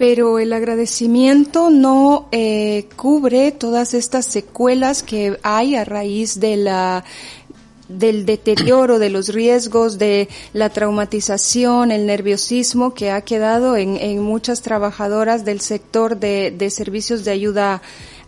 pero 0.00 0.38
el 0.38 0.54
agradecimiento 0.54 1.68
no 1.68 2.26
eh, 2.32 2.86
cubre 2.96 3.52
todas 3.52 3.92
estas 3.92 4.24
secuelas 4.24 5.02
que 5.02 5.38
hay 5.42 5.76
a 5.76 5.84
raíz 5.84 6.40
de 6.40 6.56
la 6.56 7.04
del 7.86 8.24
deterioro, 8.24 8.98
de 8.98 9.10
los 9.10 9.28
riesgos, 9.28 9.98
de 9.98 10.30
la 10.54 10.70
traumatización, 10.70 11.90
el 11.90 12.06
nerviosismo 12.06 12.94
que 12.94 13.10
ha 13.10 13.20
quedado 13.20 13.76
en, 13.76 13.98
en 13.98 14.22
muchas 14.22 14.62
trabajadoras 14.62 15.44
del 15.44 15.60
sector 15.60 16.18
de, 16.18 16.50
de 16.50 16.70
servicios 16.70 17.22
de 17.22 17.32
ayuda 17.32 17.82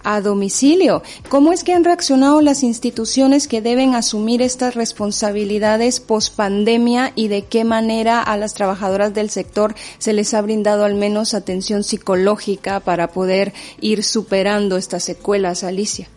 a 0.05 0.21
domicilio. 0.21 1.03
¿Cómo 1.29 1.53
es 1.53 1.65
que 1.65 1.73
han 1.73 1.85
reaccionado 1.85 2.41
las 2.41 2.63
instituciones 2.63 3.49
que 3.49 3.63
deben 3.63 3.95
asumir 3.95 4.43
estas 4.43 4.75
responsabilidades 4.75 6.01
post 6.01 6.35
pandemia 6.37 7.13
y 7.15 7.29
de 7.29 7.43
qué 7.43 7.65
manera 7.65 8.21
a 8.23 8.37
las 8.37 8.55
trabajadoras 8.55 9.15
del 9.15 9.31
sector 9.31 9.75
se 9.99 10.13
les 10.13 10.35
ha 10.35 10.43
brindado 10.43 10.85
al 10.85 10.95
menos 10.95 11.35
atención 11.35 11.85
psicológica 11.85 12.81
para 12.81 13.09
poder 13.09 13.53
ir 13.81 14.05
superando 14.05 14.77
estas 14.77 15.05
secuelas, 15.05 15.65
Alicia? 15.65 16.09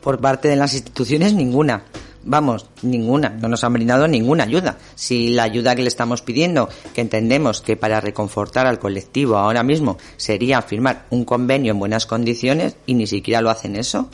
Por 0.00 0.20
parte 0.20 0.48
de 0.48 0.56
las 0.56 0.74
instituciones, 0.74 1.34
ninguna. 1.34 1.84
Vamos, 2.22 2.66
ninguna, 2.82 3.30
no 3.30 3.48
nos 3.48 3.64
han 3.64 3.72
brindado 3.72 4.06
ninguna 4.06 4.44
ayuda. 4.44 4.76
Si 4.94 5.30
la 5.30 5.44
ayuda 5.44 5.74
que 5.74 5.82
le 5.82 5.88
estamos 5.88 6.20
pidiendo, 6.20 6.68
que 6.94 7.00
entendemos 7.00 7.62
que 7.62 7.76
para 7.76 8.00
reconfortar 8.00 8.66
al 8.66 8.78
colectivo 8.78 9.38
ahora 9.38 9.62
mismo 9.62 9.96
sería 10.16 10.60
firmar 10.60 11.06
un 11.10 11.24
convenio 11.24 11.72
en 11.72 11.78
buenas 11.78 12.06
condiciones 12.06 12.76
y 12.86 12.94
ni 12.94 13.06
siquiera 13.06 13.40
lo 13.40 13.48
hacen 13.48 13.74
eso, 13.74 14.10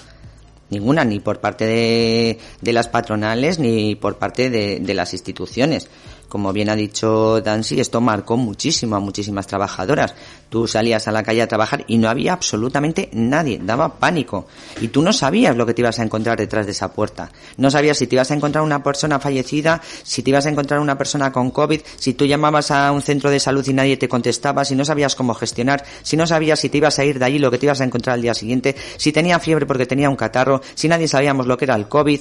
ninguna, 0.70 1.04
ni 1.04 1.18
por 1.18 1.40
parte 1.40 1.64
de, 1.64 2.38
de 2.61 2.72
las 2.72 2.88
patronales 2.88 3.59
ni 3.59 3.96
por 3.96 4.18
parte 4.18 4.50
de, 4.50 4.78
de 4.78 4.94
las 4.94 5.12
instituciones 5.12 5.88
como 6.28 6.52
bien 6.52 6.68
ha 6.68 6.76
dicho 6.76 7.40
Dancy, 7.40 7.80
esto 7.80 8.00
marcó 8.00 8.36
muchísimo 8.36 8.96
a 8.96 9.00
muchísimas 9.00 9.46
trabajadoras. 9.46 10.14
Tú 10.49 10.68
salías 10.68 11.09
a 11.09 11.12
la 11.12 11.22
calle 11.22 11.42
a 11.42 11.49
trabajar 11.49 11.84
y 11.88 11.99
no 11.99 12.09
había 12.09 12.32
absolutamente 12.32 13.09
nadie, 13.12 13.61
daba 13.62 13.99
pánico. 13.99 14.47
Y 14.80 14.88
tú 14.88 15.03
no 15.03 15.12
sabías 15.12 15.57
lo 15.57 15.66
que 15.66 15.74
te 15.74 15.82
ibas 15.82 15.99
a 15.99 16.05
encontrar 16.05 16.38
detrás 16.38 16.66
de 16.66 16.72
esa 16.72 16.92
puerta. 16.92 17.30
No 17.57 17.70
sabías 17.70 17.99
si 17.99 18.07
te 18.07 18.14
ibas 18.14 18.30
a 18.30 18.34
encontrar 18.34 18.62
una 18.62 18.82
persona 18.82 19.18
fallecida, 19.18 19.82
si 20.05 20.22
te 20.22 20.30
ibas 20.30 20.47
a 20.47 20.51
encontrar 20.51 20.80
una 20.80 20.97
persona 20.97 21.32
con 21.32 21.51
COVID, 21.51 21.80
si 21.97 22.14
tú 22.14 22.26
llamabas 22.26 22.70
a 22.70 22.92
un 22.92 23.03
centro 23.03 23.30
de 23.30 23.40
salud 23.40 23.66
y 23.66 23.72
nadie 23.72 23.97
te 23.97 24.09
contestaba, 24.09 24.64
si 24.64 24.76
no 24.76 24.84
sabías 24.84 25.16
cómo 25.16 25.34
gestionar, 25.34 25.84
si 26.03 26.16
no 26.16 26.26
sabías 26.26 26.61
si 26.61 26.68
te 26.68 26.78
ibas 26.78 26.99
a 26.99 27.05
ir 27.05 27.18
de 27.18 27.24
allí, 27.24 27.38
lo 27.38 27.51
que 27.51 27.59
te 27.59 27.66
ibas 27.66 27.80
a 27.80 27.84
encontrar 27.84 28.14
al 28.14 28.22
día 28.22 28.34
siguiente, 28.34 28.76
si 28.97 29.12
tenía 29.12 29.40
fiebre 29.40 29.66
porque 29.66 29.86
tenía 29.86 30.09
un 30.09 30.16
catarro, 30.16 30.61
si 30.74 30.88
nadie 30.88 31.09
sabíamos 31.09 31.47
lo 31.47 31.57
que 31.59 31.64
era 31.64 31.74
el 31.74 31.88
COVID. 31.88 32.20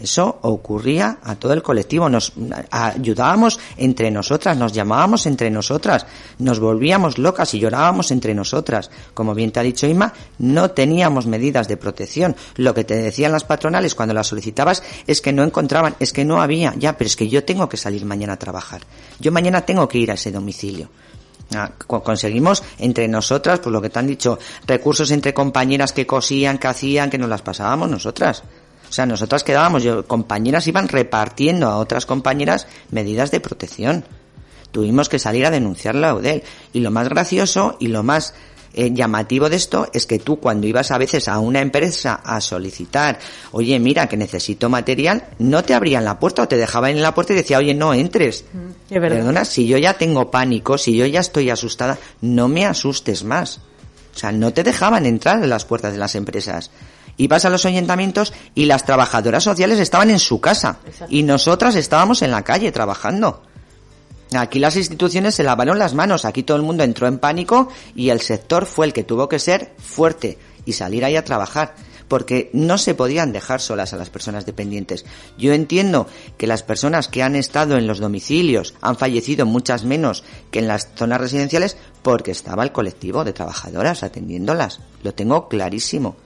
Eso 0.00 0.38
ocurría 0.42 1.18
a 1.22 1.36
todo 1.36 1.52
el 1.52 1.62
colectivo. 1.62 2.08
Nos 2.08 2.32
ayudábamos 2.70 3.60
entre 3.76 4.10
nosotras, 4.10 4.56
nos 4.56 4.72
llamábamos 4.72 5.26
entre 5.26 5.50
nosotras, 5.50 6.06
nos 6.38 6.58
volvíamos 6.58 7.18
locas 7.18 7.52
y 7.54 7.60
llorábamos 7.60 8.10
entre 8.10 8.34
nosotras. 8.34 8.90
Como 9.12 9.34
bien 9.34 9.52
te 9.52 9.60
ha 9.60 9.62
dicho 9.62 9.86
Inma, 9.86 10.12
no 10.38 10.70
teníamos 10.70 11.26
medidas 11.26 11.68
de 11.68 11.76
protección. 11.76 12.34
Lo 12.56 12.72
que 12.72 12.84
te 12.84 12.96
decían 12.96 13.32
las 13.32 13.44
patronales 13.44 13.94
cuando 13.94 14.14
las 14.14 14.28
solicitabas 14.28 14.82
es 15.06 15.20
que 15.20 15.32
no 15.32 15.42
encontraban, 15.42 15.96
es 16.00 16.12
que 16.12 16.24
no 16.24 16.40
había. 16.40 16.74
Ya, 16.76 16.96
pero 16.96 17.06
es 17.06 17.16
que 17.16 17.28
yo 17.28 17.44
tengo 17.44 17.68
que 17.68 17.76
salir 17.76 18.04
mañana 18.04 18.34
a 18.34 18.38
trabajar. 18.38 18.80
Yo 19.18 19.32
mañana 19.32 19.66
tengo 19.66 19.86
que 19.86 19.98
ir 19.98 20.10
a 20.10 20.14
ese 20.14 20.32
domicilio. 20.32 20.88
Ah, 21.54 21.72
conseguimos 21.86 22.62
entre 22.78 23.08
nosotras, 23.08 23.58
pues 23.58 23.72
lo 23.72 23.82
que 23.82 23.90
te 23.90 23.98
han 23.98 24.06
dicho, 24.06 24.38
recursos 24.66 25.10
entre 25.10 25.34
compañeras 25.34 25.92
que 25.92 26.06
cosían, 26.06 26.58
que 26.58 26.68
hacían, 26.68 27.10
que 27.10 27.18
nos 27.18 27.28
las 27.28 27.42
pasábamos 27.42 27.90
nosotras. 27.90 28.44
O 28.90 28.92
sea, 28.92 29.06
nosotras 29.06 29.44
quedábamos, 29.44 29.84
yo, 29.84 30.04
compañeras 30.06 30.66
iban 30.66 30.88
repartiendo 30.88 31.68
a 31.68 31.78
otras 31.78 32.06
compañeras 32.06 32.66
medidas 32.90 33.30
de 33.30 33.38
protección. 33.38 34.04
Tuvimos 34.72 35.08
que 35.08 35.20
salir 35.20 35.46
a 35.46 35.50
denunciar 35.50 35.94
la 35.94 36.12
UDEL. 36.12 36.42
Y 36.72 36.80
lo 36.80 36.90
más 36.90 37.08
gracioso 37.08 37.76
y 37.78 37.86
lo 37.86 38.02
más 38.02 38.34
eh, 38.74 38.90
llamativo 38.92 39.48
de 39.48 39.56
esto 39.56 39.88
es 39.92 40.06
que 40.06 40.18
tú 40.18 40.40
cuando 40.40 40.66
ibas 40.66 40.90
a 40.90 40.98
veces 40.98 41.28
a 41.28 41.38
una 41.38 41.60
empresa 41.60 42.20
a 42.24 42.40
solicitar, 42.40 43.20
oye, 43.52 43.78
mira 43.78 44.08
que 44.08 44.16
necesito 44.16 44.68
material, 44.68 45.24
no 45.38 45.62
te 45.62 45.74
abrían 45.74 46.04
la 46.04 46.18
puerta 46.18 46.42
o 46.42 46.48
te 46.48 46.56
dejaban 46.56 46.90
en 46.90 47.02
la 47.02 47.14
puerta 47.14 47.32
y 47.32 47.36
decía, 47.36 47.58
oye, 47.58 47.74
no 47.74 47.94
entres. 47.94 48.44
Mm, 48.52 48.94
Perdona, 48.94 49.44
si 49.44 49.68
yo 49.68 49.78
ya 49.78 49.94
tengo 49.94 50.32
pánico, 50.32 50.78
si 50.78 50.96
yo 50.96 51.06
ya 51.06 51.20
estoy 51.20 51.48
asustada, 51.50 51.96
no 52.22 52.48
me 52.48 52.66
asustes 52.66 53.22
más. 53.22 53.60
O 54.14 54.18
sea, 54.18 54.32
no 54.32 54.52
te 54.52 54.64
dejaban 54.64 55.06
entrar 55.06 55.42
en 55.42 55.48
las 55.48 55.64
puertas 55.64 55.92
de 55.92 55.98
las 55.98 56.16
empresas 56.16 56.72
ibas 57.20 57.44
a 57.44 57.50
los 57.50 57.66
ayuntamientos 57.66 58.32
y 58.54 58.64
las 58.64 58.84
trabajadoras 58.84 59.44
sociales 59.44 59.78
estaban 59.78 60.10
en 60.10 60.18
su 60.18 60.40
casa 60.40 60.78
y 61.08 61.22
nosotras 61.22 61.74
estábamos 61.74 62.22
en 62.22 62.30
la 62.30 62.42
calle 62.42 62.72
trabajando. 62.72 63.42
Aquí 64.32 64.58
las 64.58 64.76
instituciones 64.76 65.34
se 65.34 65.42
lavaron 65.42 65.78
las 65.78 65.94
manos, 65.94 66.24
aquí 66.24 66.44
todo 66.44 66.56
el 66.56 66.62
mundo 66.62 66.84
entró 66.84 67.08
en 67.08 67.18
pánico 67.18 67.68
y 67.94 68.10
el 68.10 68.20
sector 68.20 68.64
fue 68.64 68.86
el 68.86 68.92
que 68.92 69.04
tuvo 69.04 69.28
que 69.28 69.38
ser 69.38 69.74
fuerte 69.78 70.38
y 70.64 70.72
salir 70.72 71.04
ahí 71.04 71.16
a 71.16 71.24
trabajar 71.24 71.74
porque 72.06 72.50
no 72.52 72.76
se 72.76 72.94
podían 72.94 73.32
dejar 73.32 73.60
solas 73.60 73.92
a 73.92 73.96
las 73.96 74.10
personas 74.10 74.46
dependientes. 74.46 75.04
Yo 75.38 75.52
entiendo 75.52 76.08
que 76.38 76.48
las 76.48 76.62
personas 76.62 77.06
que 77.06 77.22
han 77.22 77.36
estado 77.36 77.76
en 77.76 77.86
los 77.86 78.00
domicilios 78.00 78.74
han 78.80 78.96
fallecido 78.96 79.46
muchas 79.46 79.84
menos 79.84 80.24
que 80.50 80.58
en 80.58 80.68
las 80.68 80.88
zonas 80.96 81.20
residenciales 81.20 81.76
porque 82.02 82.32
estaba 82.32 82.64
el 82.64 82.72
colectivo 82.72 83.24
de 83.24 83.32
trabajadoras 83.32 84.02
atendiéndolas. 84.02 84.80
Lo 85.04 85.14
tengo 85.14 85.48
clarísimo. 85.48 86.16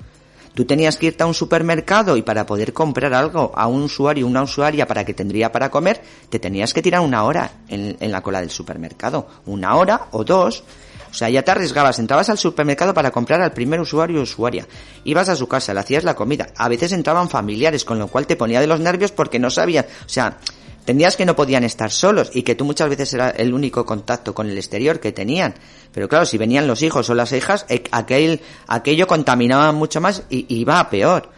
Tú 0.54 0.64
tenías 0.64 0.96
que 0.96 1.06
irte 1.06 1.22
a 1.22 1.26
un 1.26 1.34
supermercado 1.34 2.16
y 2.16 2.22
para 2.22 2.46
poder 2.46 2.72
comprar 2.72 3.12
algo 3.12 3.52
a 3.54 3.66
un 3.66 3.82
usuario, 3.82 4.26
una 4.26 4.42
usuaria 4.42 4.86
para 4.86 5.04
que 5.04 5.12
tendría 5.12 5.50
para 5.50 5.70
comer, 5.70 6.00
te 6.30 6.38
tenías 6.38 6.72
que 6.72 6.80
tirar 6.80 7.00
una 7.00 7.24
hora 7.24 7.50
en, 7.68 7.96
en 7.98 8.12
la 8.12 8.22
cola 8.22 8.40
del 8.40 8.50
supermercado. 8.50 9.26
Una 9.46 9.74
hora 9.76 10.08
o 10.12 10.22
dos. 10.22 10.62
O 11.10 11.16
sea, 11.16 11.30
ya 11.30 11.42
te 11.42 11.50
arriesgabas, 11.50 11.98
entrabas 11.98 12.28
al 12.28 12.38
supermercado 12.38 12.92
para 12.92 13.10
comprar 13.10 13.40
al 13.40 13.52
primer 13.52 13.80
usuario 13.80 14.18
o 14.18 14.22
usuaria. 14.22 14.66
Ibas 15.04 15.28
a 15.28 15.36
su 15.36 15.46
casa, 15.46 15.72
le 15.72 15.80
hacías 15.80 16.02
la 16.02 16.14
comida. 16.14 16.48
A 16.56 16.68
veces 16.68 16.90
entraban 16.92 17.28
familiares, 17.28 17.84
con 17.84 17.98
lo 17.98 18.08
cual 18.08 18.26
te 18.26 18.34
ponía 18.34 18.60
de 18.60 18.66
los 18.66 18.80
nervios 18.80 19.12
porque 19.12 19.38
no 19.38 19.48
sabías. 19.50 19.86
O 20.04 20.08
sea, 20.08 20.38
Entendías 20.84 21.16
que 21.16 21.24
no 21.24 21.34
podían 21.34 21.64
estar 21.64 21.90
solos 21.90 22.30
y 22.34 22.42
que 22.42 22.54
tú 22.54 22.66
muchas 22.66 22.90
veces 22.90 23.14
era 23.14 23.30
el 23.30 23.54
único 23.54 23.86
contacto 23.86 24.34
con 24.34 24.50
el 24.50 24.58
exterior 24.58 25.00
que 25.00 25.12
tenían. 25.12 25.54
Pero 25.92 26.10
claro, 26.10 26.26
si 26.26 26.36
venían 26.36 26.66
los 26.66 26.82
hijos 26.82 27.08
o 27.08 27.14
las 27.14 27.32
hijas, 27.32 27.64
eh, 27.70 27.84
aquel, 27.90 28.42
aquello 28.66 29.06
contaminaba 29.06 29.72
mucho 29.72 30.02
más 30.02 30.24
y 30.28 30.44
iba 30.54 30.90
peor. 30.90 31.30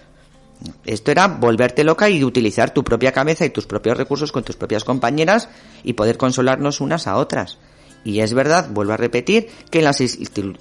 Esto 0.84 1.12
era 1.12 1.28
volverte 1.28 1.84
loca 1.84 2.10
y 2.10 2.24
utilizar 2.24 2.74
tu 2.74 2.82
propia 2.82 3.12
cabeza 3.12 3.44
y 3.44 3.50
tus 3.50 3.66
propios 3.66 3.96
recursos 3.96 4.32
con 4.32 4.42
tus 4.42 4.56
propias 4.56 4.82
compañeras 4.82 5.48
y 5.84 5.92
poder 5.92 6.16
consolarnos 6.16 6.80
unas 6.80 7.06
a 7.06 7.14
otras. 7.14 7.58
Y 8.02 8.18
es 8.22 8.34
verdad, 8.34 8.68
vuelvo 8.70 8.94
a 8.94 8.96
repetir, 8.96 9.48
que 9.70 9.80
las, 9.80 10.00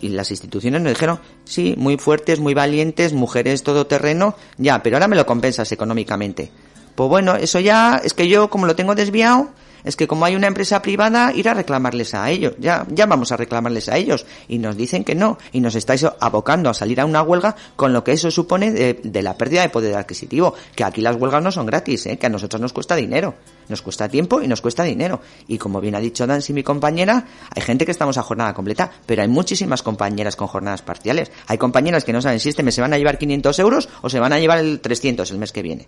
las 0.01 0.31
instituciones 0.31 0.81
nos 0.83 0.93
dijeron, 0.93 1.19
sí, 1.43 1.73
muy 1.75 1.97
fuertes, 1.97 2.39
muy 2.39 2.53
valientes, 2.53 3.13
mujeres 3.13 3.63
todoterreno, 3.63 4.35
ya, 4.59 4.83
pero 4.83 4.97
ahora 4.97 5.07
me 5.07 5.15
lo 5.15 5.25
compensas 5.25 5.71
económicamente. 5.71 6.51
Pues 6.95 7.09
bueno, 7.09 7.35
eso 7.35 7.59
ya, 7.59 8.01
es 8.03 8.13
que 8.13 8.27
yo 8.27 8.49
como 8.49 8.65
lo 8.65 8.75
tengo 8.75 8.95
desviado, 8.95 9.49
es 9.85 9.95
que 9.95 10.07
como 10.07 10.25
hay 10.25 10.35
una 10.35 10.47
empresa 10.47 10.81
privada, 10.81 11.31
ir 11.33 11.47
a 11.47 11.53
reclamarles 11.53 12.15
a 12.15 12.29
ellos. 12.29 12.55
Ya, 12.57 12.85
ya 12.89 13.05
vamos 13.05 13.31
a 13.31 13.37
reclamarles 13.37 13.87
a 13.87 13.97
ellos. 13.97 14.25
Y 14.47 14.57
nos 14.57 14.75
dicen 14.75 15.03
que 15.03 15.13
no. 15.13 15.37
Y 15.51 15.61
nos 15.61 15.75
estáis 15.75 16.03
abocando 16.19 16.71
a 16.71 16.73
salir 16.73 16.99
a 16.99 17.05
una 17.05 17.21
huelga 17.21 17.55
con 17.75 17.93
lo 17.93 18.03
que 18.03 18.13
eso 18.13 18.31
supone 18.31 18.71
de, 18.71 19.21
la 19.21 19.37
pérdida 19.37 19.61
de 19.61 19.69
poder 19.69 19.95
adquisitivo. 19.95 20.55
Que 20.75 20.83
aquí 20.83 21.01
las 21.01 21.15
huelgas 21.15 21.43
no 21.43 21.51
son 21.51 21.67
gratis, 21.67 22.07
¿eh? 22.07 22.17
que 22.17 22.25
a 22.25 22.29
nosotros 22.29 22.59
nos 22.59 22.73
cuesta 22.73 22.95
dinero. 22.95 23.35
Nos 23.69 23.83
cuesta 23.83 24.09
tiempo 24.09 24.41
y 24.41 24.47
nos 24.47 24.59
cuesta 24.59 24.83
dinero. 24.83 25.21
Y 25.47 25.59
como 25.59 25.79
bien 25.79 25.93
ha 25.93 25.99
dicho 25.99 26.25
Nancy, 26.25 26.51
mi 26.51 26.63
compañera, 26.63 27.23
hay 27.55 27.61
gente 27.61 27.85
que 27.85 27.91
estamos 27.91 28.17
a 28.17 28.23
jornada 28.23 28.55
completa, 28.55 28.91
pero 29.05 29.21
hay 29.21 29.27
muchísimas 29.27 29.83
compañeras 29.83 30.35
con 30.35 30.47
jornadas 30.47 30.81
parciales. 30.81 31.31
Hay 31.45 31.59
compañeras 31.59 32.03
que 32.03 32.13
no 32.13 32.23
saben 32.23 32.39
si 32.39 32.49
este 32.49 32.63
mes 32.63 32.73
se 32.73 32.81
van 32.81 32.93
a 32.93 32.97
llevar 32.97 33.19
500 33.19 33.59
euros 33.59 33.87
o 34.01 34.09
se 34.09 34.19
van 34.19 34.33
a 34.33 34.39
llevar 34.39 34.57
el 34.57 34.79
300 34.79 35.29
el 35.29 35.37
mes 35.37 35.51
que 35.51 35.61
viene 35.61 35.87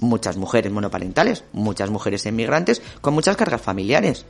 muchas 0.00 0.36
mujeres 0.36 0.72
monoparentales, 0.72 1.44
muchas 1.52 1.90
mujeres 1.90 2.26
inmigrantes 2.26 2.82
con 3.00 3.14
muchas 3.14 3.36
cargas 3.36 3.60
familiares. 3.60 4.26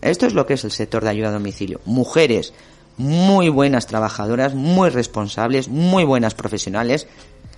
Esto 0.00 0.26
es 0.26 0.34
lo 0.34 0.46
que 0.46 0.54
es 0.54 0.64
el 0.64 0.70
sector 0.70 1.02
de 1.02 1.10
ayuda 1.10 1.28
a 1.28 1.32
domicilio. 1.32 1.80
Mujeres 1.86 2.52
muy 2.96 3.48
buenas 3.48 3.86
trabajadoras, 3.86 4.54
muy 4.54 4.90
responsables, 4.90 5.68
muy 5.68 6.04
buenas 6.04 6.34
profesionales, 6.34 7.06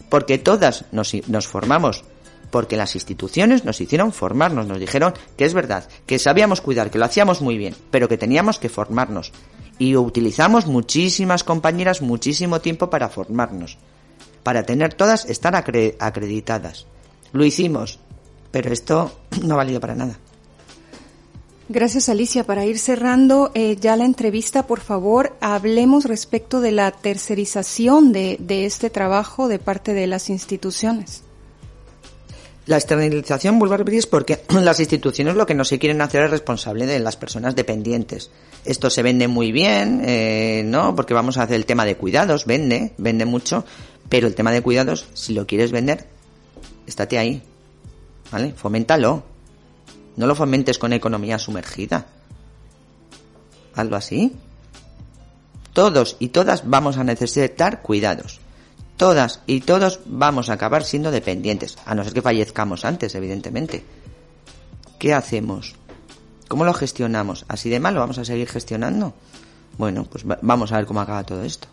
porque 0.09 0.39
todas 0.39 0.85
nos, 0.93 1.13
nos 1.29 1.47
formamos, 1.47 2.05
porque 2.51 2.77
las 2.77 2.95
instituciones 2.95 3.65
nos 3.65 3.81
hicieron 3.81 4.13
formarnos, 4.13 4.67
nos 4.67 4.79
dijeron 4.79 5.15
que 5.37 5.45
es 5.45 5.55
verdad, 5.55 5.89
que 6.07 6.19
sabíamos 6.19 6.61
cuidar, 6.61 6.91
que 6.91 6.99
lo 6.99 7.05
hacíamos 7.05 7.43
muy 7.43 7.59
bien, 7.59 7.75
pero 7.91 8.09
que 8.09 8.17
teníamos 8.17 8.59
que 8.59 8.69
formarnos. 8.69 9.33
Y 9.79 9.97
utilizamos 9.97 10.67
muchísimas 10.67 11.45
compañeras 11.45 12.01
muchísimo 12.01 12.61
tiempo 12.61 12.89
para 12.89 13.09
formarnos 13.09 13.77
para 14.47 14.63
tener 14.63 14.95
todas, 14.95 15.25
estar 15.25 15.57
acreditadas. 15.57 16.87
Lo 17.33 17.45
hicimos, 17.45 17.99
pero 18.53 18.73
esto 18.73 19.11
no 19.43 19.55
ha 19.55 19.57
valido 19.57 19.81
para 19.81 19.97
nada. 19.97 20.21
Gracias 21.69 22.09
Alicia. 22.09 22.45
Para 22.45 22.65
ir 22.65 22.79
cerrando 22.79 23.51
eh, 23.55 23.77
ya 23.81 23.97
la 23.97 24.05
entrevista, 24.05 24.69
por 24.69 24.79
favor, 24.79 25.37
hablemos 25.41 26.05
respecto 26.05 26.61
de 26.61 26.71
la 26.71 26.93
tercerización 26.93 28.13
de, 28.13 28.37
de 28.39 28.67
este 28.67 28.89
trabajo 28.89 29.49
de 29.49 29.59
parte 29.59 29.95
de 29.95 30.07
las 30.07 30.31
instituciones. 30.31 31.25
La 32.67 32.77
externalización, 32.77 33.61
vuelvo 33.61 33.75
a 33.75 33.79
repetir, 33.79 34.01
es 34.01 34.07
porque 34.07 34.43
las 34.63 34.79
instituciones 34.79 35.35
lo 35.35 35.47
que 35.47 35.55
no 35.55 35.65
se 35.65 35.81
quieren 35.81 36.03
hacer 36.03 36.23
es 36.25 36.31
responsable 36.31 36.87
de 36.87 37.01
las 37.01 37.17
personas 37.17 37.57
dependientes. 37.57 38.31
Esto 38.65 38.91
se 38.91 39.03
vende 39.03 39.29
muy 39.29 39.53
bien, 39.53 40.03
eh, 40.05 40.63
¿no? 40.65 40.95
Porque 40.95 41.15
vamos 41.15 41.37
a 41.37 41.43
hacer 41.43 41.57
el 41.57 41.67
tema 41.67 41.85
de 41.85 41.97
cuidados, 41.97 42.45
vende, 42.45 42.93
vende 42.99 43.25
mucho, 43.25 43.65
pero 44.09 44.27
el 44.27 44.35
tema 44.35 44.53
de 44.53 44.63
cuidados, 44.63 45.07
si 45.15 45.35
lo 45.35 45.47
quieres 45.47 45.73
vender, 45.73 46.07
estate 46.87 47.19
ahí. 47.19 47.43
¿Vale? 48.31 48.53
Foméntalo. 48.55 49.23
No 50.17 50.27
lo 50.27 50.35
fomentes 50.35 50.79
con 50.79 50.93
economía 50.93 51.39
sumergida. 51.39 52.07
Hazlo 53.75 53.97
así. 53.97 54.33
Todos 55.73 56.17
y 56.19 56.29
todas 56.29 56.69
vamos 56.69 56.97
a 56.97 57.05
necesitar 57.05 57.83
cuidados. 57.83 58.41
Todas 58.97 59.43
y 59.47 59.61
todos 59.61 60.01
vamos 60.07 60.49
a 60.49 60.55
acabar 60.55 60.83
siendo 60.83 61.11
dependientes, 61.11 61.77
a 61.85 61.95
no 61.95 62.03
ser 62.03 62.15
que 62.15 62.23
fallezcamos 62.23 62.87
antes, 62.87 63.15
evidentemente. 63.15 63.85
¿Qué 64.99 65.13
hacemos? 65.13 65.75
¿Cómo 66.49 66.65
lo 66.65 66.73
gestionamos? 66.73 67.45
¿Así 67.49 67.69
de 67.69 67.81
mal 67.81 67.93
lo 67.93 68.01
vamos 68.01 68.17
a 68.17 68.25
seguir 68.25 68.49
gestionando? 68.49 69.13
Bueno, 69.77 70.05
pues 70.05 70.25
vamos 70.41 70.73
a 70.73 70.77
ver 70.77 70.87
cómo 70.87 71.03
acaba 71.03 71.25
todo 71.25 71.43
esto. 71.43 71.69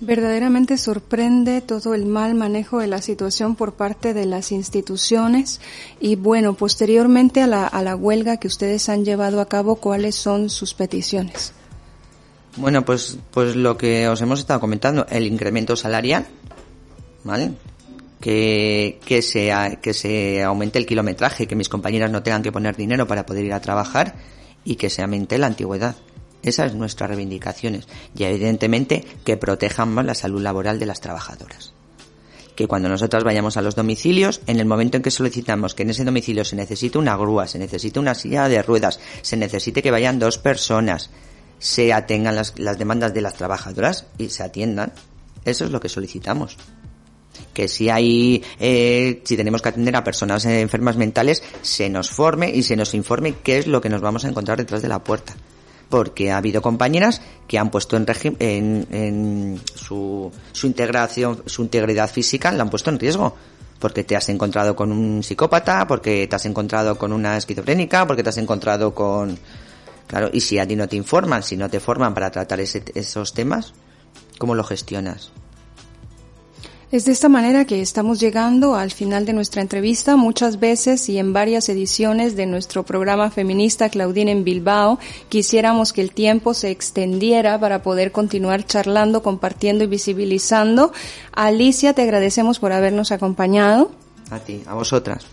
Verdaderamente 0.00 0.76
sorprende 0.76 1.60
todo 1.60 1.94
el 1.94 2.04
mal 2.04 2.34
manejo 2.34 2.78
de 2.78 2.88
la 2.88 3.00
situación 3.00 3.54
por 3.54 3.74
parte 3.74 4.12
de 4.12 4.26
las 4.26 4.50
instituciones 4.50 5.60
y 6.00 6.16
bueno, 6.16 6.54
posteriormente 6.54 7.42
a 7.42 7.46
la, 7.46 7.66
a 7.66 7.82
la 7.82 7.94
huelga 7.94 8.38
que 8.38 8.48
ustedes 8.48 8.88
han 8.88 9.04
llevado 9.04 9.40
a 9.40 9.48
cabo, 9.48 9.76
¿cuáles 9.76 10.16
son 10.16 10.50
sus 10.50 10.74
peticiones? 10.74 11.52
Bueno, 12.56 12.84
pues, 12.84 13.18
pues 13.30 13.56
lo 13.56 13.76
que 13.76 14.08
os 14.08 14.20
hemos 14.20 14.40
estado 14.40 14.60
comentando, 14.60 15.06
el 15.10 15.26
incremento 15.26 15.76
salarial, 15.76 16.26
¿vale? 17.24 17.52
Que, 18.20 19.00
que, 19.04 19.22
se, 19.22 19.52
que 19.82 19.92
se 19.92 20.42
aumente 20.42 20.78
el 20.78 20.86
kilometraje, 20.86 21.46
que 21.46 21.56
mis 21.56 21.68
compañeras 21.68 22.10
no 22.10 22.22
tengan 22.22 22.42
que 22.42 22.52
poner 22.52 22.76
dinero 22.76 23.06
para 23.06 23.26
poder 23.26 23.44
ir 23.44 23.52
a 23.52 23.60
trabajar 23.60 24.14
y 24.64 24.76
que 24.76 24.88
se 24.88 25.02
aumente 25.02 25.36
la 25.38 25.46
antigüedad. 25.46 25.96
Esas 26.44 26.70
son 26.70 26.78
nuestras 26.78 27.08
reivindicaciones. 27.08 27.88
Y 28.16 28.24
evidentemente 28.24 29.04
que 29.24 29.36
protejan 29.36 29.92
más 29.92 30.04
la 30.04 30.14
salud 30.14 30.42
laboral 30.42 30.78
de 30.78 30.86
las 30.86 31.00
trabajadoras. 31.00 31.72
Que 32.54 32.68
cuando 32.68 32.88
nosotras 32.88 33.24
vayamos 33.24 33.56
a 33.56 33.62
los 33.62 33.74
domicilios, 33.74 34.40
en 34.46 34.60
el 34.60 34.66
momento 34.66 34.96
en 34.96 35.02
que 35.02 35.10
solicitamos 35.10 35.74
que 35.74 35.82
en 35.82 35.90
ese 35.90 36.04
domicilio 36.04 36.44
se 36.44 36.54
necesite 36.54 36.98
una 36.98 37.16
grúa, 37.16 37.48
se 37.48 37.58
necesite 37.58 37.98
una 37.98 38.14
silla 38.14 38.48
de 38.48 38.62
ruedas, 38.62 39.00
se 39.22 39.36
necesite 39.36 39.82
que 39.82 39.90
vayan 39.90 40.20
dos 40.20 40.38
personas, 40.38 41.10
se 41.58 41.92
atengan 41.92 42.36
las, 42.36 42.56
las 42.58 42.78
demandas 42.78 43.12
de 43.12 43.22
las 43.22 43.34
trabajadoras 43.34 44.06
y 44.18 44.28
se 44.28 44.44
atiendan. 44.44 44.92
Eso 45.44 45.64
es 45.64 45.70
lo 45.70 45.80
que 45.80 45.88
solicitamos 45.88 46.56
que 47.52 47.66
si 47.66 47.88
hay, 47.88 48.44
eh, 48.60 49.20
si 49.24 49.36
tenemos 49.36 49.60
que 49.60 49.68
atender 49.68 49.96
a 49.96 50.04
personas 50.04 50.44
enfermas 50.44 50.96
mentales, 50.96 51.42
se 51.62 51.88
nos 51.88 52.10
forme 52.10 52.50
y 52.50 52.62
se 52.62 52.76
nos 52.76 52.94
informe 52.94 53.34
qué 53.42 53.58
es 53.58 53.66
lo 53.66 53.80
que 53.80 53.88
nos 53.88 54.00
vamos 54.00 54.24
a 54.24 54.28
encontrar 54.28 54.58
detrás 54.58 54.82
de 54.82 54.88
la 54.88 55.02
puerta 55.02 55.34
porque 55.88 56.32
ha 56.32 56.38
habido 56.38 56.62
compañeras 56.62 57.20
que 57.46 57.58
han 57.58 57.70
puesto 57.70 57.96
en, 57.96 58.06
en, 58.38 58.86
en 58.90 59.60
su, 59.74 60.32
su 60.52 60.66
integración, 60.66 61.42
su 61.46 61.62
integridad 61.62 62.10
física, 62.10 62.52
la 62.52 62.62
han 62.62 62.70
puesto 62.70 62.90
en 62.90 62.98
riesgo. 62.98 63.36
Porque 63.78 64.04
te 64.04 64.16
has 64.16 64.28
encontrado 64.28 64.74
con 64.74 64.92
un 64.92 65.22
psicópata, 65.22 65.86
porque 65.86 66.26
te 66.26 66.36
has 66.36 66.46
encontrado 66.46 66.96
con 66.96 67.12
una 67.12 67.36
esquizofrénica, 67.36 68.06
porque 68.06 68.22
te 68.22 68.30
has 68.30 68.38
encontrado 68.38 68.94
con... 68.94 69.38
Claro, 70.06 70.30
y 70.32 70.40
si 70.40 70.58
a 70.58 70.66
ti 70.66 70.76
no 70.76 70.88
te 70.88 70.96
informan, 70.96 71.42
si 71.42 71.56
no 71.56 71.68
te 71.68 71.80
forman 71.80 72.14
para 72.14 72.30
tratar 72.30 72.60
ese, 72.60 72.84
esos 72.94 73.34
temas, 73.34 73.74
¿cómo 74.38 74.54
lo 74.54 74.64
gestionas? 74.64 75.32
Es 76.94 77.06
de 77.06 77.10
esta 77.10 77.28
manera 77.28 77.64
que 77.64 77.82
estamos 77.82 78.20
llegando 78.20 78.76
al 78.76 78.92
final 78.92 79.26
de 79.26 79.32
nuestra 79.32 79.60
entrevista. 79.60 80.14
Muchas 80.14 80.60
veces 80.60 81.08
y 81.08 81.18
en 81.18 81.32
varias 81.32 81.68
ediciones 81.68 82.36
de 82.36 82.46
nuestro 82.46 82.84
programa 82.84 83.32
feminista 83.32 83.88
Claudine 83.88 84.30
en 84.30 84.44
Bilbao, 84.44 85.00
quisiéramos 85.28 85.92
que 85.92 86.02
el 86.02 86.12
tiempo 86.12 86.54
se 86.54 86.70
extendiera 86.70 87.58
para 87.58 87.82
poder 87.82 88.12
continuar 88.12 88.64
charlando, 88.64 89.24
compartiendo 89.24 89.82
y 89.82 89.88
visibilizando. 89.88 90.92
Alicia, 91.32 91.94
te 91.94 92.02
agradecemos 92.02 92.60
por 92.60 92.70
habernos 92.70 93.10
acompañado. 93.10 93.90
A 94.30 94.38
ti, 94.38 94.62
a 94.64 94.74
vosotras, 94.74 95.26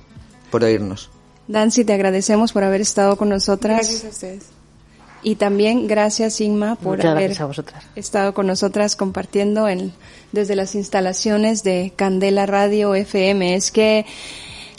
por 0.49 0.63
oírnos. 0.63 1.11
Nancy, 1.47 1.85
te 1.85 1.93
agradecemos 1.93 2.53
por 2.53 2.63
haber 2.63 2.81
estado 2.81 3.17
con 3.17 3.29
nosotras. 3.29 3.77
Gracias 3.77 4.05
a 4.05 4.09
ustedes. 4.09 4.60
Y 5.23 5.35
también 5.35 5.87
gracias 5.87 6.41
Inma 6.41 6.75
por 6.75 6.97
Muchas 6.97 7.11
haber 7.11 7.37
estado 7.95 8.33
con 8.33 8.47
nosotras 8.47 8.95
compartiendo 8.95 9.67
en, 9.67 9.93
desde 10.31 10.55
las 10.55 10.75
instalaciones 10.75 11.63
de 11.63 11.93
Candela 11.95 12.45
Radio 12.45 12.95
FM. 12.95 13.55
Es 13.55 13.71
que 13.71 14.05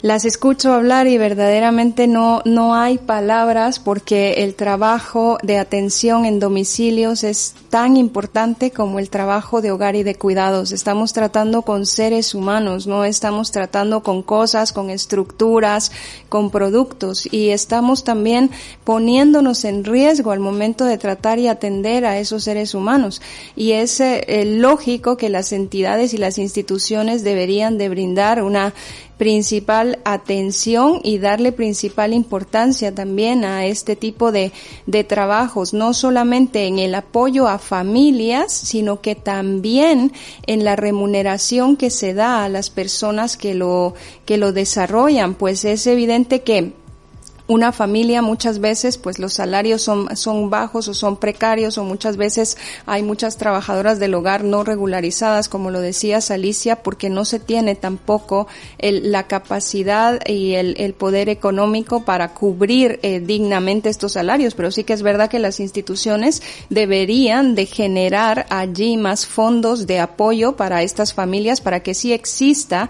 Las 0.03 0.25
escucho 0.25 0.73
hablar 0.73 1.07
y 1.07 1.17
verdaderamente 1.17 2.07
no, 2.07 2.41
no 2.43 2.75
hay 2.75 2.97
palabras 2.97 3.79
porque 3.79 4.43
el 4.43 4.53
trabajo 4.53 5.37
de 5.43 5.57
atención 5.57 6.25
en 6.25 6.41
domicilios 6.41 7.23
es 7.23 7.55
tan 7.69 7.95
importante 7.95 8.71
como 8.71 8.99
el 8.99 9.09
trabajo 9.09 9.61
de 9.61 9.71
hogar 9.71 9.95
y 9.95 10.03
de 10.03 10.15
cuidados. 10.15 10.73
Estamos 10.73 11.13
tratando 11.13 11.61
con 11.61 11.85
seres 11.85 12.35
humanos, 12.35 12.85
no 12.85 13.05
estamos 13.05 13.53
tratando 13.53 14.03
con 14.03 14.23
cosas, 14.23 14.73
con 14.73 14.89
estructuras, 14.89 15.93
con 16.27 16.51
productos 16.51 17.25
y 17.31 17.51
estamos 17.51 18.03
también 18.03 18.51
poniéndonos 18.83 19.63
en 19.63 19.85
riesgo 19.85 20.31
al 20.31 20.41
momento 20.41 20.83
de 20.83 20.97
tratar 20.97 21.39
y 21.39 21.47
atender 21.47 22.03
a 22.03 22.19
esos 22.19 22.43
seres 22.43 22.75
humanos. 22.75 23.21
Y 23.55 23.71
es 23.71 24.01
eh, 24.01 24.43
lógico 24.45 25.15
que 25.15 25.29
las 25.29 25.53
entidades 25.53 26.13
y 26.13 26.17
las 26.17 26.39
instituciones 26.39 27.23
deberían 27.23 27.77
de 27.77 27.87
brindar 27.87 28.43
una 28.43 28.73
principal 29.23 29.99
atención 30.03 30.99
y 31.01 31.17
darle 31.17 31.53
principal 31.53 32.11
importancia 32.11 32.93
también 32.93 33.45
a 33.45 33.65
este 33.65 33.95
tipo 33.95 34.33
de, 34.33 34.51
de 34.85 35.05
trabajos, 35.05 35.73
no 35.73 35.93
solamente 35.93 36.65
en 36.65 36.77
el 36.77 36.93
apoyo 36.93 37.47
a 37.47 37.57
familias, 37.57 38.51
sino 38.51 38.99
que 38.99 39.15
también 39.15 40.11
en 40.45 40.65
la 40.65 40.75
remuneración 40.75 41.77
que 41.77 41.89
se 41.89 42.13
da 42.13 42.43
a 42.43 42.49
las 42.49 42.69
personas 42.69 43.37
que 43.37 43.55
lo, 43.55 43.93
que 44.25 44.35
lo 44.35 44.51
desarrollan, 44.51 45.35
pues 45.35 45.63
es 45.63 45.87
evidente 45.87 46.41
que 46.41 46.73
una 47.47 47.71
familia 47.71 48.21
muchas 48.21 48.59
veces 48.59 48.97
pues 48.97 49.19
los 49.19 49.33
salarios 49.33 49.81
son, 49.81 50.15
son 50.15 50.49
bajos 50.49 50.87
o 50.87 50.93
son 50.93 51.17
precarios 51.17 51.77
o 51.77 51.83
muchas 51.83 52.17
veces 52.17 52.57
hay 52.85 53.03
muchas 53.03 53.37
trabajadoras 53.37 53.99
del 53.99 54.13
hogar 54.13 54.43
no 54.43 54.63
regularizadas 54.63 55.49
como 55.49 55.69
lo 55.69 55.81
decía 55.81 56.19
Alicia 56.29 56.83
porque 56.83 57.09
no 57.09 57.25
se 57.25 57.39
tiene 57.39 57.75
tampoco 57.75 58.47
el, 58.77 59.11
la 59.11 59.27
capacidad 59.27 60.19
y 60.27 60.53
el, 60.53 60.75
el 60.77 60.93
poder 60.93 61.29
económico 61.29 62.05
para 62.05 62.33
cubrir 62.33 62.99
eh, 63.03 63.19
dignamente 63.19 63.89
estos 63.89 64.13
salarios. 64.13 64.55
Pero 64.55 64.71
sí 64.71 64.83
que 64.83 64.93
es 64.93 65.01
verdad 65.01 65.29
que 65.29 65.39
las 65.39 65.59
instituciones 65.59 66.41
deberían 66.69 67.55
de 67.55 67.65
generar 67.65 68.45
allí 68.49 68.97
más 68.97 69.25
fondos 69.25 69.87
de 69.87 69.99
apoyo 69.99 70.55
para 70.55 70.83
estas 70.83 71.13
familias 71.13 71.61
para 71.61 71.81
que 71.81 71.93
sí 71.93 72.13
exista 72.13 72.89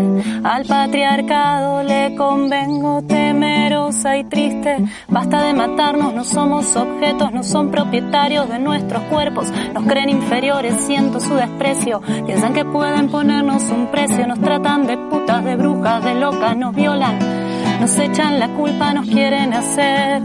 Al 0.45 0.65
patriarcado 0.65 1.83
le 1.83 2.15
convengo 2.15 3.03
temerosa 3.03 4.17
y 4.17 4.25
triste. 4.25 4.77
Basta 5.09 5.43
de 5.43 5.53
matarnos, 5.53 6.15
no 6.15 6.23
somos 6.23 6.77
objetos, 6.77 7.33
no 7.33 7.43
son 7.43 7.73
propietarios 7.73 8.49
de 8.49 8.61
nuestros 8.61 9.03
cuerpos. 9.05 9.51
Nos 9.75 9.85
creen 9.87 10.11
inferiores, 10.11 10.77
siento 10.87 11.19
su 11.19 11.35
desprecio. 11.35 12.01
Piensan 12.27 12.55
que 12.55 12.65
pueden 12.65 13.09
ponernos 13.09 13.65
un 13.71 13.89
precio, 13.89 14.25
nos 14.29 14.41
tratan 14.41 14.87
de 14.87 14.97
putas, 14.97 15.45
de 15.45 15.57
brujas, 15.57 16.05
de 16.05 16.15
locas, 16.15 16.57
nos 16.57 16.75
violan. 16.77 17.40
Nos 17.81 17.99
echan 17.99 18.39
la 18.39 18.49
culpa, 18.49 18.93
nos 18.93 19.07
quieren 19.07 19.55
hacer, 19.55 20.21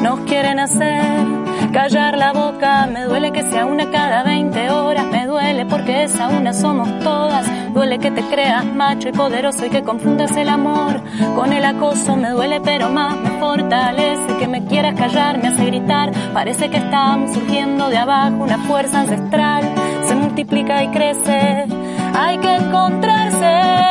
nos 0.00 0.20
quieren 0.20 0.60
hacer 0.60 1.40
callar 1.72 2.16
la 2.16 2.32
boca. 2.32 2.86
Me 2.86 3.04
duele 3.04 3.32
que 3.32 3.42
sea 3.42 3.66
una 3.66 3.90
cada 3.90 4.22
20 4.22 4.70
horas, 4.70 5.06
me 5.06 5.26
duele 5.26 5.66
porque 5.66 6.04
esa 6.04 6.28
una 6.28 6.52
somos 6.52 6.88
todas. 7.00 7.46
Duele 7.72 7.98
que 7.98 8.10
te 8.10 8.22
creas 8.22 8.64
macho 8.64 9.08
y 9.08 9.12
poderoso 9.12 9.66
y 9.66 9.70
que 9.70 9.82
confundas 9.82 10.36
el 10.36 10.48
amor 10.48 11.00
con 11.34 11.52
el 11.52 11.64
acoso. 11.64 12.16
Me 12.16 12.30
duele 12.30 12.60
pero 12.60 12.90
más 12.90 13.16
me 13.16 13.30
fortalece 13.38 14.36
que 14.38 14.48
me 14.48 14.64
quieras 14.64 14.94
callar, 14.94 15.38
me 15.38 15.48
hace 15.48 15.64
gritar. 15.66 16.12
Parece 16.32 16.70
que 16.70 16.78
estamos 16.78 17.32
surgiendo 17.32 17.88
de 17.88 17.98
abajo 17.98 18.36
una 18.44 18.58
fuerza 18.58 19.00
ancestral. 19.00 19.64
Se 20.06 20.14
multiplica 20.14 20.82
y 20.82 20.88
crece, 20.88 21.66
hay 22.14 22.38
que 22.38 22.54
encontrarse 22.54 23.90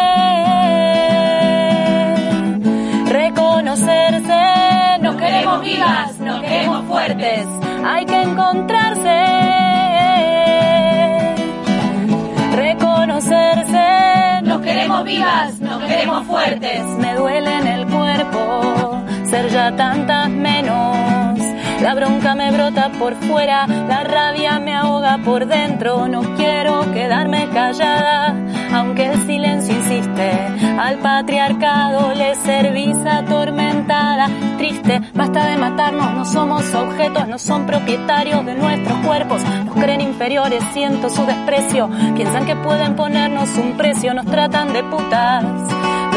reconocerse. 3.10 5.00
Nos 5.02 5.16
queremos 5.16 5.62
vivas, 5.62 6.20
nos 6.20 6.42
queremos 6.42 6.86
fuertes. 6.86 7.46
Hay 7.86 8.06
que 8.06 8.22
encontrarse, 8.22 9.26
reconocerse. 12.56 14.42
Nos 14.44 14.62
queremos 14.62 15.04
vivas, 15.04 15.60
nos 15.60 15.84
queremos 15.84 16.28
fuertes. 16.28 16.84
Me 17.00 17.16
duele 17.16 17.58
en 17.58 17.68
el 17.68 17.86
cuerpo 17.88 19.02
ser 19.26 19.50
ya 19.50 19.76
tantas 19.76 20.30
menos. 20.30 21.29
La 21.82 21.96
bronca 21.96 22.36
me 22.36 22.52
brota 22.52 22.92
por 23.00 23.16
fuera, 23.16 23.66
la 23.66 24.04
rabia 24.04 24.60
me 24.60 24.76
ahoga 24.76 25.18
por 25.24 25.48
dentro. 25.48 26.08
No 26.08 26.22
quiero 26.36 26.82
quedarme 26.92 27.48
callada, 27.54 28.36
aunque 28.74 29.06
el 29.06 29.26
silencio 29.26 29.74
insiste. 29.74 30.32
Al 30.78 30.98
patriarcado 30.98 32.14
le 32.14 32.36
servís 32.36 32.98
atormentada, 33.06 34.30
triste. 34.58 35.02
Basta 35.14 35.46
de 35.46 35.58
matarnos, 35.58 36.14
no 36.14 36.26
somos 36.26 36.74
objetos, 36.76 37.28
no 37.28 37.40
son 37.40 37.66
propietarios 37.66 38.46
de 38.46 38.56
nuestros 38.56 38.98
cuerpos. 39.06 39.42
Nos 39.66 39.76
creen 39.76 40.02
inferiores, 40.02 40.62
siento 40.74 41.10
su 41.10 41.26
desprecio. 41.26 41.90
Piensan 42.16 42.46
que 42.46 42.58
pueden 42.58 42.98
ponernos 42.98 43.50
un 43.58 43.78
precio, 43.78 44.14
nos 44.14 44.26
tratan 44.26 44.74
de 44.74 44.84
putas, 44.84 45.46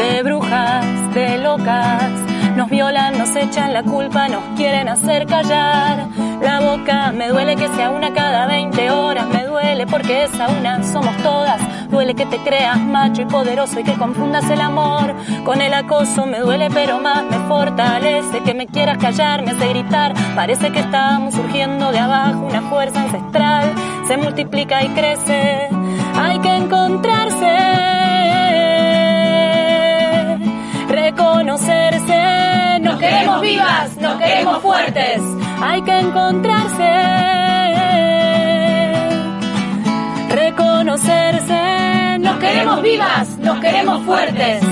de 0.03 0.23
brujas, 0.23 1.13
de 1.13 1.37
locas 1.37 2.11
nos 2.55 2.69
violan, 2.69 3.17
nos 3.17 3.35
echan 3.35 3.73
la 3.73 3.81
culpa, 3.83 4.27
nos 4.27 4.43
quieren 4.55 4.87
hacer 4.87 5.25
callar 5.25 6.07
la 6.41 6.59
boca. 6.59 7.11
Me 7.11 7.29
duele 7.29 7.55
que 7.55 7.67
sea 7.69 7.89
una 7.89 8.13
cada 8.13 8.45
20 8.45 8.91
horas, 8.91 9.27
me 9.27 9.43
duele 9.45 9.87
porque 9.87 10.25
esa 10.25 10.49
una 10.49 10.83
somos 10.83 11.15
todas. 11.17 11.59
Duele 11.89 12.13
que 12.13 12.25
te 12.25 12.37
creas 12.37 12.79
macho 12.79 13.23
y 13.23 13.25
poderoso 13.25 13.79
y 13.79 13.83
que 13.83 13.93
confundas 13.93 14.49
el 14.51 14.61
amor 14.61 15.15
con 15.45 15.61
el 15.61 15.73
acoso. 15.73 16.25
Me 16.25 16.39
duele 16.39 16.69
pero 16.71 16.99
más 16.99 17.23
me 17.23 17.37
fortalece 17.47 18.41
que 18.43 18.53
me 18.53 18.67
quieras 18.67 18.99
callar, 18.99 19.43
me 19.43 19.51
hace 19.51 19.69
gritar. 19.69 20.13
Parece 20.35 20.71
que 20.71 20.79
estamos 20.79 21.33
surgiendo 21.33 21.91
de 21.91 21.99
abajo 21.99 22.45
una 22.45 22.61
fuerza 22.63 23.01
ancestral. 23.01 23.73
Se 24.07 24.17
multiplica 24.17 24.83
y 24.83 24.89
crece. 24.89 25.69
Hay 26.15 26.39
que 26.39 26.55
encontrarse 26.55 27.82
reconocerse. 31.15 32.79
Nos 32.81 32.99
queremos 32.99 33.41
vivas, 33.41 33.97
nos 33.97 34.17
queremos 34.17 34.61
fuertes. 34.61 35.21
Hay 35.61 35.81
que 35.81 35.99
encontrarse. 35.99 36.89
Reconocerse 40.29 41.73
queremos 42.43 42.81
vivas, 42.81 43.37
nos 43.39 43.59
queremos 43.59 44.05
fuertes. 44.05 44.63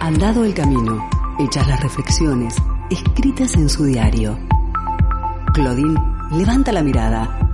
Andado 0.00 0.44
el 0.44 0.54
camino, 0.54 1.08
hechas 1.38 1.66
las 1.66 1.80
reflexiones, 1.80 2.56
escritas 2.90 3.54
en 3.54 3.68
su 3.68 3.84
diario. 3.84 4.38
Claudine 5.54 6.00
levanta 6.32 6.72
la 6.72 6.82
mirada, 6.82 7.49